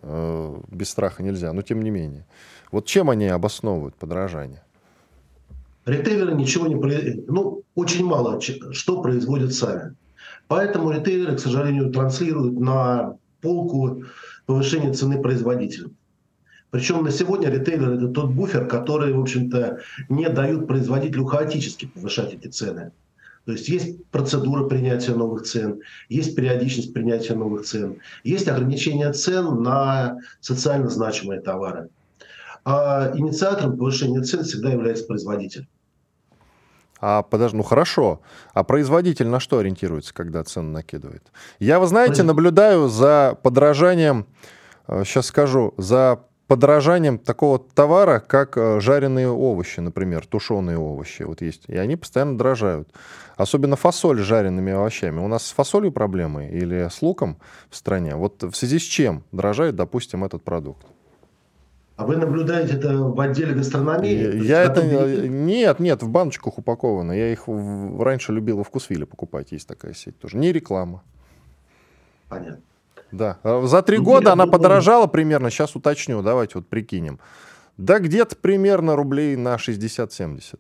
без 0.01 0.89
страха 0.89 1.23
нельзя, 1.23 1.51
но 1.51 1.61
тем 1.63 1.81
не 1.81 1.89
менее. 1.89 2.25
Вот 2.71 2.85
чем 2.85 3.09
они 3.09 3.27
обосновывают 3.27 3.95
подорожание? 3.95 4.61
Ритейлеры 5.85 6.35
ничего 6.35 6.67
не... 6.67 6.75
Ну, 7.27 7.63
очень 7.75 8.05
мало 8.05 8.39
что 8.39 9.01
производят 9.01 9.53
сами. 9.53 9.95
Поэтому 10.49 10.89
ритейлеры, 10.89 11.35
к 11.35 11.39
сожалению, 11.39 11.91
транслируют 11.91 12.59
на 12.59 13.17
полку 13.39 14.03
повышение 14.47 14.91
цены 14.91 15.21
производителям. 15.21 15.95
Причем 16.71 17.03
на 17.03 17.11
сегодня 17.11 17.51
ритейлер 17.51 17.93
это 17.93 18.07
тот 18.07 18.31
буфер, 18.31 18.67
который, 18.67 19.13
в 19.13 19.19
общем-то, 19.21 19.79
не 20.09 20.27
дают 20.27 20.67
производителю 20.67 21.25
хаотически 21.25 21.85
повышать 21.85 22.33
эти 22.33 22.47
цены. 22.47 22.91
То 23.45 23.51
есть 23.51 23.69
есть 23.69 24.03
процедура 24.05 24.67
принятия 24.67 25.13
новых 25.13 25.43
цен, 25.43 25.81
есть 26.09 26.35
периодичность 26.35 26.93
принятия 26.93 27.35
новых 27.35 27.65
цен, 27.65 27.97
есть 28.23 28.47
ограничение 28.47 29.13
цен 29.13 29.61
на 29.61 30.17
социально 30.39 30.89
значимые 30.89 31.41
товары. 31.41 31.89
А 32.65 33.11
инициатором 33.15 33.77
повышения 33.77 34.21
цен 34.23 34.43
всегда 34.43 34.71
является 34.71 35.05
производитель. 35.05 35.67
А 37.01 37.23
подожди, 37.23 37.57
ну 37.57 37.63
хорошо. 37.63 38.21
А 38.53 38.63
производитель 38.63 39.27
на 39.27 39.39
что 39.39 39.59
ориентируется, 39.59 40.13
когда 40.13 40.43
цены 40.43 40.71
накидывает? 40.71 41.23
Я, 41.59 41.79
вы 41.79 41.87
знаете, 41.87 42.23
наблюдаю 42.23 42.87
за 42.87 43.37
подражанием, 43.41 44.25
сейчас 44.87 45.25
э, 45.25 45.29
скажу, 45.29 45.73
за 45.77 46.21
подражанием 46.47 47.19
такого 47.19 47.59
товара, 47.59 48.19
как 48.19 48.57
э, 48.57 48.79
жареные 48.81 49.29
овощи, 49.29 49.79
например, 49.79 50.25
тушеные 50.25 50.79
овощи. 50.79 51.21
Вот 51.21 51.41
есть. 51.41 51.63
И 51.67 51.77
они 51.77 51.95
постоянно 51.95 52.37
дорожают. 52.37 52.89
Особенно 53.37 53.75
фасоль 53.75 54.19
с 54.19 54.23
жареными 54.23 54.73
овощами. 54.73 55.19
У 55.19 55.27
нас 55.27 55.45
с 55.45 55.51
фасолью 55.51 55.91
проблемы 55.91 56.47
или 56.47 56.89
с 56.89 57.01
луком 57.01 57.37
в 57.69 57.75
стране. 57.75 58.15
Вот 58.15 58.43
в 58.43 58.53
связи 58.55 58.79
с 58.79 58.81
чем 58.81 59.23
дорожает, 59.31 59.75
допустим, 59.75 60.25
этот 60.25 60.43
продукт? 60.43 60.85
А 61.99 62.05
вы 62.05 62.15
наблюдаете 62.15 62.75
это 62.75 62.97
в 62.97 63.19
отделе 63.19 63.53
гастрономии? 63.53 64.41
Я 64.41 64.63
это... 64.63 64.81
Нет, 65.27 65.79
нет, 65.79 66.01
в 66.01 66.07
баночках 66.07 66.57
упаковано. 66.57 67.11
Я 67.11 67.33
их 67.33 67.43
раньше 67.45 68.31
любил 68.31 68.55
во 68.55 68.63
вкусвиле 68.63 69.05
покупать. 69.05 69.51
Есть 69.51 69.67
такая 69.67 69.93
сеть 69.93 70.17
тоже. 70.17 70.37
Не 70.37 70.53
реклама. 70.53 71.03
Понятно. 72.29 72.61
Да. 73.11 73.39
А 73.43 73.67
за 73.67 73.81
три 73.81 73.97
ну, 73.97 74.05
года 74.05 74.31
она 74.31 74.47
подорожала 74.47 75.07
примерно, 75.07 75.49
сейчас 75.49 75.75
уточню, 75.75 76.21
давайте 76.21 76.53
вот 76.59 76.69
прикинем. 76.69 77.19
Да 77.75 77.99
где-то 77.99 78.37
примерно 78.37 78.95
рублей 78.95 79.35
на 79.35 79.55
60-70. 79.55 80.57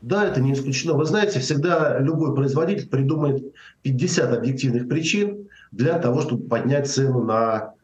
Да, 0.00 0.24
это 0.24 0.40
не 0.40 0.54
исключено. 0.54 0.94
Вы 0.94 1.04
знаете, 1.04 1.40
всегда 1.40 1.98
любой 1.98 2.34
производитель 2.34 2.88
придумает 2.88 3.54
50 3.82 4.32
объективных 4.32 4.88
причин 4.88 5.48
для 5.72 5.98
того, 5.98 6.22
чтобы 6.22 6.48
поднять 6.48 6.90
цену 6.90 7.22
на 7.22 7.74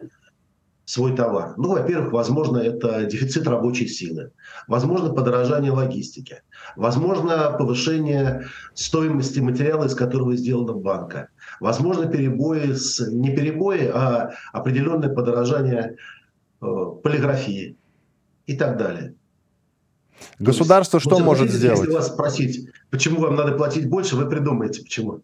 свой 0.91 1.14
товар? 1.14 1.55
Ну, 1.57 1.70
во-первых, 1.70 2.12
возможно, 2.12 2.59
это 2.59 3.05
дефицит 3.05 3.47
рабочей 3.47 3.86
силы, 3.86 4.32
возможно, 4.66 5.14
подорожание 5.14 5.70
логистики, 5.70 6.43
возможно, 6.74 7.55
повышение 7.57 8.47
стоимости 8.74 9.38
материала, 9.38 9.84
из 9.84 9.95
которого 9.95 10.34
сделана 10.34 10.72
банка, 10.72 11.28
возможно, 11.61 12.07
перебои, 12.07 12.72
с, 12.72 13.07
не 13.09 13.34
перебои, 13.34 13.86
а 13.86 14.32
определенное 14.53 15.14
подорожание 15.14 15.97
э, 16.61 16.66
полиграфии 17.05 17.76
и 18.47 18.57
так 18.57 18.76
далее. 18.76 19.14
Государство 20.41 20.97
есть, 20.97 21.07
что 21.07 21.16
вот, 21.16 21.24
может 21.24 21.53
сделать? 21.53 21.78
Если 21.78 21.93
вас 21.93 22.09
спросить, 22.09 22.68
почему 22.91 23.20
вам 23.20 23.36
надо 23.36 23.53
платить 23.53 23.88
больше, 23.88 24.16
вы 24.16 24.28
придумаете, 24.28 24.82
почему. 24.82 25.20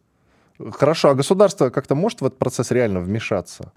Хорошо, 0.59 1.11
а 1.11 1.15
государство 1.15 1.71
как-то 1.71 1.97
может 1.97 2.21
в 2.21 2.27
этот 2.27 2.39
процесс 2.39 2.71
реально 2.71 3.01
вмешаться? 3.01 3.73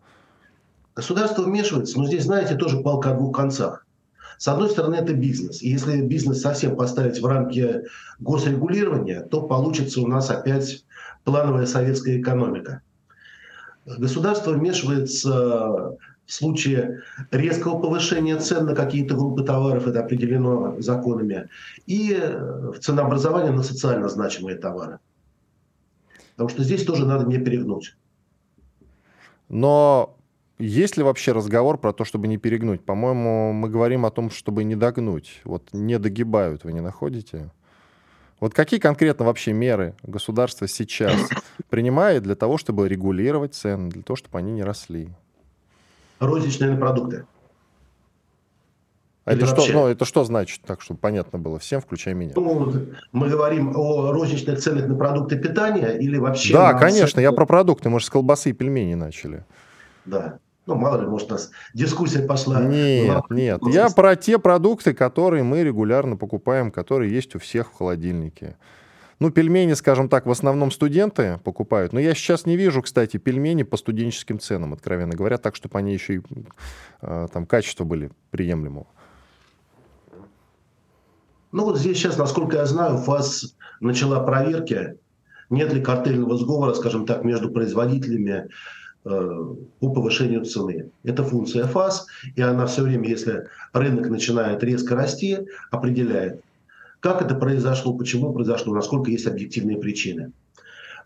Государство 1.00 1.44
вмешивается, 1.44 1.98
но 1.98 2.08
здесь, 2.08 2.26
знаете, 2.26 2.56
тоже 2.56 2.82
палка 2.82 3.12
о 3.12 3.14
двух 3.14 3.34
концах. 3.34 3.86
С 4.38 4.50
одной 4.50 4.70
стороны, 4.70 4.96
это 4.96 5.14
бизнес. 5.14 5.62
И 5.62 5.70
если 5.70 6.02
бизнес 6.02 6.42
совсем 6.42 6.76
поставить 6.76 7.22
в 7.22 7.26
рамки 7.26 7.84
госрегулирования, 8.20 9.22
то 9.22 9.44
получится 9.44 10.02
у 10.02 10.08
нас 10.08 10.30
опять 10.30 10.84
плановая 11.24 11.68
советская 11.68 12.20
экономика. 12.20 12.82
Государство 13.86 14.52
вмешивается 14.52 15.96
в 16.26 16.34
случае 16.34 17.04
резкого 17.32 17.80
повышения 17.80 18.36
цен 18.36 18.66
на 18.66 18.76
какие-то 18.76 19.16
группы 19.16 19.46
товаров, 19.46 19.88
это 19.88 20.02
определено 20.02 20.82
законами, 20.82 21.48
и 21.88 22.14
в 22.14 22.78
ценообразование 22.80 23.54
на 23.54 23.64
социально 23.64 24.10
значимые 24.10 24.58
товары. 24.58 25.00
Потому 26.32 26.50
что 26.50 26.62
здесь 26.62 26.84
тоже 26.84 27.06
надо 27.06 27.26
не 27.26 27.38
перегнуть. 27.38 27.96
Но 29.48 30.19
есть 30.60 30.98
ли 30.98 31.04
вообще 31.04 31.32
разговор 31.32 31.78
про 31.78 31.94
то, 31.94 32.04
чтобы 32.04 32.28
не 32.28 32.38
перегнуть? 32.38 32.84
По-моему, 32.84 33.54
мы 33.54 33.70
говорим 33.70 34.06
о 34.06 34.12
том, 34.12 34.30
чтобы 34.30 34.66
не 34.66 34.76
догнуть. 34.76 35.40
Вот 35.46 35.70
не 35.72 35.98
догибают, 35.98 36.66
вы 36.66 36.74
не 36.74 36.82
находите? 36.82 37.50
Вот 38.42 38.54
какие 38.54 38.80
конкретно 38.80 39.26
вообще 39.26 39.54
меры 39.54 39.96
государство 40.04 40.68
сейчас 40.68 41.16
принимает 41.70 42.24
для 42.24 42.36
того, 42.36 42.58
чтобы 42.58 42.88
регулировать 42.90 43.54
цены, 43.54 43.90
для 43.90 44.04
того, 44.04 44.18
чтобы 44.18 44.38
они 44.38 44.52
не 44.52 44.64
росли? 44.64 45.10
Розничные 46.20 46.78
продукты. 46.78 47.26
А 49.24 49.34
это 49.34 49.46
что, 49.46 49.66
ну, 49.72 49.88
это 49.88 50.06
что 50.06 50.24
значит, 50.24 50.62
так, 50.66 50.82
чтобы 50.82 51.00
понятно 51.00 51.38
было 51.38 51.60
всем, 51.60 51.82
включая 51.82 52.16
меня? 52.16 52.34
Ну, 52.36 52.74
мы 53.12 53.30
говорим 53.30 53.78
о 53.78 54.12
розничных 54.12 54.60
ценах 54.60 54.88
на 54.88 54.96
продукты 54.96 55.38
питания 55.38 55.92
или 56.00 56.18
вообще... 56.18 56.52
Да, 56.52 56.74
конечно, 56.74 57.16
цены... 57.16 57.22
я 57.22 57.32
про 57.32 57.46
продукты, 57.46 57.90
мы 57.90 58.00
же 58.00 58.08
с 58.08 58.10
колбасы 58.10 58.50
и 58.50 58.54
пельмени 58.54 58.96
начали. 58.96 59.46
Да. 60.06 60.40
Ну, 60.66 60.76
мало 60.76 61.02
ли, 61.02 61.08
может, 61.08 61.30
у 61.30 61.34
нас 61.34 61.52
дискуссия 61.74 62.22
пошла. 62.22 62.62
Нет, 62.62 63.24
ну, 63.30 63.36
нет. 63.36 63.62
Я 63.72 63.90
про 63.90 64.16
те 64.16 64.38
продукты, 64.38 64.94
которые 64.94 65.44
мы 65.44 65.64
регулярно 65.64 66.16
покупаем, 66.16 66.72
которые 66.72 67.12
есть 67.12 67.36
у 67.36 67.40
всех 67.40 67.72
в 67.72 67.76
холодильнике. 67.76 68.56
Ну, 69.20 69.32
пельмени, 69.32 69.74
скажем 69.74 70.08
так, 70.08 70.26
в 70.26 70.32
основном 70.32 70.72
студенты 70.72 71.40
покупают. 71.44 71.92
Но 71.92 72.00
я 72.00 72.14
сейчас 72.14 72.46
не 72.46 72.56
вижу, 72.56 72.82
кстати, 72.82 73.18
пельмени 73.18 73.64
по 73.64 73.76
студенческим 73.76 74.40
ценам, 74.40 74.72
откровенно 74.72 75.14
говоря, 75.14 75.38
так, 75.38 75.56
чтобы 75.56 75.78
они 75.78 75.92
еще 75.92 76.16
и 76.16 76.22
э, 77.02 77.28
там 77.34 77.46
качество 77.46 77.84
были 77.84 78.12
приемлемого. 78.32 78.88
Ну, 81.52 81.66
вот 81.66 81.80
здесь 81.80 81.98
сейчас, 81.98 82.18
насколько 82.18 82.58
я 82.58 82.66
знаю, 82.66 82.98
ФАС 82.98 83.56
начала 83.82 84.24
проверки, 84.24 84.98
нет 85.50 85.74
ли 85.74 85.82
картельного 85.82 86.38
сговора, 86.38 86.74
скажем 86.74 87.06
так, 87.06 87.24
между 87.24 87.50
производителями 87.50 88.50
по 89.04 89.56
повышению 89.80 90.46
цены. 90.46 90.92
Это 91.04 91.24
функция 91.24 91.66
ФАС, 91.66 92.06
и 92.36 92.42
она 92.42 92.66
все 92.66 92.82
время, 92.82 93.08
если 93.08 93.48
рынок 93.74 94.10
начинает 94.10 94.64
резко 94.64 94.96
расти, 94.96 95.40
определяет, 95.72 96.42
как 97.00 97.22
это 97.22 97.36
произошло, 97.36 97.94
почему 97.94 98.34
произошло, 98.34 98.74
насколько 98.74 99.10
есть 99.10 99.26
объективные 99.26 99.78
причины. 99.78 100.32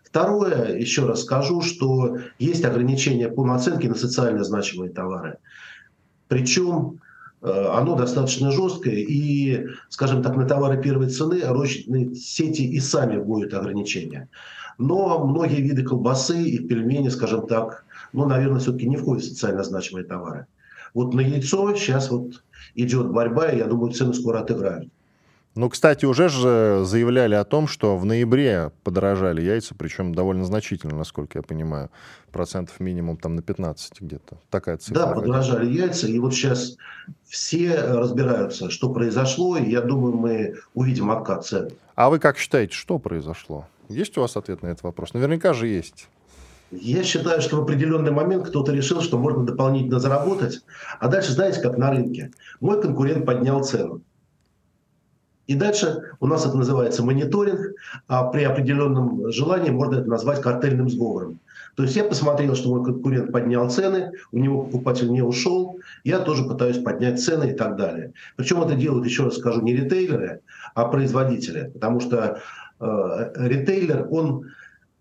Второе, 0.03 0.77
еще 0.77 1.05
раз 1.05 1.23
скажу, 1.23 1.61
что 1.61 2.17
есть 2.39 2.65
ограничения 2.65 3.29
по 3.29 3.45
наценке 3.45 3.89
на 3.89 3.95
социально 3.95 4.43
значимые 4.43 4.91
товары. 4.91 5.37
Причем 6.27 6.99
э, 7.41 7.47
оно 7.47 7.95
достаточно 7.95 8.51
жесткое, 8.51 8.95
и, 8.95 9.67
скажем 9.89 10.21
так, 10.21 10.35
на 10.35 10.47
товары 10.47 10.81
первой 10.81 11.09
цены 11.09 11.41
розничные 11.43 12.13
сети 12.15 12.61
и 12.61 12.79
сами 12.79 13.17
вводят 13.17 13.53
ограничения. 13.53 14.29
Но 14.77 15.25
многие 15.25 15.61
виды 15.61 15.83
колбасы 15.83 16.41
и 16.41 16.59
пельмени, 16.59 17.09
скажем 17.09 17.47
так, 17.47 17.85
ну, 18.11 18.25
наверное, 18.25 18.59
все-таки 18.59 18.87
не 18.87 18.97
входят 18.97 19.23
в 19.23 19.27
социально 19.27 19.63
значимые 19.63 20.05
товары. 20.05 20.47
Вот 20.93 21.13
на 21.13 21.21
яйцо 21.21 21.75
сейчас 21.75 22.11
вот 22.11 22.43
идет 22.75 23.11
борьба, 23.11 23.49
и 23.51 23.57
я 23.57 23.65
думаю, 23.65 23.91
цены 23.91 24.13
скоро 24.13 24.39
отыграют. 24.39 24.89
Ну, 25.55 25.69
кстати, 25.69 26.05
уже 26.05 26.29
же 26.29 26.81
заявляли 26.83 27.35
о 27.35 27.43
том, 27.43 27.67
что 27.67 27.95
в 27.95 28.05
ноябре 28.05 28.71
подорожали 28.83 29.39
яйца, 29.39 29.75
причем 29.77 30.15
довольно 30.15 30.45
значительно, 30.45 30.95
насколько 30.95 31.37
я 31.37 31.43
понимаю, 31.43 31.91
процентов 32.31 32.79
минимум 32.79 33.17
там 33.17 33.35
на 33.35 33.43
15 33.43 34.01
где-то. 34.01 34.37
Такая 34.49 34.77
цифра. 34.77 35.05
Да, 35.05 35.13
подорожали 35.13 35.71
яйца, 35.71 36.07
и 36.07 36.17
вот 36.17 36.33
сейчас 36.33 36.75
все 37.23 37.75
разбираются, 37.75 38.71
что 38.71 38.91
произошло, 38.91 39.55
и 39.57 39.69
я 39.69 39.81
думаю, 39.81 40.15
мы 40.15 40.55
увидим 40.73 41.11
откат 41.11 41.45
цен. 41.45 41.69
А 41.93 42.09
вы 42.09 42.17
как 42.17 42.39
считаете, 42.39 42.73
что 42.73 42.97
произошло? 42.97 43.67
Есть 43.89 44.17
у 44.17 44.21
вас 44.21 44.37
ответ 44.37 44.61
на 44.63 44.67
этот 44.67 44.83
вопрос? 44.83 45.13
Наверняка 45.13 45.53
же 45.53 45.67
есть. 45.67 46.07
Я 46.71 47.03
считаю, 47.03 47.41
что 47.41 47.57
в 47.57 47.61
определенный 47.61 48.11
момент 48.11 48.47
кто-то 48.47 48.71
решил, 48.71 49.01
что 49.01 49.17
можно 49.17 49.45
дополнительно 49.45 49.99
заработать. 49.99 50.61
А 50.99 51.07
дальше, 51.07 51.33
знаете, 51.33 51.61
как 51.61 51.77
на 51.77 51.91
рынке. 51.91 52.31
Мой 52.61 52.81
конкурент 52.81 53.25
поднял 53.25 53.63
цену. 53.63 54.01
И 55.45 55.55
дальше 55.55 56.15
у 56.19 56.27
нас 56.27 56.45
это 56.45 56.57
называется 56.57 57.03
мониторинг, 57.03 57.75
а 58.07 58.23
при 58.23 58.43
определенном 58.43 59.31
желании 59.31 59.71
можно 59.71 59.99
это 59.99 60.09
назвать 60.09 60.41
картельным 60.41 60.89
сговором. 60.89 61.39
То 61.75 61.83
есть 61.83 61.95
я 61.95 62.03
посмотрел, 62.03 62.55
что 62.55 62.69
мой 62.69 62.83
конкурент 62.83 63.31
поднял 63.31 63.69
цены, 63.69 64.11
у 64.31 64.37
него 64.37 64.63
покупатель 64.63 65.11
не 65.11 65.21
ушел, 65.21 65.79
я 66.03 66.19
тоже 66.19 66.43
пытаюсь 66.45 66.77
поднять 66.77 67.21
цены 67.21 67.51
и 67.51 67.53
так 67.53 67.75
далее. 67.75 68.13
Причем 68.35 68.61
это 68.61 68.75
делают, 68.75 69.05
еще 69.05 69.25
раз 69.25 69.37
скажу, 69.37 69.61
не 69.61 69.75
ритейлеры, 69.75 70.41
а 70.75 70.85
производители. 70.85 71.71
Потому 71.73 71.99
что 71.99 72.39
ритейлер, 73.35 74.07
он 74.09 74.51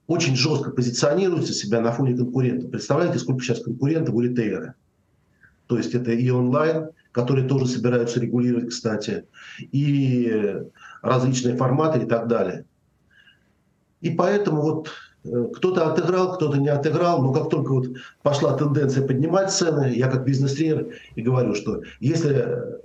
очень 0.06 0.36
жестко 0.36 0.70
позиционируется 0.70 1.52
себя 1.52 1.80
на 1.80 1.92
фоне 1.92 2.16
конкурентов. 2.16 2.70
Представляете, 2.70 3.18
сколько 3.18 3.42
сейчас 3.42 3.62
конкурентов 3.62 4.14
у 4.14 4.20
ритейлера? 4.20 4.74
То 5.66 5.78
есть 5.78 5.94
это 5.94 6.10
и 6.12 6.28
онлайн, 6.30 6.90
которые 7.12 7.48
тоже 7.48 7.66
собираются 7.66 8.20
регулировать, 8.20 8.70
кстати, 8.70 9.24
и 9.58 10.62
различные 11.02 11.56
форматы 11.56 12.00
и 12.00 12.06
так 12.06 12.28
далее. 12.28 12.64
И 14.00 14.10
поэтому 14.10 14.62
вот 14.62 14.90
э, 15.24 15.46
кто-то 15.54 15.90
отыграл, 15.90 16.34
кто-то 16.34 16.58
не 16.58 16.68
отыграл, 16.68 17.22
но 17.22 17.32
как 17.32 17.50
только 17.50 17.72
вот 17.72 17.86
пошла 18.22 18.56
тенденция 18.56 19.06
поднимать 19.06 19.52
цены, 19.52 19.94
я 19.94 20.10
как 20.10 20.24
бизнес-тренер 20.24 20.94
и 21.14 21.22
говорю, 21.22 21.54
что 21.54 21.82
если 22.00 22.34
э, 22.34 22.78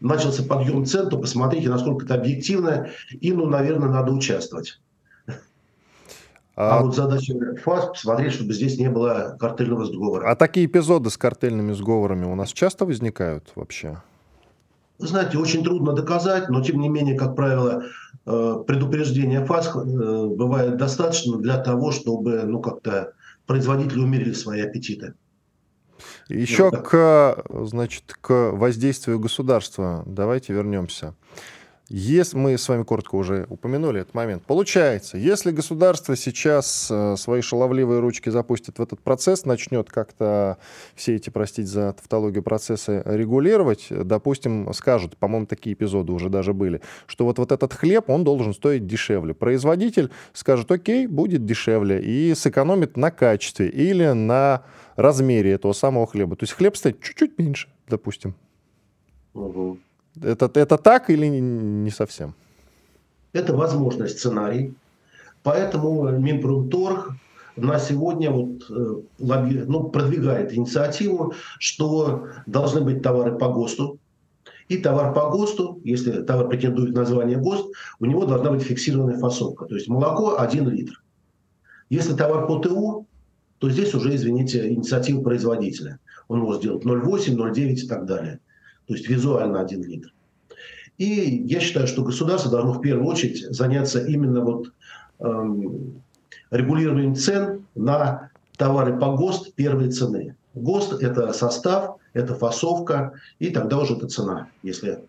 начался 0.00 0.42
подъем 0.42 0.84
цен, 0.84 1.08
то 1.08 1.18
посмотрите, 1.18 1.68
насколько 1.68 2.04
это 2.04 2.14
объективно, 2.14 2.88
и, 3.10 3.32
ну, 3.32 3.46
наверное, 3.46 3.88
надо 3.88 4.12
участвовать. 4.12 4.80
А, 6.56 6.78
а 6.78 6.82
вот 6.82 6.94
задача 6.94 7.32
ФАС 7.62 7.86
посмотреть, 7.86 8.34
чтобы 8.34 8.52
здесь 8.52 8.78
не 8.78 8.90
было 8.90 9.36
картельного 9.40 9.86
сговора. 9.86 10.30
А 10.30 10.36
такие 10.36 10.66
эпизоды 10.66 11.08
с 11.08 11.16
картельными 11.16 11.72
сговорами 11.72 12.26
у 12.26 12.34
нас 12.34 12.52
часто 12.52 12.84
возникают 12.84 13.50
вообще? 13.54 14.02
Вы 14.98 15.06
знаете, 15.06 15.38
очень 15.38 15.64
трудно 15.64 15.94
доказать, 15.94 16.50
но 16.50 16.62
тем 16.62 16.80
не 16.80 16.90
менее, 16.90 17.16
как 17.16 17.34
правило, 17.34 17.84
э, 18.26 18.56
предупреждение 18.66 19.42
ФАС 19.46 19.74
э, 19.74 20.26
бывает 20.26 20.76
достаточно 20.76 21.38
для 21.38 21.56
того, 21.56 21.92
чтобы 21.92 22.42
ну, 22.42 22.60
как-то 22.60 23.14
производители 23.46 24.00
умерили 24.00 24.34
свои 24.34 24.60
аппетиты. 24.60 25.14
Еще 26.30 26.70
вот 26.70 26.86
к, 26.88 27.44
значит, 27.48 28.04
к 28.20 28.52
воздействию 28.52 29.18
государства 29.18 30.02
давайте 30.06 30.52
вернемся. 30.52 31.14
Если 31.92 32.36
мы 32.36 32.56
с 32.56 32.68
вами 32.68 32.84
коротко 32.84 33.16
уже 33.16 33.46
упомянули 33.48 34.02
этот 34.02 34.14
момент, 34.14 34.44
получается, 34.44 35.18
если 35.18 35.50
государство 35.50 36.14
сейчас 36.14 36.88
э, 36.88 37.16
свои 37.16 37.40
шаловливые 37.40 37.98
ручки 37.98 38.28
запустит 38.28 38.78
в 38.78 38.82
этот 38.82 39.00
процесс, 39.00 39.44
начнет 39.44 39.90
как-то 39.90 40.58
все 40.94 41.16
эти, 41.16 41.30
простите 41.30 41.66
за 41.66 41.92
тавтологию, 41.94 42.44
процессы 42.44 43.02
регулировать, 43.04 43.88
допустим, 43.90 44.72
скажут, 44.72 45.16
по-моему, 45.16 45.46
такие 45.46 45.74
эпизоды 45.74 46.12
уже 46.12 46.28
даже 46.28 46.54
были, 46.54 46.80
что 47.08 47.24
вот, 47.24 47.40
вот 47.40 47.50
этот 47.50 47.74
хлеб, 47.74 48.08
он 48.08 48.22
должен 48.22 48.54
стоить 48.54 48.86
дешевле. 48.86 49.34
Производитель 49.34 50.12
скажет, 50.32 50.70
окей, 50.70 51.08
будет 51.08 51.44
дешевле, 51.44 52.00
и 52.00 52.36
сэкономит 52.36 52.96
на 52.96 53.10
качестве 53.10 53.68
или 53.68 54.06
на 54.12 54.62
размере 54.94 55.50
этого 55.50 55.72
самого 55.72 56.06
хлеба. 56.06 56.36
То 56.36 56.44
есть 56.44 56.52
хлеб 56.52 56.76
стоит 56.76 57.02
чуть-чуть 57.02 57.36
меньше, 57.36 57.68
допустим. 57.88 58.36
Угу. 59.34 59.78
Это, 60.22 60.50
это 60.54 60.76
так 60.76 61.10
или 61.10 61.26
не 61.26 61.90
совсем? 61.90 62.34
Это 63.32 63.54
возможный 63.54 64.08
сценарий. 64.08 64.74
Поэтому 65.42 66.10
Минпромторг 66.10 67.12
на 67.56 67.78
сегодня 67.78 68.30
вот, 68.30 68.70
э, 68.70 69.02
ну, 69.18 69.88
продвигает 69.90 70.52
инициативу, 70.52 71.34
что 71.58 72.26
должны 72.46 72.80
быть 72.80 73.02
товары 73.02 73.38
по 73.38 73.48
ГОСТу. 73.48 73.98
И 74.68 74.78
товар 74.78 75.14
по 75.14 75.30
ГОСТу, 75.30 75.80
если 75.84 76.22
товар 76.22 76.48
претендует 76.48 76.94
на 76.94 77.00
название 77.00 77.38
ГОСТ, 77.38 77.66
у 78.00 78.04
него 78.04 78.26
должна 78.26 78.50
быть 78.50 78.62
фиксированная 78.62 79.18
фасовка. 79.18 79.66
То 79.66 79.74
есть 79.74 79.88
молоко 79.88 80.38
1 80.38 80.68
литр. 80.68 81.02
Если 81.88 82.14
товар 82.14 82.46
по 82.46 82.58
ТУ, 82.58 83.06
то 83.58 83.68
здесь 83.68 83.94
уже, 83.94 84.14
извините, 84.14 84.72
инициатива 84.72 85.22
производителя. 85.22 85.98
Он 86.28 86.40
может 86.40 86.62
сделать 86.62 86.84
0,8, 86.84 87.36
0,9 87.36 87.72
и 87.72 87.88
так 87.88 88.06
далее 88.06 88.40
то 88.90 88.96
есть 88.96 89.08
визуально 89.08 89.60
один 89.60 89.84
литр. 89.84 90.12
И 90.98 91.44
я 91.46 91.60
считаю, 91.60 91.86
что 91.86 92.02
государство 92.02 92.50
должно 92.50 92.72
в 92.72 92.80
первую 92.80 93.06
очередь 93.06 93.38
заняться 93.54 94.04
именно 94.04 94.40
вот 94.40 94.72
эм, 95.20 96.02
регулированием 96.50 97.14
цен 97.14 97.66
на 97.76 98.32
товары 98.58 98.98
по 98.98 99.14
ГОСТ 99.14 99.54
первой 99.54 99.92
цены. 99.92 100.34
ГОСТ– 100.54 100.94
это 101.04 101.32
состав, 101.32 101.98
это 102.14 102.34
фасовка, 102.34 103.12
и 103.38 103.50
тогда 103.50 103.78
уже 103.78 103.94
это 103.94 104.08
цена, 104.08 104.48
если 104.64 105.04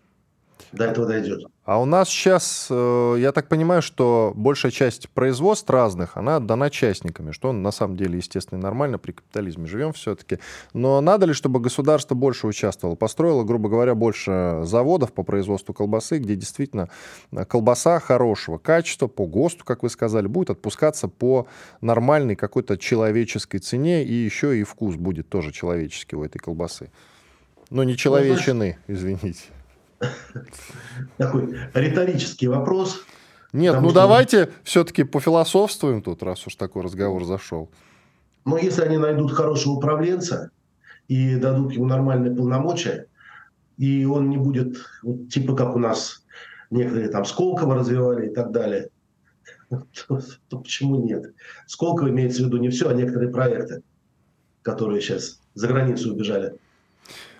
до 0.72 0.84
этого 0.84 1.06
дойдет. 1.06 1.44
А 1.64 1.80
у 1.80 1.84
нас 1.84 2.08
сейчас, 2.08 2.66
э, 2.70 3.16
я 3.18 3.30
так 3.30 3.48
понимаю, 3.48 3.82
что 3.82 4.32
большая 4.34 4.72
часть 4.72 5.08
производств 5.10 5.70
разных, 5.70 6.16
она 6.16 6.38
отдана 6.38 6.70
частниками, 6.70 7.30
что 7.30 7.52
на 7.52 7.70
самом 7.70 7.96
деле, 7.96 8.18
естественно, 8.18 8.60
нормально, 8.60 8.98
при 8.98 9.12
капитализме 9.12 9.66
живем 9.66 9.92
все-таки. 9.92 10.38
Но 10.72 11.00
надо 11.00 11.26
ли, 11.26 11.32
чтобы 11.34 11.60
государство 11.60 12.16
больше 12.16 12.48
участвовало, 12.48 12.96
построило, 12.96 13.44
грубо 13.44 13.68
говоря, 13.68 13.94
больше 13.94 14.62
заводов 14.64 15.12
по 15.12 15.22
производству 15.22 15.72
колбасы, 15.72 16.18
где 16.18 16.34
действительно 16.34 16.88
э, 17.30 17.44
колбаса 17.44 18.00
хорошего 18.00 18.58
качества, 18.58 19.06
по 19.06 19.26
ГОСТу, 19.26 19.64
как 19.64 19.84
вы 19.84 19.88
сказали, 19.88 20.26
будет 20.26 20.50
отпускаться 20.50 21.06
по 21.06 21.46
нормальной 21.80 22.34
какой-то 22.34 22.76
человеческой 22.76 23.58
цене, 23.58 24.04
и 24.04 24.12
еще 24.12 24.58
и 24.58 24.64
вкус 24.64 24.96
будет 24.96 25.28
тоже 25.28 25.52
человеческий 25.52 26.16
у 26.16 26.24
этой 26.24 26.40
колбасы. 26.40 26.90
Но 27.70 27.84
не 27.84 27.96
человечины, 27.96 28.78
извините. 28.88 29.44
Такой 31.16 31.56
риторический 31.74 32.48
вопрос. 32.48 33.02
Нет, 33.52 33.80
ну 33.80 33.92
давайте 33.92 34.50
все-таки 34.64 35.04
пофилософствуем 35.04 36.02
тут, 36.02 36.22
раз 36.22 36.46
уж 36.46 36.54
такой 36.56 36.82
разговор 36.82 37.24
зашел. 37.24 37.70
Но 38.44 38.56
если 38.56 38.82
они 38.82 38.98
найдут 38.98 39.32
хорошего 39.32 39.74
управленца 39.74 40.50
и 41.06 41.36
дадут 41.36 41.72
ему 41.72 41.86
нормальные 41.86 42.34
полномочия, 42.34 43.06
и 43.76 44.04
он 44.04 44.30
не 44.30 44.38
будет, 44.38 44.78
вот, 45.02 45.28
типа 45.28 45.54
как 45.54 45.76
у 45.76 45.78
нас 45.78 46.24
некоторые 46.70 47.08
там 47.10 47.24
Сколково 47.24 47.74
развивали 47.74 48.30
и 48.30 48.34
так 48.34 48.52
далее, 48.52 48.88
то, 49.68 50.20
то 50.48 50.58
почему 50.58 51.04
нет? 51.04 51.34
Сколково 51.66 52.08
имеется 52.08 52.42
в 52.42 52.46
виду 52.46 52.56
не 52.56 52.70
все, 52.70 52.88
а 52.88 52.94
некоторые 52.94 53.30
проекты, 53.30 53.82
которые 54.62 55.00
сейчас 55.00 55.40
за 55.54 55.68
границу 55.68 56.12
убежали. 56.12 56.54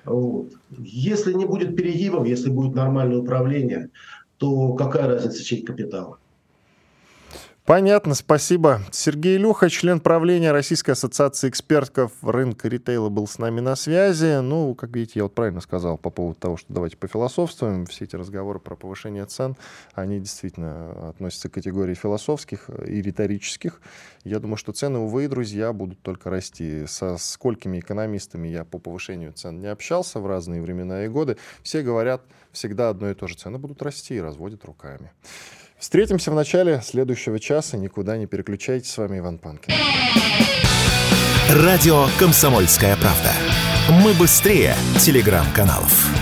Вот. 0.05 0.53
Если 0.79 1.33
не 1.33 1.45
будет 1.45 1.77
перегибов, 1.77 2.27
если 2.27 2.51
будет 2.51 2.75
нормальное 2.75 3.19
управление, 3.19 3.91
то 4.39 4.75
какая 4.75 5.07
разница, 5.07 5.45
чей 5.45 5.63
капитал? 5.63 6.19
Понятно, 7.65 8.17
спасибо. 8.17 8.81
Сергей 8.91 9.37
Илюха, 9.37 9.71
член 9.71 10.01
правления 10.01 10.51
Российской 10.51 10.91
ассоциации 10.91 11.49
экспертов 11.49 12.11
рынка 12.21 12.67
ритейла, 12.67 13.09
был 13.09 13.29
с 13.29 13.39
нами 13.39 13.61
на 13.61 13.77
связи. 13.77 14.41
Ну, 14.41 14.75
как 14.75 14.97
видите, 14.97 15.21
я 15.21 15.23
вот 15.23 15.35
правильно 15.37 15.61
сказал 15.61 15.97
по 15.97 16.11
поводу 16.11 16.41
того, 16.41 16.57
что 16.57 16.73
давайте 16.73 16.97
пофилософствуем. 16.97 17.87
Все 17.87 18.07
эти 18.07 18.17
разговоры 18.17 18.59
про 18.59 18.75
повышение 18.75 19.27
цен, 19.27 19.57
они 19.95 20.19
действительно 20.19 21.11
относятся 21.11 21.49
к 21.49 21.53
категории 21.53 21.95
философских 21.95 22.69
и 22.85 23.01
риторических. 23.01 23.81
Я 24.25 24.41
думаю, 24.41 24.57
что 24.57 24.73
цены, 24.73 24.99
увы, 24.99 25.29
друзья, 25.29 25.73
будут 25.73 26.03
только 26.03 26.31
расти. 26.31 26.85
Со 26.89 27.17
сколькими 27.17 27.79
экономистами 27.79 28.49
я 28.49 28.65
по 28.65 28.81
повышению 28.81 29.35
цен 29.35 29.61
не 29.61 29.69
общался 29.69 30.19
в 30.19 30.27
разные 30.27 30.63
времена 30.63 31.05
и 31.05 31.09
годы. 31.09 31.37
Все 31.63 31.83
говорят 31.83 32.23
всегда 32.51 32.89
одно 32.89 33.09
и 33.09 33.15
то 33.15 33.29
же. 33.29 33.37
Цены 33.37 33.59
будут 33.59 33.83
расти 33.83 34.17
и 34.17 34.21
разводят 34.21 34.65
руками. 34.65 35.13
Встретимся 35.83 36.31
в 36.31 36.35
начале 36.37 36.81
следующего 36.81 37.41
часа. 37.41 37.77
Никуда 37.77 38.17
не 38.17 38.27
переключайтесь. 38.27 38.93
С 38.93 38.99
вами 38.99 39.19
Иван 39.19 39.39
Панкин. 39.39 39.75
Радио 41.51 42.07
«Комсомольская 42.21 42.97
правда». 42.99 43.33
Мы 44.05 44.15
быстрее 44.15 44.77
телеграм-каналов. 45.01 46.22